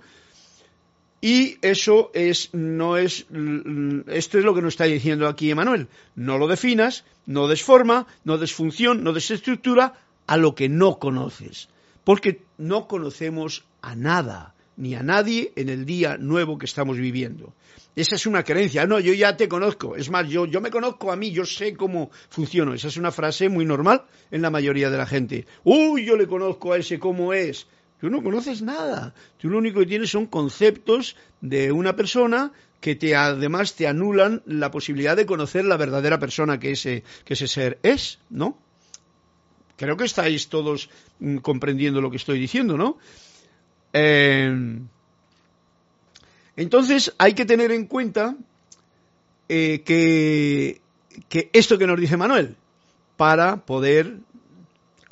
Y 1.25 1.59
eso 1.63 2.11
es, 2.15 2.53
no 2.53 2.97
es, 2.97 3.27
esto 4.09 4.39
es 4.39 4.45
lo 4.45 4.55
que 4.57 4.61
nos 4.61 4.75
está 4.75 4.85
diciendo 4.85 5.29
aquí 5.29 5.53
Emanuel. 5.53 5.87
No 6.17 6.37
lo 6.37 6.49
definas, 6.49 7.05
no 7.27 7.47
des 7.47 7.63
forma, 7.63 8.09
no 8.25 8.39
des 8.39 8.53
función, 8.53 9.05
no 9.05 9.13
des 9.13 9.31
estructura 9.31 9.95
a 10.27 10.37
lo 10.37 10.57
que 10.57 10.69
no 10.69 10.99
conoces. 10.99 11.69
Porque 12.03 12.43
no 12.59 12.89
conocemos 12.89 13.65
a 13.83 13.95
nada 13.95 14.57
ni 14.77 14.97
a 14.97 15.05
nadie 15.05 15.53
en 15.55 15.69
el 15.69 15.87
día 15.87 16.17
nuevo 16.17 16.59
que 16.59 16.67
estamos 16.67 16.99
viviendo. 16.99 17.55
Esa 17.95 18.17
es 18.17 18.27
una 18.27 18.43
creencia. 18.43 18.85
No, 18.87 18.99
yo 18.99 19.15
ya 19.15 19.37
te 19.37 19.49
conozco. 19.49 19.95
Es 19.95 20.11
más, 20.11 20.29
yo, 20.29 20.47
yo 20.47 20.61
me 20.61 20.73
conozco 20.73 21.13
a 21.13 21.17
mí, 21.17 21.31
yo 21.31 21.45
sé 21.45 21.75
cómo 21.75 22.11
funciono. 22.31 22.75
Esa 22.75 22.89
es 22.89 22.97
una 22.97 23.13
frase 23.13 23.49
muy 23.49 23.65
normal 23.65 24.03
en 24.33 24.43
la 24.43 24.51
mayoría 24.51 24.91
de 24.91 24.99
la 24.99 25.07
gente. 25.07 25.47
Uy, 25.63 26.05
yo 26.05 26.17
le 26.17 26.27
conozco 26.27 26.73
a 26.73 26.79
ese 26.79 26.99
cómo 26.99 27.33
es. 27.33 27.69
Tú 28.03 28.11
no 28.11 28.21
conoces 28.21 28.63
nada. 28.63 29.15
Tú 29.39 29.49
lo 29.49 29.59
único 29.59 29.79
que 29.79 29.87
tienes 29.87 30.11
son 30.11 30.27
conceptos 30.27 31.15
de 31.41 31.71
una 31.71 31.95
persona 31.95 32.51
que 32.81 32.97
te 32.97 33.15
además 33.15 33.77
te 33.77 33.87
anulan 33.87 34.43
la 34.45 34.73
posibilidad 34.73 35.17
de 35.17 35.25
conocer 35.25 35.65
la 35.65 35.77
verdadera 35.77 36.19
persona 36.19 36.59
que 36.59 36.73
ese, 36.73 37.05
que 37.25 37.35
ese 37.35 37.47
ser 37.47 37.79
es, 37.85 38.19
¿no? 38.29 38.59
Creo 39.77 39.97
que 39.97 40.03
estáis 40.03 40.49
todos 40.49 40.91
mm, 41.21 41.37
comprendiendo 41.37 42.01
lo 42.01 42.11
que 42.11 42.17
estoy 42.17 42.41
diciendo, 42.41 42.77
¿no? 42.77 42.99
Eh, 43.93 44.81
entonces 46.57 47.15
hay 47.19 47.35
que 47.35 47.45
tener 47.45 47.71
en 47.71 47.87
cuenta 47.87 48.35
eh, 49.49 49.83
que, 49.85 50.81
que 51.29 51.51
esto 51.53 51.79
que 51.79 51.87
nos 51.87 52.01
dice 52.01 52.17
Manuel, 52.17 52.57
para 53.17 53.59
poder 53.65 54.17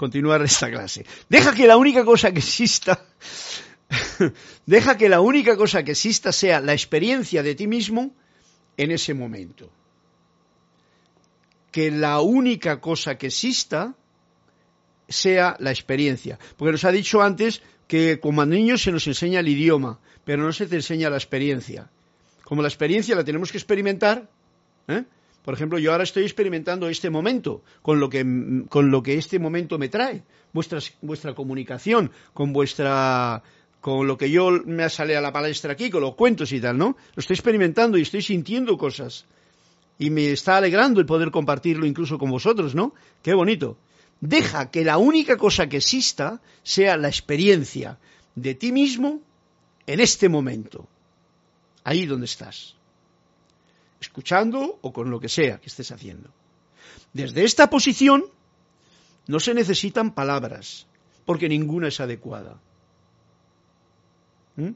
continuar 0.00 0.40
esta 0.40 0.70
clase. 0.70 1.04
Deja 1.28 1.54
que 1.54 1.66
la 1.66 1.76
única 1.76 2.06
cosa 2.06 2.32
que 2.32 2.38
exista, 2.38 3.04
deja 4.66 4.96
que 4.96 5.10
la 5.10 5.20
única 5.20 5.58
cosa 5.58 5.82
que 5.82 5.90
exista 5.90 6.32
sea 6.32 6.62
la 6.62 6.72
experiencia 6.72 7.42
de 7.42 7.54
ti 7.54 7.66
mismo 7.66 8.10
en 8.78 8.92
ese 8.92 9.12
momento. 9.12 9.70
Que 11.70 11.90
la 11.90 12.22
única 12.22 12.80
cosa 12.80 13.18
que 13.18 13.26
exista 13.26 13.94
sea 15.06 15.56
la 15.58 15.70
experiencia. 15.70 16.38
Porque 16.56 16.72
nos 16.72 16.84
ha 16.86 16.92
dicho 16.92 17.20
antes 17.20 17.60
que 17.86 18.20
como 18.20 18.46
niños 18.46 18.80
se 18.80 18.92
nos 18.92 19.06
enseña 19.06 19.40
el 19.40 19.48
idioma, 19.48 20.00
pero 20.24 20.42
no 20.42 20.54
se 20.54 20.66
te 20.66 20.76
enseña 20.76 21.10
la 21.10 21.18
experiencia. 21.18 21.90
Como 22.42 22.62
la 22.62 22.68
experiencia 22.68 23.14
la 23.14 23.22
tenemos 23.22 23.52
que 23.52 23.58
experimentar, 23.58 24.30
¿eh? 24.88 25.04
Por 25.44 25.54
ejemplo, 25.54 25.78
yo 25.78 25.92
ahora 25.92 26.04
estoy 26.04 26.24
experimentando 26.24 26.88
este 26.88 27.10
momento, 27.10 27.62
con 27.82 27.98
lo 27.98 28.10
que, 28.10 28.24
con 28.68 28.90
lo 28.90 29.02
que 29.02 29.14
este 29.14 29.38
momento 29.38 29.78
me 29.78 29.88
trae, 29.88 30.22
vuestra 30.52 31.34
comunicación, 31.34 32.10
con 32.34 32.52
vuestra 32.52 33.42
con 33.80 34.06
lo 34.06 34.18
que 34.18 34.30
yo 34.30 34.50
me 34.50 34.88
sale 34.90 35.16
a 35.16 35.20
la 35.20 35.32
palestra 35.32 35.72
aquí, 35.72 35.90
con 35.90 36.02
los 36.02 36.14
cuentos 36.14 36.52
y 36.52 36.60
tal, 36.60 36.76
¿no? 36.76 36.96
Lo 37.14 37.20
estoy 37.20 37.34
experimentando 37.34 37.96
y 37.96 38.02
estoy 38.02 38.22
sintiendo 38.22 38.76
cosas. 38.76 39.24
Y 39.98 40.10
me 40.10 40.30
está 40.30 40.58
alegrando 40.58 41.00
el 41.00 41.06
poder 41.06 41.30
compartirlo 41.30 41.86
incluso 41.86 42.18
con 42.18 42.30
vosotros, 42.30 42.74
¿no? 42.74 42.94
Qué 43.22 43.32
bonito. 43.32 43.78
Deja 44.20 44.70
que 44.70 44.84
la 44.84 44.98
única 44.98 45.38
cosa 45.38 45.68
que 45.68 45.78
exista 45.78 46.42
sea 46.62 46.98
la 46.98 47.08
experiencia 47.08 47.98
de 48.34 48.54
ti 48.54 48.70
mismo 48.70 49.22
en 49.86 50.00
este 50.00 50.28
momento, 50.28 50.86
ahí 51.84 52.04
donde 52.04 52.26
estás, 52.26 52.76
escuchando 54.00 54.78
o 54.80 54.92
con 54.92 55.10
lo 55.10 55.20
que 55.20 55.28
sea 55.28 55.58
que 55.60 55.68
estés 55.68 55.92
haciendo. 55.92 56.30
Desde 57.12 57.44
esta 57.44 57.70
posición 57.70 58.24
no 59.26 59.40
se 59.40 59.54
necesitan 59.54 60.12
palabras, 60.12 60.86
porque 61.24 61.48
ninguna 61.48 61.88
es 61.88 62.00
adecuada. 62.00 62.60
¿Mm? 64.56 64.70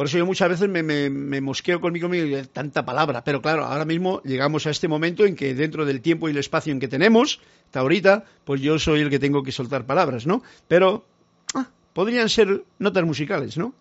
Por 0.00 0.06
eso 0.06 0.16
yo 0.16 0.24
muchas 0.24 0.48
veces 0.48 0.66
me, 0.66 1.40
mosqueo 1.42 1.78
conmigo 1.78 2.08
mismo 2.08 2.42
tanta 2.52 2.86
palabra. 2.86 3.22
Pero 3.22 3.42
claro, 3.42 3.66
ahora 3.66 3.84
mismo 3.84 4.22
llegamos 4.22 4.66
a 4.66 4.70
este 4.70 4.88
momento 4.88 5.26
en 5.26 5.36
que 5.36 5.54
dentro 5.54 5.84
del 5.84 6.00
tiempo 6.00 6.26
y 6.26 6.32
el 6.32 6.38
espacio 6.38 6.72
en 6.72 6.80
que 6.80 6.88
tenemos, 6.88 7.40
hasta 7.66 7.80
ahorita, 7.80 8.24
pues 8.44 8.62
yo 8.62 8.78
soy 8.78 9.00
el 9.00 9.10
que 9.10 9.18
tengo 9.18 9.42
que 9.42 9.52
soltar 9.52 9.84
palabras, 9.84 10.26
¿no? 10.26 10.42
Pero 10.68 11.04
ah, 11.54 11.68
podrían 11.92 12.30
ser 12.30 12.64
notas 12.78 13.04
musicales, 13.04 13.58
¿no? 13.58 13.74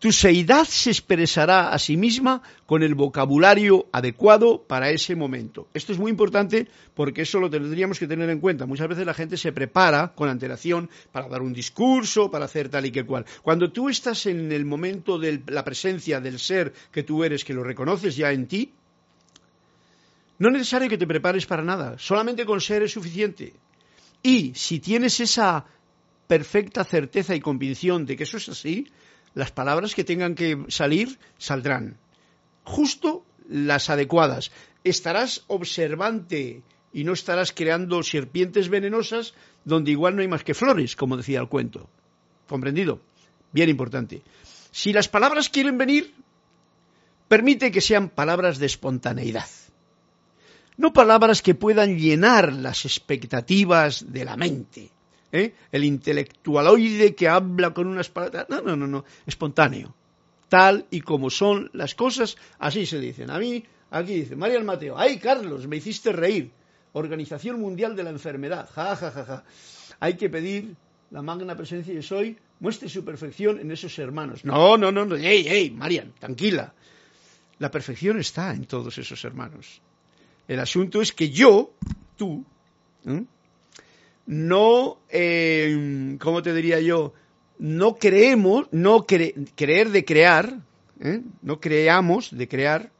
Tu 0.00 0.12
seidad 0.12 0.64
se 0.64 0.88
expresará 0.88 1.72
a 1.72 1.78
sí 1.78 1.98
misma 1.98 2.40
con 2.64 2.82
el 2.82 2.94
vocabulario 2.94 3.86
adecuado 3.92 4.62
para 4.62 4.88
ese 4.88 5.14
momento. 5.14 5.68
Esto 5.74 5.92
es 5.92 5.98
muy 5.98 6.10
importante 6.10 6.68
porque 6.94 7.20
eso 7.20 7.38
lo 7.38 7.50
tendríamos 7.50 7.98
que 7.98 8.06
tener 8.06 8.30
en 8.30 8.40
cuenta. 8.40 8.64
Muchas 8.64 8.88
veces 8.88 9.04
la 9.04 9.12
gente 9.12 9.36
se 9.36 9.52
prepara 9.52 10.14
con 10.14 10.30
antelación 10.30 10.88
para 11.12 11.28
dar 11.28 11.42
un 11.42 11.52
discurso, 11.52 12.30
para 12.30 12.46
hacer 12.46 12.70
tal 12.70 12.86
y 12.86 12.92
que 12.92 13.04
cual. 13.04 13.26
Cuando 13.42 13.70
tú 13.72 13.90
estás 13.90 14.24
en 14.24 14.50
el 14.52 14.64
momento 14.64 15.18
de 15.18 15.42
la 15.48 15.64
presencia 15.64 16.18
del 16.18 16.38
ser 16.38 16.72
que 16.90 17.02
tú 17.02 17.22
eres, 17.22 17.44
que 17.44 17.52
lo 17.52 17.62
reconoces 17.62 18.16
ya 18.16 18.32
en 18.32 18.46
ti, 18.46 18.72
no 20.38 20.48
es 20.48 20.54
necesario 20.54 20.88
que 20.88 20.96
te 20.96 21.06
prepares 21.06 21.44
para 21.44 21.62
nada. 21.62 21.98
Solamente 21.98 22.46
con 22.46 22.62
ser 22.62 22.82
es 22.82 22.92
suficiente. 22.92 23.52
Y 24.22 24.54
si 24.54 24.80
tienes 24.80 25.20
esa 25.20 25.66
perfecta 26.26 26.84
certeza 26.84 27.34
y 27.34 27.40
convicción 27.40 28.06
de 28.06 28.16
que 28.16 28.22
eso 28.22 28.38
es 28.38 28.48
así, 28.48 28.86
las 29.34 29.50
palabras 29.50 29.94
que 29.94 30.04
tengan 30.04 30.34
que 30.34 30.64
salir 30.68 31.18
saldrán. 31.38 31.96
Justo 32.64 33.24
las 33.48 33.90
adecuadas. 33.90 34.50
Estarás 34.84 35.44
observante 35.46 36.62
y 36.92 37.04
no 37.04 37.12
estarás 37.12 37.52
creando 37.52 38.02
serpientes 38.02 38.68
venenosas 38.68 39.34
donde 39.64 39.90
igual 39.90 40.16
no 40.16 40.22
hay 40.22 40.28
más 40.28 40.44
que 40.44 40.54
flores, 40.54 40.96
como 40.96 41.16
decía 41.16 41.40
el 41.40 41.48
cuento. 41.48 41.88
¿Comprendido? 42.48 43.00
Bien 43.52 43.68
importante. 43.68 44.22
Si 44.70 44.92
las 44.92 45.08
palabras 45.08 45.48
quieren 45.48 45.78
venir, 45.78 46.14
permite 47.28 47.70
que 47.70 47.80
sean 47.80 48.08
palabras 48.08 48.58
de 48.58 48.66
espontaneidad. 48.66 49.48
No 50.76 50.92
palabras 50.92 51.42
que 51.42 51.54
puedan 51.54 51.98
llenar 51.98 52.52
las 52.52 52.84
expectativas 52.84 54.12
de 54.12 54.24
la 54.24 54.36
mente 54.36 54.90
¿eh? 55.32 55.54
el 55.72 55.84
intelectualoide 55.84 57.14
que 57.14 57.28
habla 57.28 57.72
con 57.72 57.86
unas 57.86 58.08
palabras. 58.08 58.46
No, 58.48 58.60
no, 58.62 58.76
no, 58.76 58.86
no, 58.86 59.04
espontáneo. 59.26 59.94
Tal 60.48 60.86
y 60.90 61.00
como 61.00 61.30
son 61.30 61.70
las 61.72 61.94
cosas, 61.94 62.36
así 62.58 62.86
se 62.86 62.98
dicen. 62.98 63.30
A 63.30 63.38
mí, 63.38 63.64
aquí 63.90 64.14
dice, 64.14 64.36
María 64.36 64.60
Mateo, 64.62 64.98
ay 64.98 65.18
Carlos, 65.18 65.66
me 65.66 65.76
hiciste 65.76 66.12
reír. 66.12 66.50
Organización 66.92 67.60
Mundial 67.60 67.94
de 67.94 68.02
la 68.02 68.10
Enfermedad, 68.10 68.68
ja, 68.74 68.96
ja, 68.96 69.10
ja, 69.12 69.24
ja. 69.24 69.44
Hay 70.00 70.16
que 70.16 70.28
pedir 70.28 70.74
la 71.10 71.22
magna 71.22 71.56
presencia 71.56 71.94
de 71.94 72.02
soy, 72.02 72.36
muestre 72.58 72.88
su 72.88 73.04
perfección 73.04 73.60
en 73.60 73.70
esos 73.70 73.96
hermanos. 73.98 74.44
No, 74.44 74.76
no, 74.76 74.90
no, 74.90 75.04
no, 75.04 75.14
ey, 75.14 75.46
ey, 75.46 75.70
Marian, 75.70 76.12
tranquila. 76.18 76.74
La 77.58 77.70
perfección 77.70 78.18
está 78.18 78.52
en 78.52 78.64
todos 78.64 78.98
esos 78.98 79.24
hermanos. 79.24 79.80
El 80.48 80.58
asunto 80.58 81.00
es 81.00 81.12
que 81.12 81.30
yo, 81.30 81.74
tú, 82.16 82.44
no, 84.30 85.00
eh, 85.08 86.16
¿cómo 86.20 86.40
te 86.40 86.54
diría 86.54 86.78
yo? 86.78 87.14
No 87.58 87.96
creemos, 87.96 88.68
no 88.70 89.04
creer 89.04 89.90
de 89.90 90.04
crear, 90.04 90.60
¿eh? 91.00 91.22
no 91.42 91.58
creamos 91.58 92.30
de 92.30 92.46
crear 92.46 92.92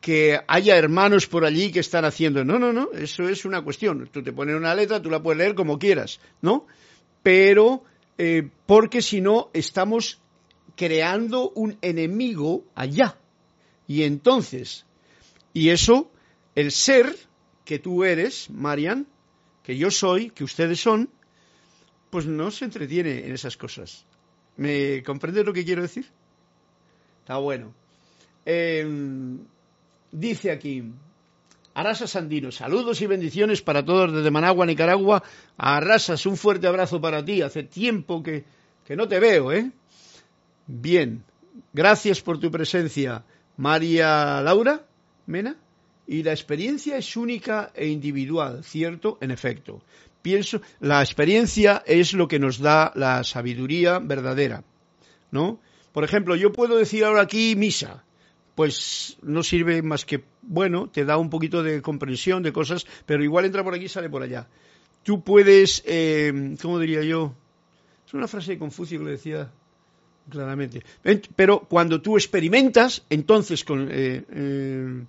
que 0.00 0.40
haya 0.48 0.76
hermanos 0.76 1.28
por 1.28 1.44
allí 1.44 1.70
que 1.70 1.78
están 1.78 2.04
haciendo. 2.04 2.44
No, 2.44 2.58
no, 2.58 2.72
no, 2.72 2.90
eso 2.90 3.28
es 3.28 3.44
una 3.44 3.62
cuestión. 3.62 4.08
Tú 4.10 4.20
te 4.20 4.32
pones 4.32 4.56
una 4.56 4.74
letra, 4.74 5.00
tú 5.00 5.10
la 5.10 5.22
puedes 5.22 5.38
leer 5.38 5.54
como 5.54 5.78
quieras, 5.78 6.18
¿no? 6.42 6.66
Pero, 7.22 7.84
eh, 8.18 8.48
porque 8.66 9.02
si 9.02 9.20
no, 9.20 9.50
estamos 9.52 10.20
creando 10.74 11.50
un 11.50 11.78
enemigo 11.82 12.64
allá. 12.74 13.16
Y 13.86 14.02
entonces, 14.02 14.86
y 15.52 15.68
eso, 15.68 16.10
el 16.56 16.72
ser 16.72 17.14
que 17.64 17.78
tú 17.78 18.02
eres, 18.02 18.50
Marian, 18.50 19.06
que 19.66 19.76
yo 19.76 19.90
soy, 19.90 20.30
que 20.30 20.44
ustedes 20.44 20.80
son, 20.80 21.10
pues 22.08 22.24
no 22.24 22.52
se 22.52 22.66
entretiene 22.66 23.26
en 23.26 23.32
esas 23.32 23.56
cosas. 23.56 24.06
¿Me 24.56 25.02
comprende 25.02 25.42
lo 25.42 25.52
que 25.52 25.64
quiero 25.64 25.82
decir? 25.82 26.06
Está 27.18 27.38
bueno. 27.38 27.74
Em, 28.44 29.40
dice 30.12 30.52
aquí, 30.52 30.84
Arasa 31.74 32.06
Sandino, 32.06 32.52
saludos 32.52 33.02
y 33.02 33.06
bendiciones 33.08 33.60
para 33.60 33.84
todos 33.84 34.12
desde 34.12 34.30
Managua, 34.30 34.66
Nicaragua. 34.66 35.24
Arrasas, 35.56 36.24
un 36.26 36.36
fuerte 36.36 36.68
abrazo 36.68 37.00
para 37.00 37.24
ti. 37.24 37.42
Hace 37.42 37.64
tiempo 37.64 38.22
que, 38.22 38.44
que 38.84 38.94
no 38.94 39.08
te 39.08 39.18
veo, 39.18 39.50
¿eh? 39.50 39.72
Bien, 40.68 41.24
gracias 41.72 42.20
por 42.20 42.38
tu 42.38 42.52
presencia. 42.52 43.24
María 43.56 44.40
Laura 44.42 44.86
Mena. 45.26 45.56
Y 46.06 46.22
la 46.22 46.32
experiencia 46.32 46.96
es 46.96 47.16
única 47.16 47.72
e 47.74 47.88
individual, 47.88 48.62
¿cierto? 48.62 49.18
En 49.20 49.30
efecto. 49.30 49.82
Pienso, 50.22 50.60
la 50.80 51.02
experiencia 51.02 51.82
es 51.86 52.12
lo 52.12 52.28
que 52.28 52.38
nos 52.38 52.58
da 52.58 52.92
la 52.94 53.24
sabiduría 53.24 53.98
verdadera, 53.98 54.64
¿no? 55.30 55.60
Por 55.92 56.04
ejemplo, 56.04 56.36
yo 56.36 56.52
puedo 56.52 56.76
decir 56.76 57.04
ahora 57.04 57.22
aquí 57.22 57.56
misa, 57.56 58.04
pues 58.54 59.16
no 59.22 59.42
sirve 59.42 59.82
más 59.82 60.04
que, 60.04 60.24
bueno, 60.42 60.88
te 60.88 61.04
da 61.04 61.16
un 61.16 61.30
poquito 61.30 61.62
de 61.62 61.82
comprensión 61.82 62.42
de 62.42 62.52
cosas, 62.52 62.86
pero 63.04 63.22
igual 63.22 63.44
entra 63.44 63.64
por 63.64 63.74
aquí 63.74 63.84
y 63.84 63.88
sale 63.88 64.10
por 64.10 64.22
allá. 64.22 64.48
Tú 65.02 65.22
puedes, 65.22 65.82
eh, 65.86 66.56
¿cómo 66.60 66.78
diría 66.78 67.02
yo? 67.02 67.34
Es 68.06 68.14
una 68.14 68.28
frase 68.28 68.52
de 68.52 68.58
Confucio 68.58 68.98
que 68.98 69.04
le 69.04 69.10
decía 69.12 69.50
claramente. 70.28 70.82
Pero 71.34 71.60
cuando 71.60 72.00
tú 72.00 72.16
experimentas, 72.16 73.04
entonces 73.10 73.64
con, 73.64 73.88
eh, 73.90 74.24
eh, 74.30 75.04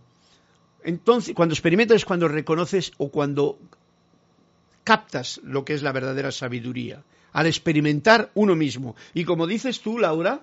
entonces, 0.87 1.35
cuando 1.35 1.53
experimentas 1.53 1.97
es 1.97 2.05
cuando 2.05 2.29
reconoces 2.29 2.93
o 2.97 3.09
cuando 3.09 3.59
captas 4.85 5.41
lo 5.43 5.65
que 5.65 5.73
es 5.73 5.83
la 5.83 5.91
verdadera 5.91 6.31
sabiduría, 6.31 7.03
al 7.33 7.45
experimentar 7.45 8.31
uno 8.35 8.55
mismo. 8.55 8.95
Y 9.13 9.25
como 9.25 9.47
dices 9.47 9.81
tú, 9.81 9.99
Laura, 9.99 10.39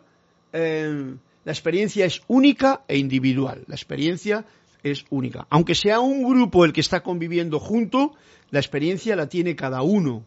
eh, 0.53 1.15
la 1.47 1.51
experiencia 1.51 2.05
es 2.05 2.21
única 2.29 2.83
e 2.89 2.99
individual. 2.99 3.65
La 3.69 3.75
experiencia 3.75 4.45
es 4.83 5.07
única. 5.09 5.47
Aunque 5.49 5.75
sea 5.75 6.01
un 6.01 6.23
grupo 6.23 6.67
el 6.67 6.75
que 6.75 6.83
está 6.83 7.03
conviviendo 7.03 7.59
junto, 7.59 8.13
la 8.51 8.61
experiencia 8.61 9.17
la 9.17 9.31
tiene 9.31 9.57
cada 9.57 9.81
uno 9.81 10.27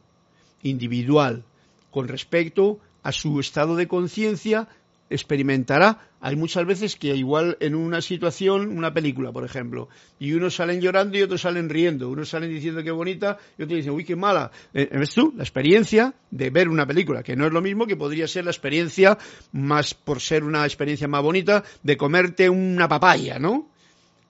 individual 0.63 1.43
con 1.91 2.07
respecto 2.07 2.79
a 3.03 3.11
su 3.11 3.39
estado 3.39 3.75
de 3.75 3.87
conciencia 3.87 4.67
experimentará. 5.09 6.09
Hay 6.19 6.35
muchas 6.35 6.65
veces 6.65 6.95
que 6.95 7.15
igual 7.15 7.57
en 7.59 7.75
una 7.75 8.01
situación, 8.01 8.75
una 8.75 8.93
película, 8.93 9.31
por 9.31 9.45
ejemplo, 9.45 9.87
y 10.19 10.33
unos 10.33 10.55
salen 10.55 10.81
llorando 10.81 11.17
y 11.17 11.21
otros 11.21 11.41
salen 11.41 11.69
riendo, 11.69 12.09
unos 12.09 12.29
salen 12.29 12.49
diciendo 12.49 12.83
que 12.83 12.91
bonita 12.91 13.37
y 13.57 13.63
otros 13.63 13.77
dicen, 13.77 13.93
uy, 13.93 14.03
qué 14.03 14.15
mala. 14.15 14.51
Eh, 14.73 14.89
¿Ves 14.91 15.13
tú? 15.13 15.33
La 15.35 15.43
experiencia 15.43 16.13
de 16.31 16.49
ver 16.49 16.69
una 16.69 16.85
película, 16.85 17.23
que 17.23 17.35
no 17.35 17.45
es 17.45 17.53
lo 17.53 17.61
mismo 17.61 17.85
que 17.85 17.95
podría 17.95 18.27
ser 18.27 18.45
la 18.45 18.51
experiencia, 18.51 19.17
más 19.51 19.93
por 19.93 20.19
ser 20.19 20.43
una 20.43 20.65
experiencia 20.65 21.07
más 21.07 21.21
bonita, 21.21 21.63
de 21.83 21.97
comerte 21.97 22.49
una 22.49 22.87
papaya, 22.87 23.37
¿no? 23.39 23.69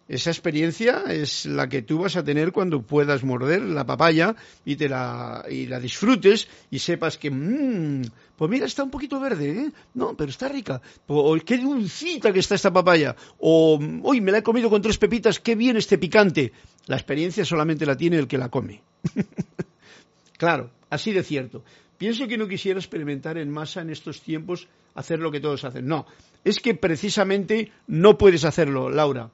Esa 0.08 0.30
experiencia 0.30 1.04
es 1.10 1.46
la 1.46 1.68
que 1.68 1.82
tú 1.82 2.00
vas 2.00 2.16
a 2.16 2.24
tener 2.24 2.54
cuando 2.54 2.82
puedas 2.82 3.24
morder 3.24 3.62
la 3.62 3.86
papaya 3.86 4.36
y 4.64 4.78
te 4.78 4.88
la, 4.88 5.46
y 5.50 5.66
la 5.66 5.80
disfrutes 5.80 6.48
y 6.72 6.80
sepas 6.80 7.18
que, 7.18 7.30
mmm, 7.30 8.04
pues 8.38 8.50
mira, 8.50 8.66
está 8.66 8.84
un 8.84 8.90
poquito 8.90 9.20
verde, 9.20 9.50
¿eh? 9.50 9.72
No, 9.96 10.16
pero 10.16 10.30
está 10.30 10.48
rica. 10.48 10.82
O 11.08 11.36
qué 11.44 11.58
dulcita 11.58 12.32
que 12.32 12.40
está 12.40 12.56
esta 12.56 12.72
papaya. 12.72 13.16
O, 13.40 13.78
uy, 14.04 14.22
me 14.22 14.32
la 14.32 14.38
he 14.38 14.44
comido 14.44 14.70
con 14.70 14.82
tres 14.82 14.98
pepitas, 14.98 15.40
qué 15.40 15.56
bien 15.56 15.76
este 15.76 15.98
picante. 15.98 16.54
La 16.86 16.96
experiencia 16.96 17.44
solamente 17.44 17.86
la 17.86 17.98
tiene 17.98 18.18
el 18.18 18.28
que 18.28 18.38
la 18.38 18.50
come. 18.50 18.82
claro, 20.38 20.72
así 20.90 21.12
de 21.12 21.24
cierto. 21.24 21.64
Pienso 21.98 22.28
que 22.28 22.38
no 22.38 22.48
quisiera 22.48 22.80
experimentar 22.80 23.38
en 23.38 23.52
masa 23.52 23.82
en 23.82 23.90
estos 23.90 24.22
tiempos 24.22 24.68
hacer 24.94 25.20
lo 25.20 25.32
que 25.32 25.40
todos 25.40 25.64
hacen. 25.66 25.88
No, 25.88 26.06
es 26.44 26.60
que 26.60 26.76
precisamente 26.76 27.72
no 27.88 28.18
puedes 28.18 28.46
hacerlo, 28.46 28.90
Laura. 28.90 29.32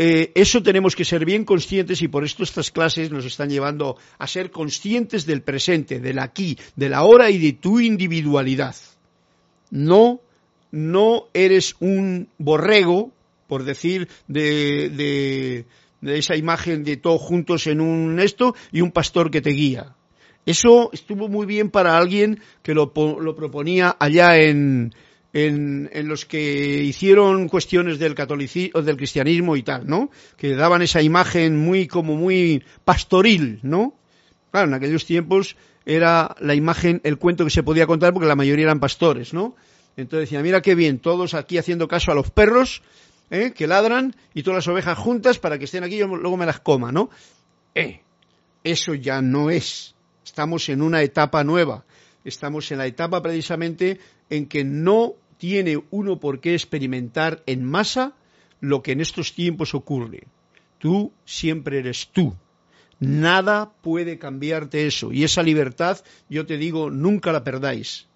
Eh, 0.00 0.30
eso 0.36 0.62
tenemos 0.62 0.94
que 0.94 1.04
ser 1.04 1.24
bien 1.24 1.44
conscientes 1.44 2.02
y 2.02 2.08
por 2.08 2.24
esto 2.24 2.44
estas 2.44 2.70
clases 2.70 3.10
nos 3.10 3.24
están 3.24 3.50
llevando 3.50 3.96
a 4.18 4.28
ser 4.28 4.52
conscientes 4.52 5.26
del 5.26 5.42
presente, 5.42 5.98
del 5.98 6.20
aquí, 6.20 6.56
de 6.76 6.88
la 6.88 7.02
hora 7.02 7.30
y 7.30 7.38
de 7.38 7.54
tu 7.54 7.80
individualidad. 7.80 8.76
No, 9.72 10.20
no 10.70 11.24
eres 11.34 11.74
un 11.80 12.28
borrego, 12.38 13.10
por 13.48 13.64
decir, 13.64 14.08
de, 14.28 15.66
esa 16.02 16.36
imagen 16.36 16.84
de 16.84 16.96
todos 16.96 17.20
juntos 17.20 17.66
en 17.66 17.80
un 17.80 18.20
esto 18.20 18.54
y 18.70 18.82
un 18.82 18.92
pastor 18.92 19.32
que 19.32 19.40
te 19.40 19.50
guía. 19.50 19.96
Eso 20.46 20.90
estuvo 20.92 21.28
muy 21.28 21.44
bien 21.44 21.70
para 21.70 21.98
alguien 21.98 22.40
que 22.62 22.72
lo 22.72 22.92
proponía 22.92 23.96
allá 23.98 24.38
en, 24.38 24.94
en, 25.32 25.90
los 26.08 26.24
que 26.24 26.82
hicieron 26.82 27.48
cuestiones 27.48 27.98
del 27.98 28.14
catolicismo, 28.14 28.82
del 28.82 28.96
cristianismo 28.96 29.56
y 29.56 29.62
tal, 29.62 29.86
¿no? 29.86 30.10
Que 30.36 30.54
daban 30.54 30.82
esa 30.82 31.02
imagen 31.02 31.56
muy 31.56 31.86
como 31.86 32.16
muy 32.16 32.64
pastoril, 32.84 33.60
¿no? 33.62 33.94
Claro, 34.50 34.68
en 34.68 34.74
aquellos 34.74 35.04
tiempos 35.04 35.56
era 35.84 36.34
la 36.40 36.54
imagen, 36.54 37.00
el 37.04 37.18
cuento 37.18 37.44
que 37.44 37.50
se 37.50 37.62
podía 37.62 37.86
contar 37.86 38.12
porque 38.12 38.28
la 38.28 38.36
mayoría 38.36 38.64
eran 38.64 38.80
pastores, 38.80 39.34
¿no? 39.34 39.54
Entonces 39.96 40.28
decía, 40.28 40.42
mira 40.42 40.62
qué 40.62 40.74
bien, 40.74 40.98
todos 40.98 41.34
aquí 41.34 41.58
haciendo 41.58 41.88
caso 41.88 42.12
a 42.12 42.14
los 42.14 42.30
perros, 42.30 42.82
¿eh? 43.30 43.52
que 43.54 43.66
ladran, 43.66 44.14
y 44.32 44.42
todas 44.42 44.58
las 44.58 44.68
ovejas 44.68 44.96
juntas 44.96 45.38
para 45.38 45.58
que 45.58 45.64
estén 45.64 45.84
aquí 45.84 45.96
y 45.96 46.04
luego 46.04 46.36
me 46.36 46.46
las 46.46 46.60
coma, 46.60 46.92
¿no? 46.92 47.10
Eh, 47.74 48.02
eso 48.64 48.94
ya 48.94 49.20
no 49.20 49.50
es. 49.50 49.94
Estamos 50.24 50.68
en 50.68 50.82
una 50.82 51.02
etapa 51.02 51.42
nueva. 51.42 51.84
Estamos 52.24 52.70
en 52.70 52.78
la 52.78 52.86
etapa 52.86 53.22
precisamente 53.22 53.98
en 54.30 54.46
que 54.46 54.64
no 54.64 55.14
tiene 55.38 55.82
uno 55.90 56.18
por 56.18 56.40
qué 56.40 56.54
experimentar 56.54 57.42
en 57.46 57.64
masa 57.64 58.14
lo 58.60 58.82
que 58.82 58.92
en 58.92 59.00
estos 59.00 59.34
tiempos 59.34 59.74
ocurre. 59.74 60.24
Tú 60.78 61.12
siempre 61.24 61.78
eres 61.78 62.08
tú. 62.12 62.34
Nada 63.00 63.72
puede 63.80 64.18
cambiarte 64.18 64.86
eso. 64.86 65.12
Y 65.12 65.24
esa 65.24 65.42
libertad, 65.42 65.98
yo 66.28 66.46
te 66.46 66.58
digo, 66.58 66.90
nunca 66.90 67.32
la 67.32 67.44
perdáis. 67.44 68.06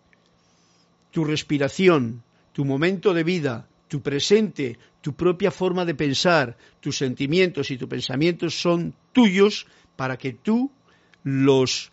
Tu 1.12 1.24
respiración, 1.24 2.22
tu 2.52 2.64
momento 2.64 3.14
de 3.14 3.22
vida, 3.22 3.68
tu 3.88 4.02
presente, 4.02 4.78
tu 5.00 5.14
propia 5.14 5.50
forma 5.50 5.84
de 5.84 5.94
pensar, 5.94 6.56
tus 6.80 6.96
sentimientos 6.96 7.70
y 7.70 7.76
tus 7.76 7.88
pensamientos 7.88 8.60
son 8.60 8.94
tuyos 9.12 9.66
para 9.96 10.16
que 10.16 10.32
tú 10.32 10.70
los 11.22 11.92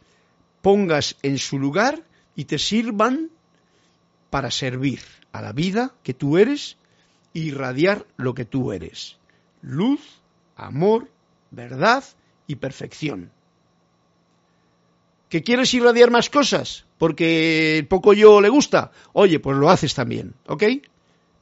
pongas 0.62 1.18
en 1.22 1.38
su 1.38 1.60
lugar 1.60 2.04
y 2.36 2.46
te 2.46 2.58
sirvan 2.58 3.30
para 4.30 4.52
servir 4.52 5.02
a 5.32 5.42
la 5.42 5.54
vida 5.54 5.94
que 6.04 6.14
tú 6.14 6.38
eres 6.38 6.78
e 7.34 7.40
irradiar 7.40 8.06
lo 8.18 8.34
que 8.34 8.46
tú 8.46 8.72
eres. 8.72 9.18
Luz, 9.62 10.02
amor, 10.56 11.10
verdad 11.52 12.04
y 12.48 12.56
perfección. 12.56 13.32
¿Que 15.30 15.44
quieres 15.44 15.74
irradiar 15.74 16.10
más 16.10 16.30
cosas? 16.30 16.86
Porque 16.98 17.78
el 17.78 17.88
poco 17.88 18.14
yo 18.14 18.42
le 18.42 18.50
gusta. 18.50 18.92
Oye, 19.14 19.40
pues 19.40 19.58
lo 19.58 19.70
haces 19.70 19.94
también, 19.94 20.34
¿ok? 20.48 20.64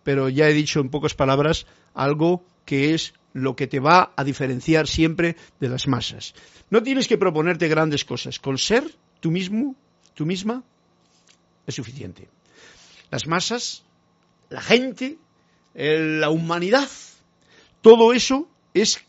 Pero 0.03 0.29
ya 0.29 0.49
he 0.49 0.53
dicho 0.53 0.81
en 0.81 0.89
pocas 0.89 1.15
palabras 1.15 1.65
algo 1.93 2.43
que 2.65 2.93
es 2.93 3.13
lo 3.33 3.55
que 3.55 3.67
te 3.67 3.79
va 3.79 4.11
a 4.15 4.23
diferenciar 4.23 4.87
siempre 4.87 5.37
de 5.59 5.69
las 5.69 5.87
masas. 5.87 6.33
No 6.69 6.83
tienes 6.83 7.07
que 7.07 7.17
proponerte 7.17 7.67
grandes 7.67 8.03
cosas. 8.03 8.39
Con 8.39 8.57
ser 8.57 8.83
tú 9.19 9.31
mismo, 9.31 9.75
tú 10.13 10.25
misma, 10.25 10.63
es 11.65 11.75
suficiente. 11.75 12.27
Las 13.11 13.27
masas, 13.27 13.83
la 14.49 14.61
gente, 14.61 15.17
la 15.73 16.29
humanidad, 16.29 16.89
todo 17.81 18.13
eso 18.13 18.47
es 18.73 18.99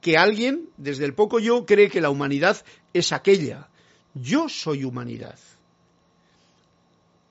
que 0.00 0.16
alguien, 0.16 0.68
desde 0.76 1.04
el 1.04 1.14
poco 1.14 1.38
yo, 1.38 1.66
cree 1.66 1.88
que 1.88 2.00
la 2.00 2.10
humanidad 2.10 2.64
es 2.92 3.12
aquella. 3.12 3.68
Yo 4.14 4.48
soy 4.48 4.84
humanidad. 4.84 5.38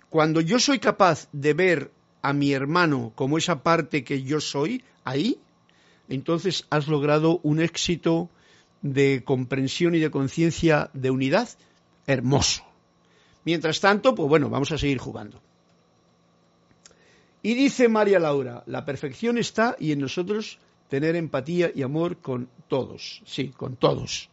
Cuando 0.10 0.42
yo 0.42 0.60
soy 0.60 0.80
capaz 0.80 1.28
de 1.32 1.54
ver 1.54 1.92
a 2.22 2.34
mi 2.34 2.54
hermano 2.54 3.12
como 3.16 3.38
esa 3.38 3.64
parte 3.64 4.04
que 4.04 4.24
yo 4.24 4.40
soy, 4.40 4.84
ahí, 5.04 5.40
entonces 6.08 6.66
has 6.70 6.88
logrado 6.88 7.40
un 7.44 7.60
éxito 7.62 8.30
de 8.82 9.24
comprensión 9.24 9.96
y 9.96 10.00
de 10.00 10.12
conciencia 10.12 10.90
de 10.94 11.12
unidad 11.12 11.50
hermoso. 12.08 12.64
Mientras 13.46 13.80
tanto, 13.80 14.16
pues 14.16 14.28
bueno, 14.28 14.50
vamos 14.50 14.72
a 14.72 14.78
seguir 14.78 14.98
jugando. 14.98 15.42
Y 17.50 17.56
dice 17.56 17.90
María 17.90 18.20
Laura, 18.20 18.62
la 18.68 18.86
perfección 18.86 19.40
está 19.40 19.76
y 19.80 19.92
en 19.92 20.02
nosotros 20.02 20.60
tener 20.88 21.16
empatía 21.16 21.72
y 21.74 21.82
amor 21.82 22.18
con 22.18 22.48
todos, 22.68 23.24
sí, 23.26 23.48
con 23.50 23.76
todos, 23.76 24.30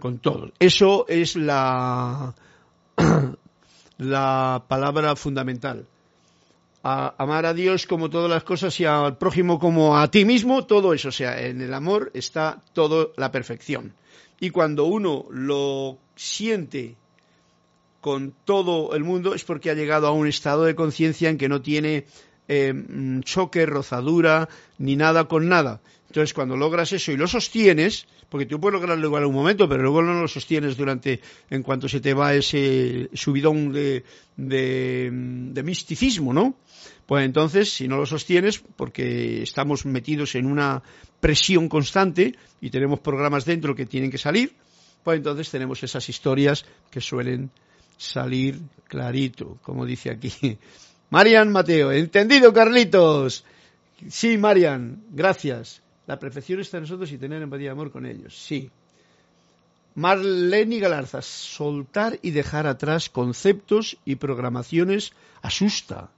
con 0.00 0.18
todos. 0.18 0.50
Eso 0.58 1.06
es 1.06 1.36
la, 1.36 2.34
la 3.98 4.64
palabra 4.66 5.14
fundamental. 5.14 5.86
amar 6.82 7.46
a 7.46 7.54
Dios 7.54 7.86
como 7.86 8.10
todas 8.10 8.28
las 8.28 8.42
cosas 8.42 8.80
y 8.80 8.84
al 8.84 9.16
prójimo 9.16 9.60
como 9.60 9.96
a 9.96 10.10
ti 10.10 10.24
mismo, 10.24 10.66
todo 10.66 10.92
eso, 10.92 11.10
o 11.10 11.12
sea, 11.12 11.40
en 11.40 11.60
el 11.60 11.72
amor 11.72 12.10
está 12.14 12.60
toda 12.72 13.10
la 13.16 13.30
perfección. 13.30 13.94
Y 14.40 14.50
cuando 14.50 14.86
uno 14.86 15.26
lo 15.30 15.98
siente 16.16 16.96
con 18.04 18.34
todo 18.44 18.94
el 18.94 19.02
mundo 19.02 19.34
es 19.34 19.44
porque 19.44 19.70
ha 19.70 19.74
llegado 19.74 20.06
a 20.06 20.12
un 20.12 20.28
estado 20.28 20.64
de 20.64 20.74
conciencia 20.74 21.30
en 21.30 21.38
que 21.38 21.48
no 21.48 21.62
tiene 21.62 22.04
eh, 22.48 22.74
mm, 22.74 23.20
choque, 23.20 23.64
rozadura, 23.64 24.46
ni 24.76 24.94
nada 24.94 25.24
con 25.24 25.48
nada. 25.48 25.80
Entonces, 26.08 26.34
cuando 26.34 26.54
logras 26.54 26.92
eso 26.92 27.12
y 27.12 27.16
lo 27.16 27.26
sostienes, 27.26 28.06
porque 28.28 28.44
tú 28.44 28.60
puedes 28.60 28.74
lograrlo 28.74 29.06
igual 29.06 29.22
en 29.22 29.30
un 29.30 29.34
momento, 29.34 29.66
pero 29.70 29.84
luego 29.84 30.02
no 30.02 30.20
lo 30.20 30.28
sostienes 30.28 30.76
durante, 30.76 31.22
en 31.48 31.62
cuanto 31.62 31.88
se 31.88 32.00
te 32.00 32.12
va 32.12 32.34
ese 32.34 33.08
subidón 33.14 33.72
de, 33.72 34.04
de, 34.36 35.08
de 35.10 35.62
misticismo, 35.62 36.34
¿no? 36.34 36.56
Pues 37.06 37.24
entonces, 37.24 37.72
si 37.72 37.88
no 37.88 37.96
lo 37.96 38.04
sostienes, 38.04 38.62
porque 38.76 39.42
estamos 39.42 39.86
metidos 39.86 40.34
en 40.34 40.44
una 40.44 40.82
presión 41.20 41.70
constante 41.70 42.34
y 42.60 42.68
tenemos 42.68 43.00
programas 43.00 43.46
dentro 43.46 43.74
que 43.74 43.86
tienen 43.86 44.10
que 44.10 44.18
salir, 44.18 44.52
pues 45.02 45.16
entonces 45.16 45.50
tenemos 45.50 45.82
esas 45.82 46.06
historias 46.10 46.66
que 46.90 47.00
suelen 47.00 47.50
salir 47.96 48.60
clarito, 48.88 49.58
como 49.62 49.84
dice 49.86 50.10
aquí. 50.10 50.58
Marian 51.10 51.52
Mateo, 51.52 51.92
entendido 51.92 52.52
Carlitos. 52.52 53.44
Sí, 54.08 54.36
Marian, 54.38 55.02
gracias. 55.10 55.82
La 56.06 56.18
perfección 56.18 56.60
está 56.60 56.76
en 56.78 56.82
nosotros 56.82 57.10
y 57.12 57.18
tener 57.18 57.40
empatía 57.42 57.66
y 57.66 57.70
amor 57.70 57.90
con 57.90 58.04
ellos. 58.04 58.36
Sí. 58.36 58.70
Marlene 59.94 60.80
Galarza, 60.80 61.22
soltar 61.22 62.18
y 62.20 62.32
dejar 62.32 62.66
atrás 62.66 63.08
conceptos 63.08 63.96
y 64.04 64.16
programaciones 64.16 65.12
asusta. 65.40 66.10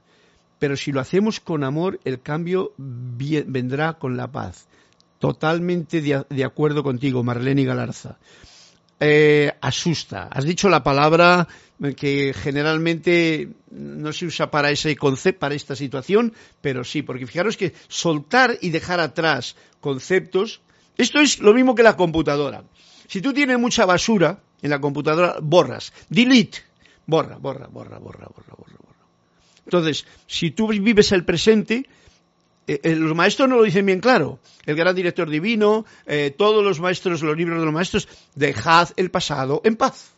Pero 0.59 0.77
si 0.77 0.93
lo 0.93 1.01
hacemos 1.01 1.41
con 1.41 1.63
amor, 1.63 2.01
el 2.05 2.21
cambio 2.21 2.73
vendrá 2.79 3.95
con 3.95 4.17
la 4.17 4.33
paz. 4.33 4.67
Totalmente 5.19 6.01
de, 6.01 6.45
acuerdo 6.45 6.83
contigo, 6.83 7.23
Marlene 7.23 7.65
Galarza. 7.65 8.19
Eh, 8.99 9.53
asusta. 9.61 10.29
Has 10.33 10.45
dicho 10.45 10.71
la 10.71 10.83
palabra 10.83 11.47
que 11.97 12.33
generalmente 12.33 13.51
no 13.71 14.13
se 14.13 14.25
usa 14.25 14.51
para 14.51 14.71
ese 14.71 14.97
concepto, 14.97 15.41
para 15.41 15.55
esta 15.55 15.77
situación, 15.77 16.33
pero 16.63 16.83
sí, 16.83 17.03
porque 17.03 17.27
fijaros 17.27 17.59
que 17.59 17.75
soltar 17.89 18.57
y 18.63 18.71
dejar 18.71 19.01
atrás 19.01 19.57
conceptos, 19.81 20.63
esto 20.97 21.21
es 21.21 21.41
lo 21.41 21.53
mismo 21.53 21.75
que 21.75 21.83
la 21.83 21.97
computadora. 21.97 22.65
Si 23.07 23.21
tú 23.21 23.35
tienes 23.35 23.59
mucha 23.59 23.85
basura 23.85 24.41
en 24.63 24.71
la 24.71 24.81
computadora, 24.81 25.37
borras, 25.43 25.93
delete, 26.09 26.61
borra, 27.07 27.37
borra, 27.37 27.67
borra, 27.67 27.99
borra, 27.99 28.29
borra, 28.29 28.55
borra, 28.57 28.79
borra. 28.79 29.07
Entonces, 29.67 30.07
si 30.27 30.53
tú 30.53 30.69
vives 30.69 31.13
el 31.13 31.25
presente, 31.25 31.87
eh, 32.69 32.81
eh, 32.83 32.97
los 32.97 33.15
maestros 33.15 33.49
no 33.49 33.57
lo 33.57 33.63
dicen 33.63 33.87
bien 33.87 34.01
claro. 34.01 34.41
El 34.65 34.77
gran 34.77 34.95
director 34.95 35.31
divino, 35.31 35.85
eh, 36.07 36.35
todos 36.37 36.65
los 36.65 36.81
maestros, 36.81 37.23
los 37.23 37.37
libros 37.37 37.61
de 37.61 37.65
los 37.65 37.75
maestros, 37.75 38.09
dejad 38.35 38.91
el 38.97 39.11
pasado 39.11 39.61
en 39.65 39.77
paz. 39.77 40.11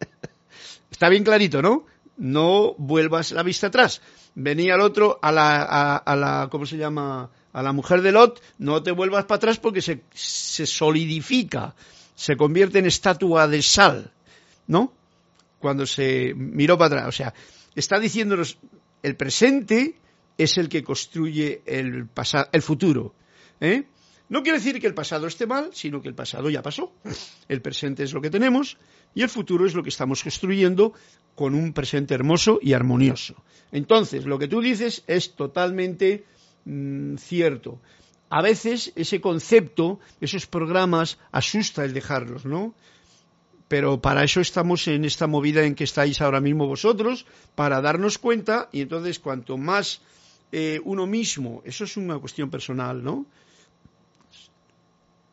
Está 0.90 1.08
bien 1.08 1.24
clarito, 1.24 1.60
¿no? 1.60 1.86
No 2.16 2.74
vuelvas 2.78 3.32
la 3.32 3.42
vista 3.42 3.68
atrás. 3.68 4.00
Venía 4.34 4.76
el 4.76 4.80
otro 4.80 5.18
a 5.22 5.32
la, 5.32 5.96
a, 5.96 6.16
la, 6.16 6.48
¿cómo 6.50 6.66
se 6.66 6.76
llama? 6.76 7.30
A 7.52 7.62
la 7.62 7.72
mujer 7.72 8.02
de 8.02 8.12
Lot, 8.12 8.40
no 8.58 8.82
te 8.82 8.92
vuelvas 8.92 9.24
para 9.24 9.36
atrás 9.36 9.58
porque 9.58 9.82
se, 9.82 10.02
se 10.12 10.66
solidifica, 10.66 11.74
se 12.14 12.36
convierte 12.36 12.78
en 12.78 12.86
estatua 12.86 13.48
de 13.48 13.62
sal, 13.62 14.12
¿no? 14.68 14.92
Cuando 15.58 15.86
se 15.86 16.34
miró 16.36 16.78
para 16.78 16.98
atrás. 16.98 17.08
O 17.08 17.12
sea, 17.12 17.34
está 17.74 17.98
diciéndonos 17.98 18.58
el 19.02 19.16
presente 19.16 19.96
es 20.38 20.56
el 20.56 20.68
que 20.68 20.82
construye 20.82 21.62
el, 21.66 22.06
pasado, 22.06 22.48
el 22.52 22.62
futuro. 22.62 23.14
¿eh? 23.60 23.84
No 24.28 24.42
quiere 24.42 24.58
decir 24.58 24.80
que 24.80 24.86
el 24.86 24.94
pasado 24.94 25.26
esté 25.26 25.46
mal, 25.46 25.70
sino 25.72 26.00
que 26.00 26.08
el 26.08 26.14
pasado 26.14 26.48
ya 26.48 26.62
pasó. 26.62 26.92
El 27.48 27.60
presente 27.60 28.04
es 28.04 28.12
lo 28.12 28.20
que 28.20 28.30
tenemos 28.30 28.78
y 29.14 29.22
el 29.22 29.28
futuro 29.28 29.66
es 29.66 29.74
lo 29.74 29.82
que 29.82 29.88
estamos 29.88 30.22
construyendo 30.22 30.92
con 31.34 31.54
un 31.54 31.72
presente 31.72 32.14
hermoso 32.14 32.58
y 32.62 32.72
armonioso. 32.72 33.34
Entonces, 33.72 34.26
lo 34.26 34.38
que 34.38 34.48
tú 34.48 34.60
dices 34.60 35.02
es 35.06 35.34
totalmente 35.34 36.24
mm, 36.64 37.16
cierto. 37.16 37.80
A 38.30 38.42
veces 38.42 38.92
ese 38.96 39.20
concepto, 39.20 39.98
esos 40.20 40.46
programas, 40.46 41.18
asusta 41.32 41.84
el 41.84 41.94
dejarlos, 41.94 42.44
¿no? 42.44 42.74
Pero 43.68 44.00
para 44.00 44.24
eso 44.24 44.40
estamos 44.40 44.88
en 44.88 45.04
esta 45.04 45.26
movida 45.26 45.64
en 45.64 45.74
que 45.74 45.84
estáis 45.84 46.20
ahora 46.20 46.40
mismo 46.40 46.66
vosotros, 46.66 47.26
para 47.54 47.80
darnos 47.80 48.18
cuenta, 48.18 48.68
y 48.72 48.82
entonces 48.82 49.18
cuanto 49.18 49.56
más 49.56 50.00
eh, 50.50 50.80
uno 50.84 51.06
mismo, 51.06 51.62
eso 51.64 51.84
es 51.84 51.96
una 51.96 52.18
cuestión 52.18 52.50
personal, 52.50 53.02
¿no? 53.02 53.26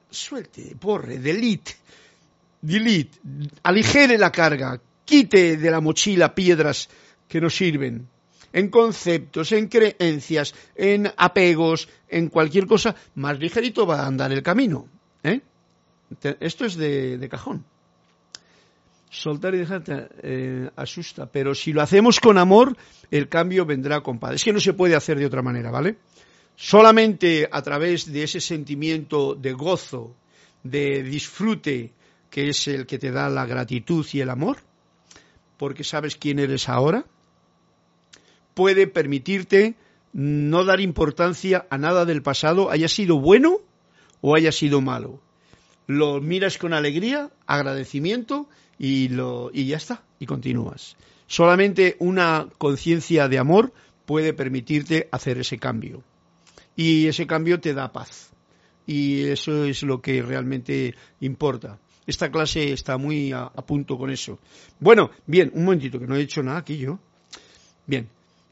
Suelte, 0.09 0.75
borre, 0.79 1.19
delete, 1.19 1.75
delete, 2.61 3.19
aligere 3.63 4.17
la 4.17 4.31
carga, 4.31 4.79
quite 5.03 5.57
de 5.57 5.71
la 5.71 5.81
mochila 5.81 6.33
piedras 6.33 6.89
que 7.27 7.41
no 7.41 7.49
sirven, 7.49 8.07
en 8.53 8.69
conceptos, 8.69 9.51
en 9.51 9.67
creencias, 9.67 10.53
en 10.75 11.11
apegos, 11.17 11.89
en 12.07 12.29
cualquier 12.29 12.67
cosa, 12.67 12.95
más 13.15 13.39
ligerito 13.39 13.85
va 13.85 14.01
a 14.01 14.07
andar 14.07 14.31
el 14.31 14.43
camino. 14.43 14.87
¿eh? 15.23 15.41
Esto 16.39 16.65
es 16.65 16.75
de 16.75 17.27
cajón 17.29 17.65
soltar 19.09 19.55
y 19.55 19.59
dejar 19.59 19.83
eh, 20.23 20.69
asusta, 20.75 21.25
pero 21.31 21.55
si 21.55 21.73
lo 21.73 21.81
hacemos 21.81 22.19
con 22.19 22.37
amor, 22.37 22.75
el 23.11 23.29
cambio 23.29 23.65
vendrá 23.65 24.01
con 24.01 24.19
paz. 24.19 24.35
Es 24.35 24.43
que 24.43 24.53
no 24.53 24.59
se 24.59 24.73
puede 24.73 24.95
hacer 24.95 25.17
de 25.17 25.25
otra 25.25 25.41
manera, 25.41 25.71
¿vale? 25.71 25.97
Solamente 26.55 27.47
a 27.51 27.61
través 27.61 28.11
de 28.11 28.23
ese 28.23 28.39
sentimiento 28.39 29.35
de 29.35 29.53
gozo, 29.53 30.15
de 30.63 31.03
disfrute, 31.03 31.93
que 32.29 32.49
es 32.49 32.67
el 32.67 32.85
que 32.85 32.97
te 32.97 33.11
da 33.11 33.29
la 33.29 33.45
gratitud 33.45 34.05
y 34.11 34.21
el 34.21 34.29
amor, 34.29 34.57
porque 35.57 35.83
sabes 35.83 36.15
quién 36.15 36.39
eres 36.39 36.67
ahora, 36.69 37.05
puede 38.53 38.87
permitirte 38.87 39.75
no 40.13 40.63
dar 40.63 40.79
importancia 40.79 41.67
a 41.69 41.77
nada 41.77 42.05
del 42.05 42.21
pasado, 42.21 42.71
haya 42.71 42.87
sido 42.87 43.19
bueno 43.19 43.57
o 44.21 44.35
haya 44.35 44.51
sido 44.51 44.81
malo. 44.81 45.21
Lo 45.87 46.21
miras 46.21 46.57
con 46.57 46.73
alegría, 46.73 47.29
agradecimiento 47.45 48.47
y, 48.77 49.09
lo, 49.09 49.51
y 49.53 49.67
ya 49.67 49.77
está, 49.77 50.03
y 50.19 50.25
continúas. 50.25 50.97
Solamente 51.27 51.95
una 51.99 52.47
conciencia 52.57 53.27
de 53.27 53.39
amor 53.39 53.73
puede 54.05 54.33
permitirte 54.33 55.07
hacer 55.11 55.37
ese 55.37 55.57
cambio. 55.57 56.03
Y 56.75 57.07
ese 57.07 57.25
cambio 57.25 57.59
te 57.59 57.73
da 57.73 57.91
paz. 57.91 58.31
Y 58.85 59.23
eso 59.23 59.65
es 59.65 59.81
lo 59.83 60.01
que 60.01 60.21
realmente 60.21 60.93
importa. 61.21 61.79
Esta 62.05 62.29
clase 62.29 62.71
está 62.71 62.97
muy 62.97 63.31
a, 63.31 63.49
punto 63.65 63.97
con 63.97 64.11
eso. 64.11 64.39
Bueno, 64.79 65.09
bien, 65.25 65.51
un 65.55 65.65
momentito, 65.65 65.99
que 65.99 66.05
no 66.05 66.15
he 66.15 66.21
hecho 66.21 66.43
nada 66.43 66.59
aquí 66.59 66.77
yo. 66.77 66.99
Bien, 67.87 68.07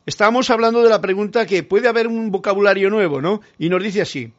estábamos 0.06 0.50
hablando 0.50 0.82
de 0.82 0.90
la 0.90 1.02
pregunta 1.02 1.46
que 1.46 1.62
puede 1.62 1.88
haber 1.88 2.08
un 2.08 2.32
vocabulario 2.32 2.90
nuevo, 2.90 3.22
¿no? 3.22 3.42
Y 3.60 3.70
nos 3.70 3.84
dice 3.84 4.02
así. 4.02 4.32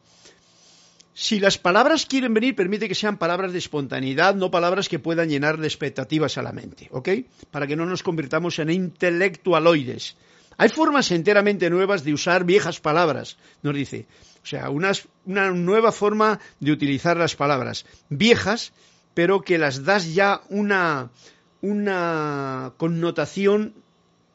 Si 1.15 1.39
las 1.39 1.57
palabras 1.57 2.05
quieren 2.05 2.33
venir, 2.33 2.55
permite 2.55 2.87
que 2.87 2.93
sean 2.93 3.17
palabras 3.17 3.53
de 3.53 3.57
espontaneidad, 3.57 4.35
no 4.35 4.51
palabras 4.51 4.89
que 4.89 4.99
puedan 4.99 5.29
llenar 5.29 5.57
de 5.57 5.65
expectativas 5.65 6.37
a 6.37 6.43
la 6.43 6.51
mente, 6.51 6.89
¿ok? 6.91 7.09
Para 7.51 7.65
que 7.65 7.75
no 7.75 7.85
nos 7.85 8.03
convirtamos 8.03 8.59
en 8.59 8.69
intelectualoides. 8.69 10.17
Hay 10.57 10.69
formas 10.69 11.11
enteramente 11.11 11.69
nuevas 11.69 12.03
de 12.03 12.13
usar 12.13 12.43
viejas 12.43 12.79
palabras, 12.79 13.37
nos 13.63 13.73
dice. 13.73 14.07
O 14.43 14.45
sea, 14.45 14.69
una 14.69 15.51
nueva 15.51 15.91
forma 15.91 16.39
de 16.59 16.71
utilizar 16.71 17.17
las 17.17 17.35
palabras 17.35 17.85
viejas 18.09 18.73
pero 19.15 19.41
que 19.41 19.57
las 19.57 19.83
das 19.83 20.13
ya 20.13 20.41
una, 20.49 21.09
una 21.61 22.73
connotación 22.77 23.73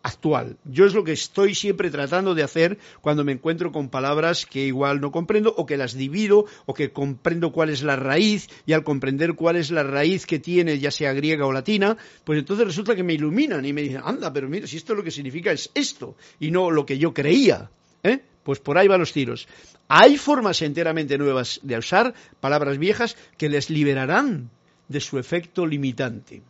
actual. 0.03 0.57
Yo 0.65 0.87
es 0.87 0.95
lo 0.95 1.05
que 1.05 1.13
estoy 1.13 1.55
siempre 1.55 1.91
tratando 1.91 2.35
de 2.35 2.43
hacer 2.43 2.79
cuando 3.01 3.25
me 3.25 3.33
encuentro 3.33 3.73
con 3.73 3.89
palabras 3.89 4.47
que 4.47 4.67
igual 4.67 5.01
no 5.01 5.13
comprendo 5.13 5.55
o 5.57 5.67
que 5.67 5.77
las 5.77 5.95
divido 5.95 6.47
o 6.67 6.75
que 6.75 6.93
comprendo 6.93 7.53
cuál 7.53 7.71
es 7.71 7.83
la 7.83 7.97
raíz 7.97 8.49
y 8.67 8.73
al 8.73 8.85
comprender 8.85 9.35
cuál 9.35 9.57
es 9.57 9.71
la 9.71 9.83
raíz 9.83 10.27
que 10.27 10.39
tiene, 10.39 10.79
ya 10.79 10.91
sea 10.91 11.13
griega 11.13 11.47
o 11.47 11.53
latina, 11.53 11.97
pues 12.25 12.39
entonces 12.39 12.67
resulta 12.67 12.97
que 12.97 13.03
me 13.03 13.15
iluminan 13.15 13.65
y 13.65 13.73
me 13.73 13.83
dicen, 13.83 14.01
anda, 14.05 14.33
pero 14.33 14.49
mira, 14.49 14.67
si 14.67 14.77
esto 14.77 14.95
lo 14.95 15.05
que 15.05 15.11
significa 15.11 15.53
es 15.53 15.71
esto 15.75 16.17
y 16.39 16.51
no 16.51 16.71
lo 16.71 16.87
que 16.87 16.99
yo 16.99 17.13
creía. 17.13 17.71
¿eh? 18.03 18.21
Pues 18.43 18.59
por 18.59 18.79
ahí 18.79 18.89
van 18.89 19.01
los 19.01 19.13
tiros. 19.13 19.49
Hay 19.89 20.17
formas 20.17 20.63
enteramente 20.63 21.19
nuevas 21.19 21.61
de 21.63 21.77
usar 21.77 22.15
palabras 22.41 22.79
viejas 22.79 23.17
que 23.37 23.49
les 23.49 23.71
liberarán 23.71 24.51
de 24.89 25.01
su 25.01 25.19
efecto 25.19 25.67
limitante. 25.67 26.43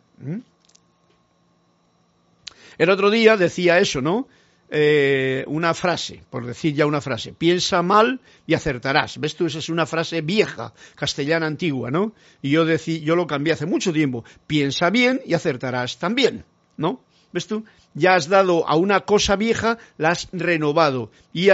El 2.81 2.89
otro 2.89 3.11
día 3.11 3.37
decía 3.37 3.77
eso, 3.77 4.01
¿no? 4.01 4.27
Eh, 4.71 5.43
una 5.45 5.75
frase, 5.75 6.23
por 6.31 6.47
decir 6.47 6.73
ya 6.73 6.87
una 6.87 6.99
frase, 6.99 7.31
piensa 7.31 7.83
mal 7.83 8.21
y 8.47 8.55
acertarás. 8.55 9.19
¿Ves 9.19 9.35
tú? 9.35 9.45
Esa 9.45 9.59
es 9.59 9.69
una 9.69 9.85
frase 9.85 10.21
vieja, 10.21 10.73
castellana 10.95 11.45
antigua, 11.45 11.91
¿no? 11.91 12.15
Y 12.41 12.49
yo, 12.49 12.65
decí, 12.65 13.01
yo 13.01 13.15
lo 13.15 13.27
cambié 13.27 13.53
hace 13.53 13.67
mucho 13.67 13.93
tiempo. 13.93 14.23
Piensa 14.47 14.89
bien 14.89 15.21
y 15.27 15.35
acertarás 15.35 15.99
también, 15.99 16.43
¿no? 16.75 17.03
¿Ves 17.31 17.45
tú? 17.45 17.65
Ya 17.93 18.15
has 18.15 18.29
dado 18.29 18.67
a 18.67 18.75
una 18.77 19.01
cosa 19.01 19.35
vieja, 19.35 19.77
la 19.99 20.09
has 20.09 20.27
renovado 20.31 21.11
y 21.33 21.49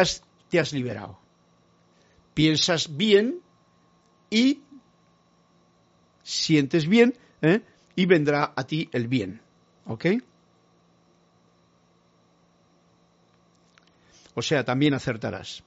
te 0.47 0.61
has 0.61 0.71
liberado. 0.71 1.19
Piensas 2.33 2.95
bien 2.95 3.41
y 4.29 4.61
sientes 6.23 6.87
bien 6.87 7.17
¿eh? 7.41 7.59
y 7.97 8.05
vendrá 8.05 8.53
a 8.55 8.65
ti 8.65 8.87
el 8.93 9.09
bien. 9.09 9.41
¿Ok? 9.87 10.05
O 14.37 14.43
sea, 14.43 14.63
también 14.63 14.93
acertarás. 14.93 15.63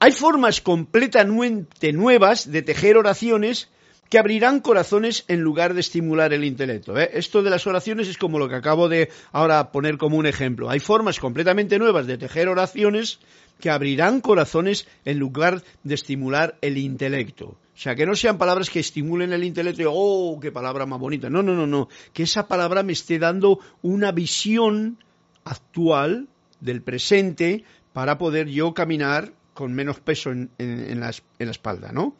Hay 0.00 0.10
formas 0.10 0.60
completamente 0.60 1.92
nuevas 1.92 2.50
de 2.50 2.60
tejer 2.60 2.96
oraciones 2.96 3.68
que 4.10 4.18
abrirán 4.18 4.58
corazones 4.58 5.24
en 5.28 5.42
lugar 5.42 5.74
de 5.74 5.80
estimular 5.80 6.32
el 6.32 6.42
intelecto. 6.42 6.98
¿eh? 6.98 7.10
Esto 7.12 7.44
de 7.44 7.50
las 7.50 7.68
oraciones 7.68 8.08
es 8.08 8.18
como 8.18 8.40
lo 8.40 8.48
que 8.48 8.56
acabo 8.56 8.88
de 8.88 9.10
ahora 9.30 9.70
poner 9.70 9.96
como 9.96 10.16
un 10.16 10.26
ejemplo. 10.26 10.68
Hay 10.68 10.80
formas 10.80 11.20
completamente 11.20 11.78
nuevas 11.78 12.08
de 12.08 12.18
tejer 12.18 12.48
oraciones 12.48 13.20
que 13.60 13.70
abrirán 13.70 14.20
corazones 14.20 14.88
en 15.04 15.20
lugar 15.20 15.62
de 15.84 15.94
estimular 15.94 16.58
el 16.62 16.78
intelecto. 16.78 17.46
O 17.46 17.78
sea, 17.78 17.94
que 17.94 18.06
no 18.06 18.16
sean 18.16 18.38
palabras 18.38 18.70
que 18.70 18.80
estimulen 18.80 19.32
el 19.32 19.44
intelecto 19.44 19.82
y, 19.82 19.86
oh, 19.88 20.36
qué 20.42 20.50
palabra 20.50 20.84
más 20.84 20.98
bonita. 20.98 21.30
No, 21.30 21.44
no, 21.44 21.54
no, 21.54 21.68
no. 21.68 21.88
Que 22.12 22.24
esa 22.24 22.48
palabra 22.48 22.82
me 22.82 22.92
esté 22.92 23.20
dando 23.20 23.60
una 23.82 24.10
visión 24.10 24.98
actual 25.44 26.26
del 26.60 26.82
presente 26.82 27.64
para 27.92 28.18
poder 28.18 28.48
yo 28.48 28.74
caminar 28.74 29.32
con 29.54 29.72
menos 29.72 30.00
peso 30.00 30.30
en, 30.30 30.50
la, 30.58 31.14
en 31.38 31.46
la 31.46 31.50
espalda, 31.50 31.92
¿no? 31.92 32.16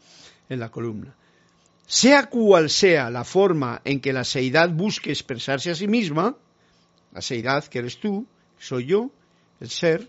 En 0.48 0.60
la 0.60 0.70
columna. 0.70 1.14
Sea 1.86 2.26
cual 2.26 2.70
sea 2.70 3.10
la 3.10 3.24
forma 3.24 3.80
en 3.84 4.00
que 4.00 4.12
la 4.12 4.24
seidad 4.24 4.70
busque 4.70 5.10
expresarse 5.10 5.70
a 5.70 5.74
sí 5.74 5.86
misma, 5.86 6.36
la 7.12 7.20
seidad 7.20 7.64
que 7.64 7.78
eres 7.78 7.98
tú, 7.98 8.26
soy 8.58 8.86
yo, 8.86 9.10
el 9.60 9.70
ser, 9.70 10.08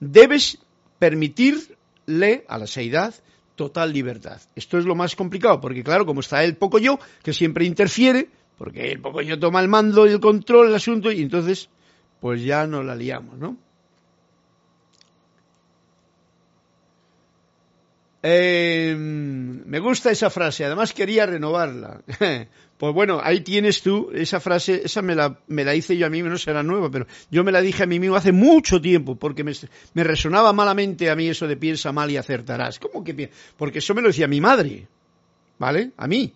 debes 0.00 0.58
permitirle 0.98 2.44
a 2.48 2.58
la 2.58 2.66
seidad 2.66 3.14
total 3.56 3.92
libertad. 3.92 4.40
Esto 4.56 4.78
es 4.78 4.84
lo 4.84 4.94
más 4.94 5.14
complicado, 5.14 5.60
porque 5.60 5.84
claro, 5.84 6.06
como 6.06 6.20
está 6.20 6.42
el 6.44 6.56
poco 6.56 6.78
yo, 6.78 6.98
que 7.22 7.32
siempre 7.32 7.64
interfiere, 7.64 8.28
porque 8.56 8.92
el 8.92 9.00
poco 9.00 9.22
yo 9.22 9.38
toma 9.38 9.60
el 9.60 9.68
mando 9.68 10.06
y 10.06 10.10
el 10.10 10.20
control 10.20 10.68
del 10.68 10.76
asunto, 10.76 11.12
y 11.12 11.22
entonces, 11.22 11.68
pues 12.20 12.42
ya 12.42 12.66
nos 12.66 12.84
la 12.84 12.94
liamos, 12.94 13.38
¿no? 13.38 13.56
Eh, 18.22 18.94
me 18.98 19.78
gusta 19.78 20.10
esa 20.10 20.28
frase, 20.28 20.64
además 20.64 20.92
quería 20.92 21.24
renovarla. 21.24 22.02
pues 22.78 22.94
bueno, 22.94 23.20
ahí 23.22 23.40
tienes 23.40 23.82
tú 23.82 24.10
esa 24.12 24.40
frase, 24.40 24.82
esa 24.84 25.00
me 25.00 25.14
la, 25.14 25.38
me 25.46 25.64
la 25.64 25.74
hice 25.74 25.96
yo 25.96 26.06
a 26.06 26.10
mí, 26.10 26.22
no 26.22 26.36
será 26.36 26.62
nueva, 26.62 26.90
pero 26.90 27.06
yo 27.30 27.44
me 27.44 27.52
la 27.52 27.62
dije 27.62 27.84
a 27.84 27.86
mí 27.86 27.98
mismo 27.98 28.16
hace 28.16 28.32
mucho 28.32 28.80
tiempo, 28.80 29.16
porque 29.16 29.42
me, 29.42 29.52
me 29.94 30.04
resonaba 30.04 30.52
malamente 30.52 31.08
a 31.08 31.16
mí 31.16 31.28
eso 31.28 31.48
de 31.48 31.56
piensa 31.56 31.92
mal 31.92 32.10
y 32.10 32.18
acertarás. 32.18 32.78
¿Cómo 32.78 33.02
que 33.02 33.30
Porque 33.56 33.78
eso 33.78 33.94
me 33.94 34.02
lo 34.02 34.08
decía 34.08 34.28
mi 34.28 34.40
madre, 34.40 34.86
¿vale? 35.58 35.92
A 35.96 36.06
mí. 36.06 36.34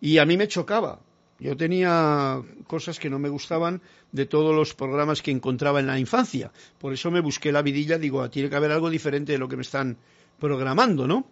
Y 0.00 0.18
a 0.18 0.24
mí 0.24 0.36
me 0.36 0.48
chocaba. 0.48 1.00
Yo 1.38 1.56
tenía 1.56 2.42
cosas 2.66 2.98
que 2.98 3.10
no 3.10 3.18
me 3.18 3.28
gustaban 3.28 3.82
de 4.10 4.24
todos 4.24 4.54
los 4.54 4.74
programas 4.74 5.20
que 5.20 5.30
encontraba 5.30 5.80
en 5.80 5.86
la 5.86 5.98
infancia. 5.98 6.50
Por 6.78 6.94
eso 6.94 7.10
me 7.10 7.20
busqué 7.20 7.52
la 7.52 7.62
vidilla, 7.62 7.98
digo, 7.98 8.22
ah, 8.22 8.30
tiene 8.30 8.48
que 8.48 8.56
haber 8.56 8.72
algo 8.72 8.88
diferente 8.88 9.32
de 9.32 9.38
lo 9.38 9.48
que 9.48 9.56
me 9.56 9.62
están 9.62 9.98
programando, 10.38 11.06
¿no? 11.06 11.26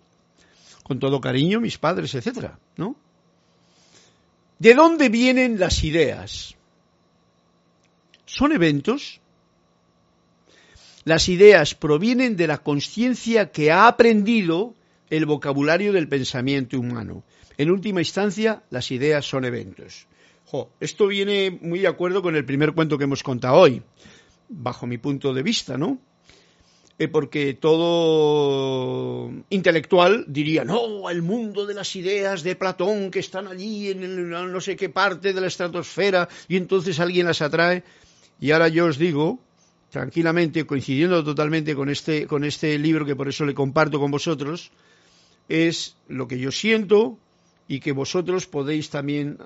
Con 0.83 0.99
todo 0.99 1.21
cariño, 1.21 1.61
mis 1.61 1.79
padres, 1.79 2.15
etcétera, 2.15 2.59
¿no? 2.77 2.97
¿De 4.59 4.75
dónde 4.75 5.09
vienen 5.09 5.59
las 5.59 5.83
ideas? 5.85 6.55
¿Son 8.27 8.53
eventos? 8.53 9.21
Las 11.05 11.29
ideas 11.29 11.75
provienen 11.75 12.37
de 12.37 12.47
la 12.47 12.59
conciencia 12.59 13.53
que 13.53 13.73
ha 13.73 13.87
aprendido 13.87 14.75
el 15.11 15.27
vocabulario 15.27 15.93
del 15.93 16.09
pensamiento 16.09 16.79
humano. 16.79 17.25
En 17.57 17.71
última 17.71 18.01
instancia, 18.01 18.63
las 18.71 18.91
ideas 18.91 19.25
son 19.25 19.45
eventos. 19.45 20.07
esto 20.81 21.07
viene 21.07 21.59
muy 21.63 21.81
de 21.81 21.89
acuerdo 21.89 22.23
con 22.23 22.37
el 22.37 22.45
primer 22.45 22.73
cuento 22.73 22.99
que 22.99 23.05
hemos 23.05 23.23
contado 23.23 23.57
hoy, 23.57 23.83
bajo 24.49 24.87
mi 24.87 24.99
punto 24.99 25.33
de 25.33 25.43
vista, 25.43 25.79
¿no? 25.79 25.99
Eh, 26.97 27.09
porque 27.09 27.55
todo 27.55 29.33
intelectual 29.51 30.27
diría, 30.29 30.65
no, 30.65 31.11
el 31.11 31.23
mundo 31.23 31.67
de 31.67 31.75
las 31.75 31.97
ideas 31.97 32.45
de 32.45 32.55
Platón 32.55 33.11
que 33.11 33.19
están 33.19 33.49
allí 33.49 33.91
en 33.91 34.31
no 34.31 34.61
sé 34.61 34.77
qué 34.77 34.89
parte 34.91 35.33
de 35.33 35.41
la 35.41 35.49
estratosfera 35.49 36.29
y 36.47 36.57
entonces 36.57 37.01
alguien 37.01 37.27
las 37.27 37.43
atrae. 37.43 37.83
Y 38.39 38.53
ahora 38.53 38.69
yo 38.69 38.87
os 38.87 38.97
digo, 38.97 39.41
tranquilamente, 39.91 40.67
coincidiendo 40.67 41.25
totalmente 41.25 41.75
con 41.75 41.89
este, 41.89 42.29
con 42.29 42.45
este 42.45 42.79
libro 42.79 43.05
que 43.05 43.17
por 43.17 43.29
eso 43.29 43.45
le 43.45 43.55
comparto 43.55 43.99
con 43.99 44.13
vosotros, 44.13 44.71
es 45.49 45.97
lo 46.07 46.29
que 46.29 46.39
yo 46.39 46.53
siento 46.53 47.19
y 47.69 47.81
que 47.81 47.93
vosotros 47.93 48.47
podéis 48.47 48.91
también 48.91 49.39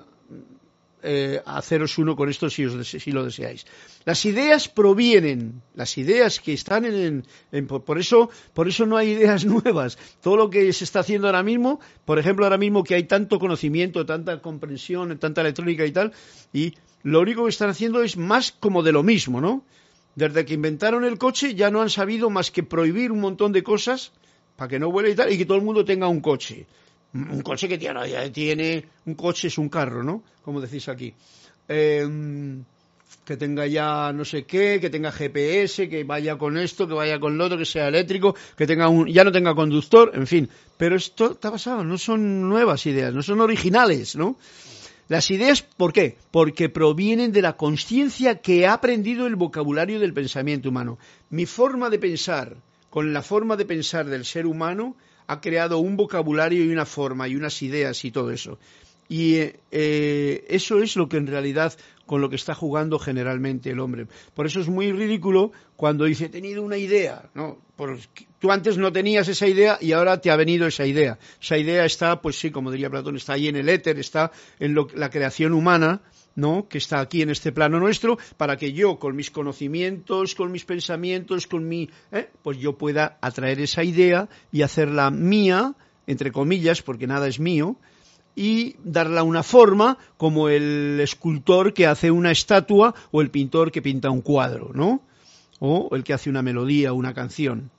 eh, 1.01 1.41
haceros 1.45 1.97
uno 1.97 2.15
con 2.15 2.29
esto 2.29 2.49
si, 2.49 2.65
lo 3.11 3.23
deseáis. 3.23 3.65
Las 4.03 4.25
ideas 4.25 4.67
provienen, 4.67 5.61
las 5.73 5.97
ideas 5.97 6.41
que 6.41 6.51
están 6.51 6.83
en, 6.83 7.23
por 7.67 7.99
eso, 7.99 8.29
por 8.53 8.67
eso 8.67 8.85
no 8.85 8.97
hay 8.97 9.11
ideas 9.11 9.45
nuevas. 9.55 9.97
Todo 10.21 10.35
lo 10.35 10.49
que 10.49 10.73
se 10.73 10.83
está 10.83 10.99
haciendo 10.99 11.27
ahora 11.27 11.43
mismo, 11.43 11.79
por 12.03 12.19
ejemplo, 12.19 12.45
ahora 12.45 12.57
mismo 12.57 12.83
que 12.83 12.95
hay 12.95 13.03
tanto 13.03 13.39
conocimiento, 13.39 14.05
tanta 14.05 14.41
comprensión, 14.41 15.17
tanta 15.19 15.41
electrónica 15.41 15.85
y 15.85 15.91
tal, 15.91 16.11
y 16.51 16.73
lo 17.03 17.21
único 17.21 17.45
que 17.45 17.49
están 17.49 17.69
haciendo 17.69 18.03
es 18.03 18.17
más 18.17 18.51
como 18.51 18.83
de 18.83 18.91
lo 18.91 19.03
mismo, 19.03 19.39
¿no? 19.39 19.63
Desde 20.15 20.43
que 20.43 20.53
inventaron 20.53 21.05
el 21.05 21.17
coche 21.17 21.55
ya 21.55 21.71
no 21.71 21.81
han 21.81 21.89
sabido 21.89 22.29
más 22.29 22.51
que 22.51 22.63
prohibir 22.63 23.13
un 23.13 23.21
montón 23.21 23.53
de 23.53 23.63
cosas 23.63 24.11
para 24.57 24.67
que 24.67 24.79
no 24.79 24.91
vuele 24.91 25.11
y 25.11 25.15
tal, 25.15 25.31
y 25.31 25.37
que 25.37 25.45
todo 25.45 25.57
el 25.57 25.63
mundo 25.63 25.85
tenga 25.85 26.09
un 26.09 26.19
coche 26.19 26.67
un 27.13 27.41
coche 27.41 27.67
que 27.67 27.77
tiene, 27.77 28.29
tiene, 28.29 28.85
un 29.05 29.15
coche 29.15 29.47
es 29.47 29.57
un 29.57 29.69
carro, 29.69 30.03
¿no? 30.03 30.23
Como 30.43 30.61
decís 30.61 30.87
aquí. 30.89 31.13
Em, 31.67 32.63
que 33.25 33.37
tenga 33.37 33.67
ya 33.67 34.11
no 34.11 34.25
sé 34.25 34.45
qué, 34.45 34.79
que 34.81 34.89
tenga 34.89 35.11
GPS, 35.11 35.89
que 35.89 36.03
vaya 36.03 36.37
con 36.37 36.57
esto, 36.57 36.87
que 36.87 36.93
vaya 36.93 37.19
con 37.19 37.37
lo 37.37 37.45
otro, 37.45 37.57
que 37.57 37.65
sea 37.65 37.87
eléctrico, 37.87 38.35
que 38.55 38.65
tenga 38.65 38.89
un, 38.89 39.07
ya 39.07 39.23
no 39.23 39.31
tenga 39.31 39.53
conductor, 39.53 40.11
en 40.15 40.25
fin. 40.25 40.49
Pero 40.77 40.95
esto 40.95 41.33
está 41.33 41.49
basado, 41.49 41.83
no 41.83 41.97
son 41.97 42.49
nuevas 42.49 42.85
ideas, 42.85 43.13
no 43.13 43.21
son 43.21 43.41
originales, 43.41 44.15
¿no? 44.15 44.37
Las 45.09 45.31
ideas, 45.31 45.63
¿por 45.63 45.91
qué? 45.91 46.17
Porque 46.29 46.69
provienen 46.69 47.31
de 47.31 47.41
la 47.41 47.57
conciencia 47.57 48.41
que 48.41 48.67
ha 48.67 48.73
aprendido 48.73 49.25
el 49.25 49.35
vocabulario 49.35 49.99
del 49.99 50.13
pensamiento 50.13 50.69
humano. 50.69 50.99
Mi 51.31 51.47
forma 51.47 51.89
de 51.89 51.97
pensar 51.97 52.57
con 52.89 53.13
la 53.13 53.21
forma 53.21 53.55
de 53.55 53.65
pensar 53.65 54.07
del 54.07 54.25
ser 54.25 54.45
humano 54.45 54.95
ha 55.29 55.41
creado 55.41 55.77
un 55.77 55.95
vocabulario 55.95 56.65
y 56.65 56.69
una 56.69 56.87
forma 56.87 57.27
y 57.27 57.35
unas 57.35 57.61
ideas 57.61 58.03
y 58.03 58.09
todo 58.09 58.31
eso. 58.31 58.57
Y 59.07 59.37
eh, 59.71 60.45
eso 60.49 60.81
es 60.81 60.95
lo 60.95 61.07
que 61.07 61.17
en 61.17 61.27
realidad 61.27 61.73
con 62.07 62.19
lo 62.19 62.31
que 62.31 62.35
está 62.35 62.55
jugando 62.55 62.97
generalmente 62.97 63.69
el 63.69 63.79
hombre. 63.79 64.07
Por 64.33 64.47
eso 64.47 64.59
es 64.59 64.67
muy 64.67 64.91
ridículo 64.91 65.51
cuando 65.75 66.05
dice, 66.05 66.25
he 66.25 66.29
tenido 66.29 66.63
una 66.63 66.77
idea. 66.77 67.29
¿no? 67.35 67.59
tú 68.39 68.51
antes 68.51 68.79
no 68.79 68.91
tenías 68.91 69.27
esa 69.27 69.45
idea 69.45 69.77
y 69.79 69.91
ahora 69.91 70.19
te 70.19 70.31
ha 70.31 70.35
venido 70.35 70.65
esa 70.65 70.87
idea. 70.87 71.19
Esa 71.39 71.59
idea 71.59 71.85
está, 71.85 72.19
pues 72.23 72.39
sí, 72.39 72.49
como 72.49 72.71
diría 72.71 72.89
Platón, 72.89 73.15
está 73.15 73.33
ahí 73.33 73.47
en 73.47 73.55
el 73.55 73.69
éter, 73.69 73.99
está 73.99 74.31
en 74.59 74.75
la 74.95 75.11
creación 75.11 75.53
humana, 75.53 76.01
¿no? 76.35 76.67
que 76.67 76.77
está 76.77 76.99
aquí 76.99 77.21
en 77.21 77.29
este 77.29 77.51
plano 77.51 77.79
nuestro, 77.79 78.17
para 78.37 78.57
que 78.57 78.73
yo, 78.73 78.99
con 78.99 79.15
mis 79.15 79.31
conocimientos, 79.31 80.35
con 80.35 80.51
mis 80.51 80.65
pensamientos, 80.65 81.47
con 81.47 81.67
mi. 81.67 81.89
¿eh? 82.11 82.29
pues 82.43 82.57
yo 82.57 82.77
pueda 82.77 83.17
atraer 83.21 83.59
esa 83.61 83.83
idea 83.83 84.29
y 84.51 84.61
hacerla 84.61 85.11
mía, 85.11 85.75
entre 86.07 86.31
comillas, 86.31 86.81
porque 86.81 87.07
nada 87.07 87.27
es 87.27 87.39
mío, 87.39 87.75
y 88.35 88.77
darla 88.83 89.23
una 89.23 89.43
forma 89.43 89.97
como 90.17 90.49
el 90.49 90.99
escultor 91.01 91.73
que 91.73 91.87
hace 91.87 92.09
una 92.09 92.31
estatua 92.31 92.95
o 93.11 93.21
el 93.21 93.31
pintor 93.31 93.71
que 93.71 93.81
pinta 93.81 94.09
un 94.09 94.21
cuadro, 94.21 94.71
¿no? 94.73 95.01
O 95.59 95.89
el 95.93 96.03
que 96.03 96.13
hace 96.13 96.29
una 96.29 96.41
melodía 96.41 96.93
una 96.93 97.13
canción. 97.13 97.69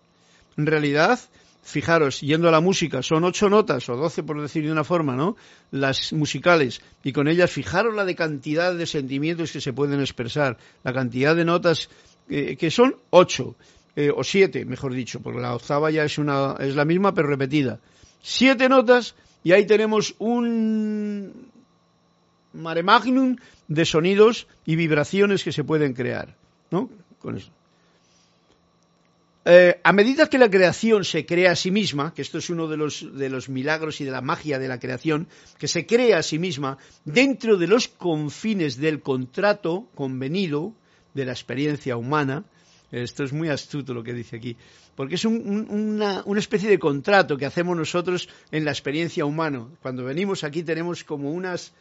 En 0.59 0.67
realidad, 0.67 1.19
fijaros, 1.63 2.21
yendo 2.21 2.49
a 2.49 2.53
la 2.53 2.61
música, 2.61 3.03
son 3.03 3.25
ocho 3.25 3.49
notas, 3.49 3.89
o 3.89 3.97
doce 3.97 4.23
por 4.23 4.41
decir 4.41 4.65
de 4.65 4.73
una 4.73 4.85
forma, 4.85 5.15
¿no? 5.15 5.37
Las 5.71 6.13
musicales, 6.13 6.81
y 7.05 7.13
con 7.13 7.29
ellas 7.29 7.51
fijaros 7.51 7.95
la 7.95 8.05
de 8.05 8.15
cantidad 8.15 8.75
de 8.75 8.87
sentimientos 8.87 9.53
que 9.53 9.61
se 9.61 9.73
pueden 9.73 10.01
expresar, 10.01 10.57
la 10.83 10.93
cantidad 10.93 11.37
de 11.37 11.45
notas 11.45 11.91
eh, 12.29 12.57
que 12.57 12.71
son 12.71 12.97
ocho, 13.11 13.57
eh, 13.97 14.11
o 14.15 14.23
siete, 14.23 14.65
mejor 14.65 14.95
dicho, 14.95 15.21
porque 15.21 15.41
la 15.41 15.55
octava 15.55 15.91
ya 15.91 16.05
es, 16.05 16.19
una, 16.19 16.57
es 16.61 16.77
la 16.77 16.85
misma 16.85 17.13
pero 17.13 17.29
repetida. 17.29 17.81
Siete 18.23 18.69
notas 18.69 19.15
y 19.43 19.53
ahí 19.53 19.67
tenemos 19.67 20.15
un 20.19 21.51
mare 22.53 22.83
magnum 22.83 23.37
de 23.69 23.85
sonidos 23.85 24.47
y 24.65 24.77
vibraciones 24.77 25.45
que 25.45 25.53
se 25.53 25.65
pueden 25.65 25.93
crear, 25.93 26.37
¿no? 26.71 26.89
Con 27.19 27.37
eso. 27.37 27.51
Eh, 29.53 29.81
a 29.83 29.93
medida 29.93 30.31
que 30.31 30.39
la 30.39 30.49
creación 30.49 31.05
se 31.05 31.27
crea 31.27 31.51
a 31.51 31.57
sí 31.57 31.73
misma, 31.73 32.15
que 32.15 32.23
esto 32.23 32.39
es 32.39 32.51
uno 32.51 32.69
de 32.69 32.77
los, 32.77 33.05
de 33.19 33.29
los 33.29 33.49
milagros 33.49 34.01
y 34.01 34.05
de 34.05 34.13
la 34.13 34.21
magia 34.21 34.61
de 34.61 34.69
la 34.69 34.79
creación, 34.79 35.27
que 35.59 35.67
se 35.67 35.87
crea 35.87 36.19
a 36.19 36.23
sí 36.23 36.39
misma 36.39 36.79
dentro 37.05 37.57
de 37.57 37.67
los 37.67 37.89
confines 37.89 38.77
del 38.77 39.01
contrato 39.01 39.89
convenido 39.97 40.73
de 41.15 41.25
la 41.25 41.33
experiencia 41.33 41.97
humana, 41.97 42.45
esto 42.93 43.25
es 43.25 43.33
muy 43.33 43.49
astuto 43.49 43.93
lo 43.93 44.05
que 44.05 44.15
dice 44.15 44.37
aquí, 44.37 44.57
porque 44.95 45.17
es 45.17 45.25
una, 45.25 46.23
especie 46.37 46.71
de 46.71 46.79
contrato 46.79 47.37
que 47.37 47.47
hacemos 47.47 47.77
nosotros 47.77 48.29
en 48.53 48.65
la 48.65 48.71
experiencia 48.71 49.25
humana. 49.25 49.67
Cuando 49.83 50.05
venimos 50.05 50.45
aquí 50.45 50.63
tenemos 50.63 51.03
como 51.03 51.33
unos 51.33 51.73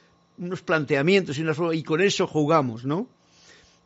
planteamientos 0.66 1.38
y, 1.38 1.44
y 1.74 1.84
con 1.84 2.02
eso 2.02 2.26
jugamos, 2.26 2.84
¿no? 2.84 3.08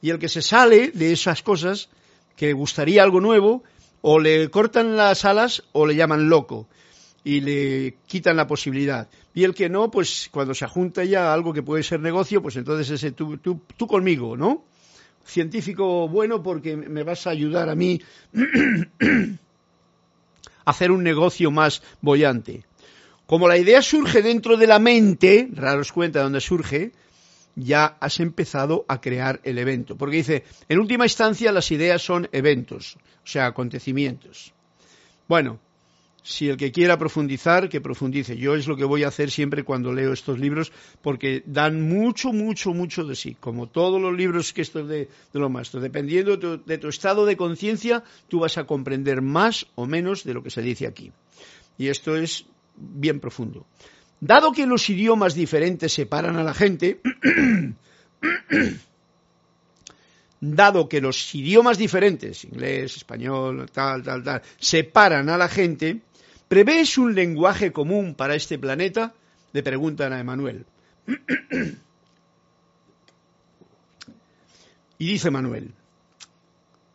Y 0.02 0.10
el 0.10 0.20
que 0.20 0.30
se 0.30 0.42
sale 0.42 0.92
de 0.92 1.12
esas 1.12 1.44
cosas, 1.44 1.90
que 2.38 2.54
gustaría 2.54 3.04
algo 3.04 3.22
nuevo, 3.22 3.64
o 4.04 4.20
le 4.20 4.50
cortan 4.52 4.96
las 4.96 5.26
alas 5.26 5.64
o 5.72 5.88
le 5.88 5.96
llaman 5.96 6.30
loco 6.30 6.68
y 7.24 7.40
le 7.40 7.96
quitan 8.06 8.38
la 8.38 8.46
posibilidad. 8.46 9.10
Y 9.34 9.44
el 9.44 9.56
que 9.56 9.70
no, 9.70 9.90
pues 9.90 10.30
cuando 10.32 10.54
se 10.54 10.68
junta 10.68 11.04
ya 11.04 11.34
algo 11.34 11.54
que 11.54 11.64
puede 11.64 11.82
ser 11.82 12.00
negocio, 12.00 12.42
pues 12.42 12.56
entonces 12.58 12.92
ese 12.92 13.14
tú, 13.14 13.38
tú, 13.38 13.62
tú 13.78 13.88
conmigo, 13.88 14.38
¿no? 14.38 14.66
científico 15.26 16.08
bueno 16.08 16.44
porque 16.44 16.76
me 16.76 17.04
vas 17.04 17.28
a 17.28 17.32
ayudar 17.32 17.70
a 17.70 17.76
mí 17.76 18.02
a 20.66 20.70
hacer 20.70 20.92
un 20.92 21.04
negocio 21.04 21.52
más 21.52 21.82
bollante. 22.02 22.66
Como 23.26 23.48
la 23.48 23.58
idea 23.58 23.82
surge 23.82 24.22
dentro 24.22 24.58
de 24.58 24.68
la 24.68 24.80
mente, 24.80 25.48
raros 25.54 25.92
cuenta 25.92 26.20
de 26.20 26.24
dónde 26.24 26.42
surge, 26.42 26.92
ya 27.56 27.98
has 28.00 28.20
empezado 28.20 28.86
a 28.88 29.02
crear 29.02 29.40
el 29.44 29.58
evento. 29.58 29.98
Porque 29.98 30.18
dice, 30.18 30.44
en 30.70 30.80
última 30.80 31.06
instancia 31.06 31.52
las 31.52 31.72
ideas 31.72 32.02
son 32.02 32.28
eventos, 32.32 32.98
o 33.24 33.28
sea, 33.28 33.46
acontecimientos. 33.48 34.54
Bueno, 35.28 35.60
si 36.24 36.48
el 36.48 36.56
que 36.56 36.72
quiera 36.72 36.98
profundizar, 36.98 37.68
que 37.68 37.82
profundice. 37.82 38.38
Yo 38.38 38.56
es 38.56 38.66
lo 38.66 38.78
que 38.78 38.86
voy 38.86 39.04
a 39.04 39.10
hacer 39.10 39.30
siempre 39.30 39.64
cuando 39.64 39.92
leo 39.92 40.14
estos 40.14 40.40
libros, 40.40 40.72
porque 41.02 41.44
dan 41.46 41.82
mucho, 41.82 42.32
mucho, 42.32 42.74
mucho 42.74 43.04
de 43.04 43.16
sí. 43.16 43.36
Como 43.40 43.68
todos 43.68 44.02
los 44.02 44.16
libros 44.16 44.54
que 44.54 44.62
estos 44.62 44.88
de, 44.88 45.10
de 45.34 45.40
los 45.40 45.52
maestros. 45.52 45.84
Dependiendo 45.84 46.38
de 46.38 46.78
tu, 46.78 46.88
estado 46.88 47.26
de 47.26 47.36
conciencia, 47.36 48.04
tú 48.30 48.40
vas 48.40 48.58
a 48.58 48.64
comprender 48.64 49.22
más 49.22 49.68
o 49.76 49.86
menos 49.86 50.24
de 50.24 50.34
lo 50.34 50.42
que 50.42 50.50
se 50.50 50.62
dice 50.62 50.88
aquí. 50.88 51.12
Y 51.78 51.90
esto 51.90 52.16
es 52.16 52.46
bien 52.78 53.20
profundo. 53.20 53.66
Dado 54.26 54.54
que 54.54 54.66
los 54.66 54.90
idiomas 54.90 55.36
diferentes 55.36 55.92
separan 55.92 56.38
a 56.38 56.44
la 56.44 56.54
gente, 56.54 57.02
dado 60.40 60.88
que 60.88 61.02
los 61.02 61.36
idiomas 61.36 61.78
diferentes, 61.78 62.46
inglés, 62.46 62.96
español, 62.96 63.70
tal, 63.70 64.02
tal, 64.02 64.24
tal, 64.24 64.42
separan 64.60 65.28
a 65.28 65.38
la 65.38 65.50
gente, 65.50 66.02
¿Prevés 66.54 66.98
un 67.00 67.16
lenguaje 67.16 67.72
común 67.72 68.14
para 68.14 68.36
este 68.36 68.60
planeta? 68.60 69.16
Le 69.54 69.64
preguntan 69.64 70.14
a 70.14 70.20
Emanuel. 70.20 70.68
y 75.00 75.06
dice 75.06 75.32
Manuel, 75.32 75.74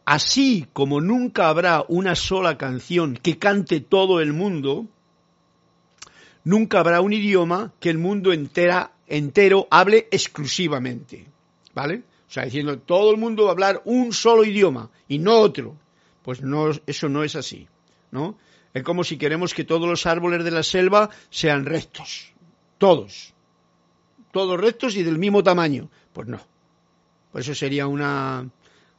así 0.04 0.68
como 0.72 1.00
nunca 1.00 1.48
habrá 1.48 1.84
una 1.88 2.14
sola 2.14 2.56
canción 2.56 3.16
que 3.16 3.38
cante 3.38 3.80
todo 3.80 4.20
el 4.20 4.32
mundo, 4.32 4.86
nunca 6.44 6.80
habrá 6.80 7.00
un 7.00 7.12
idioma 7.12 7.72
que 7.80 7.90
el 7.90 7.98
mundo 7.98 8.32
entera, 8.32 8.92
entero 9.06 9.68
hable 9.70 10.08
exclusivamente. 10.10 11.26
¿Vale? 11.74 12.02
O 12.28 12.30
sea, 12.30 12.44
diciendo 12.44 12.78
todo 12.78 13.10
el 13.10 13.16
mundo 13.16 13.44
va 13.44 13.50
a 13.50 13.52
hablar 13.52 13.82
un 13.84 14.12
solo 14.12 14.44
idioma 14.44 14.90
y 15.08 15.18
no 15.18 15.38
otro. 15.38 15.76
Pues 16.22 16.42
no, 16.42 16.70
eso 16.86 17.08
no 17.08 17.24
es 17.24 17.36
así. 17.36 17.68
¿no? 18.10 18.38
Es 18.74 18.82
como 18.82 19.04
si 19.04 19.16
queremos 19.16 19.54
que 19.54 19.64
todos 19.64 19.88
los 19.88 20.06
árboles 20.06 20.44
de 20.44 20.50
la 20.50 20.62
selva 20.62 21.10
sean 21.30 21.64
rectos. 21.64 22.32
Todos. 22.78 23.34
Todos 24.32 24.60
rectos 24.60 24.96
y 24.96 25.02
del 25.02 25.18
mismo 25.18 25.42
tamaño. 25.42 25.90
Pues 26.12 26.28
no. 26.28 26.40
Pues 27.32 27.46
eso 27.46 27.54
sería 27.54 27.86
una, 27.86 28.50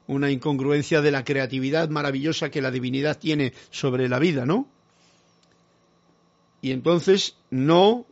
una 0.07 0.31
incongruencia 0.31 1.01
de 1.01 1.11
la 1.11 1.23
creatividad 1.23 1.89
maravillosa 1.89 2.49
que 2.49 2.61
la 2.61 2.71
divinidad 2.71 3.17
tiene 3.17 3.53
sobre 3.69 4.09
la 4.09 4.19
vida, 4.19 4.45
¿no? 4.45 4.67
Y 6.62 6.72
entonces 6.72 7.36
no, 7.49 8.05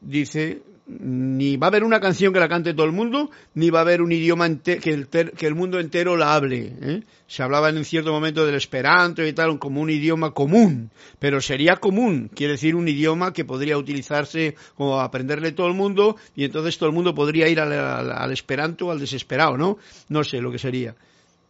dice, 0.00 0.62
ni 0.86 1.56
va 1.56 1.68
a 1.68 1.70
haber 1.70 1.84
una 1.84 2.00
canción 2.00 2.32
que 2.32 2.40
la 2.40 2.48
cante 2.48 2.74
todo 2.74 2.84
el 2.84 2.92
mundo, 2.92 3.30
ni 3.54 3.70
va 3.70 3.78
a 3.78 3.82
haber 3.82 4.02
un 4.02 4.12
idioma 4.12 4.48
que 4.62 4.78
el, 4.84 5.08
que, 5.08 5.46
el, 5.46 5.54
mundo 5.54 5.80
entero 5.80 6.16
la 6.16 6.34
hable. 6.34 6.72
¿eh? 6.80 7.02
Se 7.26 7.42
hablaba 7.42 7.70
en 7.70 7.78
un 7.78 7.84
cierto 7.84 8.12
momento 8.12 8.44
del 8.44 8.54
esperanto 8.54 9.24
y 9.26 9.32
tal 9.32 9.58
como 9.58 9.80
un 9.80 9.90
idioma 9.90 10.32
común, 10.32 10.90
pero 11.18 11.40
sería 11.40 11.76
común, 11.76 12.30
quiere 12.34 12.52
decir 12.52 12.76
un 12.76 12.88
idioma 12.88 13.32
que 13.32 13.44
podría 13.44 13.78
utilizarse 13.78 14.56
o 14.76 15.00
aprenderle 15.00 15.52
todo 15.52 15.68
el 15.68 15.74
mundo 15.74 16.16
y 16.36 16.44
entonces 16.44 16.76
todo 16.76 16.90
el 16.90 16.94
mundo 16.94 17.14
podría 17.14 17.48
ir 17.48 17.60
al, 17.60 17.72
al 17.72 18.32
esperanto 18.32 18.88
o 18.88 18.90
al 18.90 19.00
desesperado, 19.00 19.56
¿no? 19.56 19.78
No 20.08 20.22
sé 20.22 20.40
lo 20.40 20.52
que 20.52 20.58
sería 20.58 20.94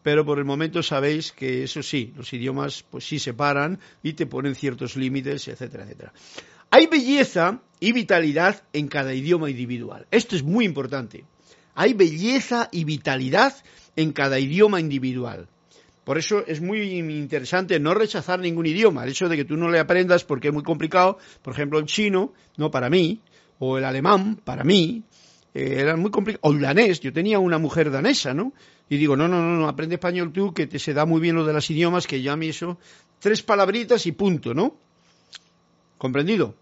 pero 0.04 0.22
por 0.22 0.38
el 0.38 0.44
momento 0.44 0.82
sabéis 0.82 1.32
que 1.32 1.64
eso 1.64 1.82
sí, 1.82 2.12
los 2.14 2.30
idiomas 2.34 2.84
pues 2.90 3.08
sí 3.08 3.18
separan 3.18 3.80
y 4.02 4.12
te 4.12 4.26
ponen 4.26 4.54
ciertos 4.54 4.96
límites, 4.96 5.48
etcétera, 5.48 5.84
etcétera. 5.84 6.12
Hay 6.70 6.88
belleza 6.88 7.62
y 7.80 7.92
vitalidad 7.92 8.62
en 8.74 8.88
cada 8.88 9.14
idioma 9.14 9.48
individual. 9.48 10.06
Esto 10.10 10.36
es 10.36 10.42
muy 10.42 10.66
importante. 10.66 11.24
Hay 11.74 11.94
belleza 11.94 12.68
y 12.70 12.84
vitalidad 12.84 13.54
en 13.96 14.12
cada 14.12 14.38
idioma 14.38 14.78
individual. 14.78 15.48
Por 16.04 16.18
eso 16.18 16.44
es 16.46 16.60
muy 16.60 16.82
interesante 16.82 17.80
no 17.80 17.94
rechazar 17.94 18.40
ningún 18.40 18.66
idioma. 18.66 19.04
El 19.04 19.10
hecho 19.10 19.30
de 19.30 19.36
que 19.36 19.46
tú 19.46 19.56
no 19.56 19.70
le 19.70 19.78
aprendas 19.78 20.22
porque 20.24 20.48
es 20.48 20.54
muy 20.54 20.62
complicado, 20.62 21.16
por 21.40 21.54
ejemplo, 21.54 21.78
el 21.78 21.86
chino, 21.86 22.34
no 22.58 22.70
para 22.70 22.90
mí, 22.90 23.22
o 23.58 23.78
el 23.78 23.84
alemán, 23.84 24.36
para 24.44 24.64
mí, 24.64 25.02
eh, 25.54 25.76
era 25.78 25.96
muy 25.96 26.10
complicado. 26.10 26.40
O 26.42 26.58
danés, 26.58 27.00
yo 27.00 27.12
tenía 27.12 27.38
una 27.38 27.58
mujer 27.58 27.90
danesa, 27.90 28.34
¿no? 28.34 28.52
Y 28.88 28.96
digo, 28.96 29.16
no, 29.16 29.28
no, 29.28 29.40
no, 29.40 29.56
no, 29.56 29.68
aprende 29.68 29.94
español 29.94 30.32
tú, 30.32 30.52
que 30.52 30.66
te 30.66 30.78
se 30.78 30.92
da 30.92 31.06
muy 31.06 31.20
bien 31.20 31.36
lo 31.36 31.46
de 31.46 31.52
los 31.52 31.70
idiomas, 31.70 32.06
que 32.06 32.20
ya 32.20 32.32
a 32.32 32.36
mí 32.36 32.48
eso, 32.48 32.78
tres 33.20 33.42
palabritas 33.42 34.04
y 34.06 34.12
punto, 34.12 34.52
¿no? 34.52 34.76
¿Comprendido? 35.96 36.54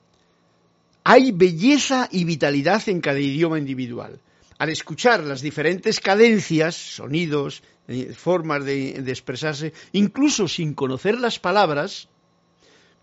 Hay 1.05 1.33
belleza 1.33 2.09
y 2.13 2.25
vitalidad 2.25 2.89
en 2.89 3.01
cada 3.01 3.19
idioma 3.19 3.59
individual. 3.59 4.21
al 4.59 4.69
escuchar 4.69 5.25
las 5.25 5.41
diferentes 5.41 5.99
cadencias, 5.99 6.77
sonidos, 6.77 7.65
eh, 7.89 8.13
formas 8.15 8.65
de, 8.65 8.91
expresarse, 9.11 9.73
incluso 9.91 10.47
sin 10.47 10.75
conocer 10.75 11.19
las 11.19 11.41
palabras, 11.41 12.09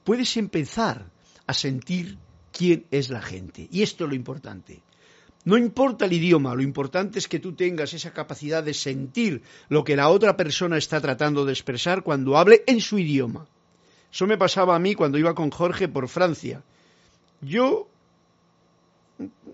puedes 0.05 0.37
empezar 0.37 1.11
a 1.47 1.53
sentir 1.53 2.17
quién 2.53 2.85
es 2.91 3.09
la 3.09 3.21
gente. 3.21 3.67
Y 3.71 3.81
esto 3.81 4.05
es 4.05 4.09
lo 4.09 4.15
importante. 4.15 4.81
No 5.45 5.57
importa 5.57 6.05
el 6.05 6.13
idioma, 6.13 6.53
lo 6.53 6.61
importante 6.61 7.17
es 7.17 7.27
que 7.27 7.39
tú 7.39 7.53
tengas 7.53 7.93
esa 7.93 8.11
capacidad 8.11 8.63
de 8.63 8.73
sentir 8.73 9.41
lo 9.69 9.83
que 9.83 9.95
la 9.95 10.09
otra 10.09 10.35
persona 10.35 10.77
está 10.77 10.99
tratando 10.99 11.45
de 11.45 11.53
expresar 11.53 12.03
cuando 12.03 12.37
hable 12.37 12.63
en 12.67 12.81
su 12.81 12.99
idioma. 12.99 13.47
Eso 14.11 14.27
me 14.27 14.37
pasaba 14.37 14.75
a 14.75 14.79
mí 14.79 14.95
cuando 14.95 15.17
iba 15.17 15.33
con 15.35 15.49
Jorge 15.49 15.87
por 15.87 16.09
Francia. 16.09 16.61
Yo 17.41 17.87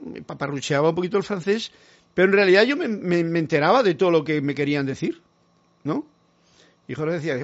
me 0.05 0.21
paparrucheaba 0.21 0.89
un 0.89 0.95
poquito 0.95 1.17
el 1.17 1.23
francés, 1.23 1.71
pero 2.13 2.29
en 2.29 2.33
realidad 2.33 2.63
yo 2.63 2.77
me, 2.77 3.19
enteraba 3.19 3.83
de 3.83 3.95
todo 3.95 4.11
lo 4.11 4.23
que 4.23 4.41
me 4.41 4.55
querían 4.55 4.85
decir, 4.85 5.21
¿no? 5.83 6.05
Y 6.87 6.93
Jorge 6.93 7.15
decía, 7.15 7.39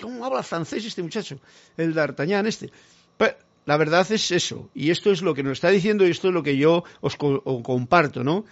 ¿cómo 0.00 0.24
habla 0.24 0.42
francés 0.42 0.84
este 0.84 1.02
muchacho? 1.02 1.38
El 1.76 1.94
D'Artagnan 1.94 2.46
este. 2.46 2.70
La 3.66 3.76
verdad 3.76 4.10
es 4.10 4.30
eso, 4.30 4.68
y 4.74 4.90
esto 4.90 5.10
es 5.10 5.22
lo 5.22 5.34
que 5.34 5.42
nos 5.42 5.52
está 5.52 5.70
diciendo 5.70 6.06
y 6.06 6.10
esto 6.10 6.28
es 6.28 6.34
lo 6.34 6.42
que 6.42 6.56
yo 6.56 6.84
os, 7.00 7.16
comparto, 7.16 8.22
¿no? 8.22 8.44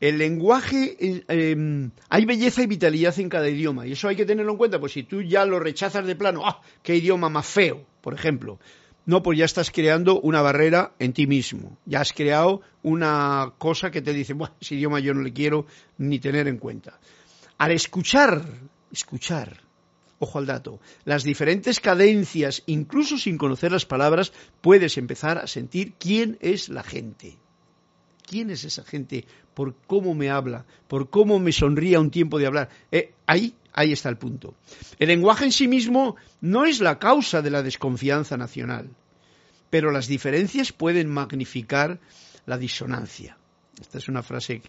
El 0.00 0.18
lenguaje, 0.18 0.96
eh, 1.00 1.24
em, 1.28 1.90
hay 2.08 2.24
belleza 2.24 2.62
y 2.62 2.66
vitalidad 2.66 3.18
en 3.18 3.28
cada 3.28 3.48
idioma, 3.48 3.86
y 3.86 3.92
eso 3.92 4.08
hay 4.08 4.14
que 4.16 4.26
tenerlo 4.26 4.52
en 4.52 4.58
cuenta, 4.58 4.78
pues 4.78 4.92
si 4.92 5.02
tú 5.02 5.22
ya 5.22 5.44
lo 5.44 5.58
rechazas 5.58 6.06
de 6.06 6.14
plano, 6.14 6.46
¡ah, 6.46 6.60
qué 6.82 6.96
idioma 6.96 7.28
más 7.28 7.46
feo! 7.46 7.84
Por 8.00 8.14
ejemplo, 8.14 8.60
no, 9.08 9.22
pues 9.22 9.38
ya 9.38 9.46
estás 9.46 9.70
creando 9.70 10.20
una 10.20 10.42
barrera 10.42 10.92
en 10.98 11.14
ti 11.14 11.26
mismo. 11.26 11.78
Ya 11.86 12.02
has 12.02 12.12
creado 12.12 12.60
una 12.82 13.54
cosa 13.56 13.90
que 13.90 14.02
te 14.02 14.12
dice, 14.12 14.34
bueno, 14.34 14.54
ese 14.60 14.74
idioma 14.74 15.00
yo 15.00 15.14
no 15.14 15.22
le 15.22 15.32
quiero 15.32 15.64
ni 15.96 16.18
tener 16.18 16.46
en 16.46 16.58
cuenta. 16.58 17.00
Al 17.56 17.72
escuchar, 17.72 18.44
escuchar, 18.92 19.62
ojo 20.18 20.38
al 20.38 20.46
dato, 20.46 20.80
las 21.04 21.24
diferentes 21.24 21.80
cadencias, 21.80 22.62
incluso 22.66 23.18
sin 23.18 23.38
conocer 23.38 23.72
las 23.72 23.86
palabras, 23.86 24.32
puedes 24.60 24.98
empezar 24.98 25.38
a 25.38 25.46
sentir 25.46 25.94
quién 25.98 26.38
es 26.40 26.68
la 26.68 26.82
gente. 26.82 27.38
¿Quién 28.26 28.50
es 28.50 28.64
esa 28.64 28.84
gente? 28.84 29.24
¿Por 29.54 29.74
cómo 29.86 30.14
me 30.14 30.28
habla? 30.28 30.66
¿Por 30.86 31.08
cómo 31.08 31.38
me 31.38 31.52
sonríe 31.52 31.96
a 31.96 32.00
un 32.00 32.10
tiempo 32.10 32.38
de 32.38 32.46
hablar? 32.46 32.68
Eh, 32.92 33.14
ahí 33.26 33.54
Ahí 33.78 33.92
está 33.92 34.08
el 34.08 34.16
punto. 34.16 34.56
El 34.98 35.06
lenguaje 35.06 35.44
en 35.44 35.52
sí 35.52 35.68
mismo 35.68 36.16
no 36.40 36.66
es 36.66 36.80
la 36.80 36.98
causa 36.98 37.42
de 37.42 37.50
la 37.50 37.62
desconfianza 37.62 38.36
nacional, 38.36 38.90
pero 39.70 39.92
las 39.92 40.08
diferencias 40.08 40.72
pueden 40.72 41.08
magnificar 41.08 42.00
la 42.44 42.58
disonancia. 42.58 43.38
Esta 43.80 43.98
es 43.98 44.08
una 44.08 44.24
frase 44.24 44.62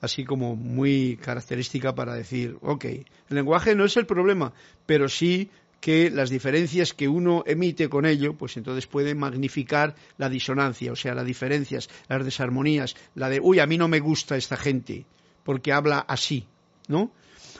así 0.00 0.24
como 0.24 0.56
muy 0.56 1.16
característica 1.16 1.94
para 1.94 2.14
decir, 2.14 2.56
ok, 2.62 2.84
el 2.84 3.06
lenguaje 3.28 3.74
no 3.74 3.84
es 3.84 3.96
el 3.96 4.06
problema, 4.06 4.52
pero 4.86 5.08
sí 5.08 5.50
que 5.80 6.10
las 6.10 6.30
diferencias 6.30 6.94
que 6.94 7.08
uno 7.08 7.44
emite 7.46 7.88
con 7.88 8.06
ello, 8.06 8.34
pues 8.34 8.56
entonces 8.56 8.86
puede 8.86 9.14
magnificar 9.14 9.94
la 10.18 10.28
disonancia, 10.28 10.92
o 10.92 10.96
sea, 10.96 11.14
las 11.14 11.26
diferencias, 11.26 11.88
las 12.08 12.24
desarmonías, 12.24 12.96
la 13.14 13.28
de, 13.28 13.40
uy, 13.40 13.60
a 13.60 13.66
mí 13.66 13.78
no 13.78 13.88
me 13.88 14.00
gusta 14.00 14.36
esta 14.36 14.56
gente, 14.56 15.06
porque 15.44 15.72
habla 15.72 16.00
así, 16.00 16.46
¿no? 16.88 17.12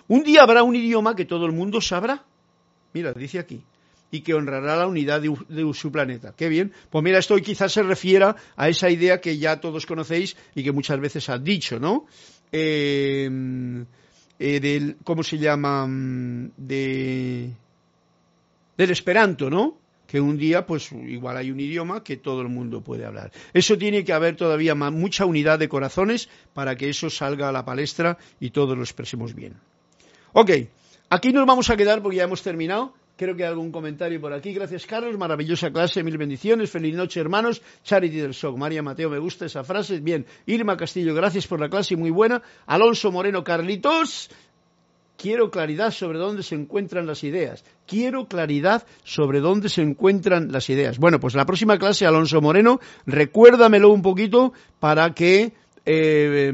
Un 0.09 0.23
día 0.23 0.43
habrá 0.43 0.63
un 0.63 0.75
idioma 0.75 1.15
que 1.15 1.25
todo 1.25 1.47
el 1.47 1.53
mundo 1.53 1.81
sabrá. 1.81 2.25
Mira, 2.93 3.13
dice 3.13 3.39
aquí. 3.39 3.63
Y 4.11 4.21
que 4.21 4.35
honrará 4.35 4.77
la 4.77 4.87
unidad 4.87 5.21
de, 5.21 5.75
su 5.75 5.91
planeta. 5.91 6.33
Qué 6.37 6.49
bien. 6.49 6.73
Pues 6.91 7.03
mira, 7.03 7.19
esto 7.19 7.37
quizás 7.37 7.73
se 7.73 7.83
refiera 7.83 8.37
a 8.57 8.69
esa 8.69 8.89
idea 8.89 9.21
que 9.21 9.37
ya 9.37 9.61
todos 9.61 9.85
conocéis 9.85 10.37
y 10.55 10.63
que 10.63 10.73
muchas 10.73 11.01
veces 11.01 11.29
ha 11.29 11.39
dicho, 11.39 11.81
¿no? 11.81 12.07
Eh, 12.53 13.29
eh, 14.39 14.61
del, 14.61 14.97
¿Cómo 15.03 15.23
se 15.23 15.39
llama? 15.39 15.87
De, 16.57 17.51
del 18.77 18.91
esperanto, 18.91 19.51
¿no? 19.51 19.79
que 20.07 20.21
un 20.21 20.39
día, 20.39 20.67
pues 20.67 20.93
igual 20.93 21.37
hay 21.37 21.51
un 21.51 21.61
idioma 21.61 22.05
que 22.05 22.17
todo 22.17 22.41
el 22.43 22.49
mundo 22.49 22.81
puede 22.81 23.05
hablar. 23.05 23.33
Eso 23.53 23.77
tiene 23.77 24.05
que 24.05 24.13
haber 24.13 24.37
todavía 24.37 24.75
mucha 24.75 25.27
unidad 25.27 25.59
de 25.59 25.69
corazones 25.69 26.29
para 26.55 26.77
que 26.77 26.89
eso 26.89 27.11
salga 27.11 27.49
a 27.49 27.53
la 27.53 27.65
palestra 27.65 28.19
y 28.41 28.51
todos 28.51 28.77
lo 28.77 28.85
expresemos 28.85 29.35
bien. 29.35 29.55
Ok, 30.33 30.51
aquí 31.11 31.33
nos 31.33 31.47
vamos 31.47 31.71
a 31.71 31.77
quedar 31.77 32.03
porque 32.03 32.19
ya 32.19 32.25
hemos 32.25 32.43
terminado. 32.43 32.95
Creo 33.17 33.35
que 33.35 33.45
hay 33.45 33.49
algún 33.49 33.73
comentario 33.73 34.21
por 34.21 34.35
aquí. 34.35 34.53
Gracias, 34.53 34.85
Carlos. 34.85 35.17
Maravillosa 35.17 35.71
clase. 35.71 36.03
Mil 36.03 36.19
bendiciones. 36.19 36.71
Feliz 36.71 36.95
noche, 36.95 37.19
hermanos. 37.19 37.63
Charity 37.83 38.19
del 38.19 38.35
SOC. 38.35 38.59
María 38.59 38.83
Mateo, 38.83 39.09
me 39.09 39.19
gusta 39.19 39.47
esa 39.47 39.65
frase. 39.65 40.01
Bien. 40.01 40.27
Irma 40.45 40.77
Castillo, 40.77 41.15
gracias 41.15 41.47
por 41.47 41.59
la 41.59 41.71
clase. 41.71 41.97
Muy 41.97 42.11
buena. 42.11 42.43
Alonso 42.67 43.11
Moreno, 43.11 43.43
Carlitos. 43.43 44.29
Quiero 45.17 45.51
claridad 45.51 45.93
sobre 45.93 46.19
dónde 46.19 46.43
se 46.43 46.57
encuentran 46.57 47.07
las 47.07 47.25
ideas. 47.25 47.65
Quiero 47.87 48.27
claridad 48.27 48.87
sobre 49.03 49.41
dónde 49.41 49.71
se 49.71 49.81
encuentran 49.81 50.53
las 50.53 50.69
ideas. 50.69 50.99
Bueno, 50.99 51.19
pues 51.19 51.35
la 51.35 51.47
próxima 51.47 51.79
clase, 51.79 52.05
Alonso 52.05 52.43
Moreno, 52.43 52.81
recuérdamelo 53.07 53.89
un 53.89 54.03
poquito 54.03 54.53
para 54.79 55.15
que 55.15 55.55
eh, 55.87 56.53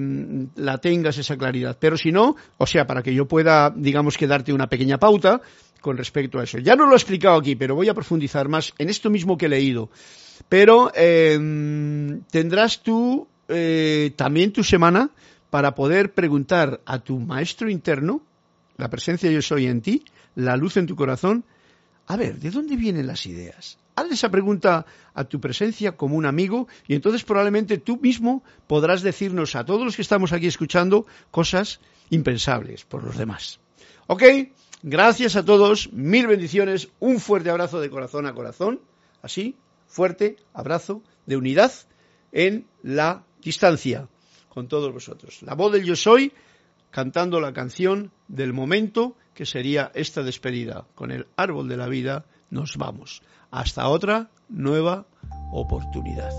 la 0.55 0.79
tengas 0.79 1.19
esa 1.19 1.37
claridad. 1.37 1.77
Pero 1.81 1.97
si 1.97 2.13
no, 2.13 2.37
o 2.57 2.67
sea, 2.67 2.87
para 2.87 3.03
que 3.03 3.13
yo 3.13 3.27
pueda, 3.27 3.73
digamos 3.75 4.17
que 4.17 4.29
darte 4.29 4.53
una 4.53 4.69
pequeña 4.69 4.99
pauta 4.99 5.41
con 5.83 5.99
respecto 5.99 6.39
a 6.39 6.45
eso. 6.45 6.59
Ya 6.59 6.77
no 6.77 6.87
lo 6.87 6.93
he 6.93 6.97
explicado 6.97 7.37
aquí, 7.37 7.57
pero 7.57 7.75
voy 7.75 7.91
a 7.91 7.95
profundizar 7.95 8.49
más 8.49 8.73
en 8.79 8.89
esto 8.89 9.11
mismo 9.11 9.37
que 9.37 9.47
he 9.47 9.51
leído. 9.51 9.91
Pero 10.49 10.91
em, 10.95 12.23
tendrás 12.31 12.83
tú 12.83 13.29
eh, 13.49 14.13
también 14.17 14.53
tu 14.53 14.65
semana 14.65 15.11
para 15.51 15.75
poder 15.75 16.15
preguntar 16.15 16.81
a 16.87 17.01
tu 17.01 17.19
maestro 17.19 17.69
interno, 17.69 18.23
la 18.79 18.89
presencia 18.89 19.31
yo 19.31 19.43
soy 19.43 19.67
en 19.67 19.83
ti, 19.83 20.05
la 20.35 20.57
luz 20.57 20.79
en 20.79 20.87
tu 20.87 20.97
corazón, 20.97 21.45
a 22.07 22.17
ver, 22.17 22.39
¿de 22.39 22.51
dónde 22.51 22.77
vienen 22.77 23.07
las 23.07 23.27
ideas? 23.27 23.79
Hazle 23.95 24.15
esa 24.15 24.31
pregunta 24.31 24.87
a 25.13 25.25
tu 25.25 25.41
presencia 25.41 25.93
como 25.93 26.17
un 26.17 26.25
amigo 26.25 26.69
y 26.89 26.95
entonces 26.95 27.25
probablemente 27.25 27.77
tú 27.77 27.99
mismo 27.99 28.43
podrás 28.67 29.03
decirnos 29.03 29.55
a 29.55 29.67
todos 29.67 29.85
los 29.85 29.97
que 29.97 30.03
estamos 30.03 30.33
aquí 30.33 30.47
escuchando 30.47 31.07
cosas 31.31 31.81
impensables 32.09 32.85
por 32.85 33.05
los 33.05 33.19
demás. 33.19 33.61
¿Ok? 34.07 34.23
Gracias 34.83 35.37
a 35.37 35.45
todos, 35.45 35.93
mil 35.93 36.27
bendiciones, 36.27 36.89
un 36.99 37.21
fuerte 37.21 37.51
abrazo 37.51 37.81
de 37.81 37.89
corazón 37.89 38.27
a 38.27 38.35
corazón, 38.35 38.81
así, 39.23 39.55
fuerte 39.87 40.37
abrazo 40.53 41.03
de 41.25 41.37
unidad 41.37 41.73
en 42.33 42.67
la 42.83 43.23
distancia 43.41 44.09
con 44.49 44.67
todos 44.67 44.93
vosotros. 44.93 45.43
La 45.43 45.55
voz 45.55 45.73
del 45.73 45.85
yo 45.85 45.95
soy 45.95 46.33
cantando 46.91 47.41
la 47.41 47.53
canción 47.53 48.11
del 48.27 48.53
momento 48.53 49.17
que 49.35 49.47
sería 49.47 49.93
esta 49.95 50.23
despedida. 50.23 50.87
Con 50.95 51.13
el 51.13 51.27
árbol 51.37 51.69
de 51.69 51.77
la 51.77 51.89
vida 51.89 52.25
nos 52.51 52.77
vamos. 52.77 53.23
Hasta 53.51 53.89
otra 53.89 54.31
nueva 54.49 55.07
oportunidad. 55.53 56.33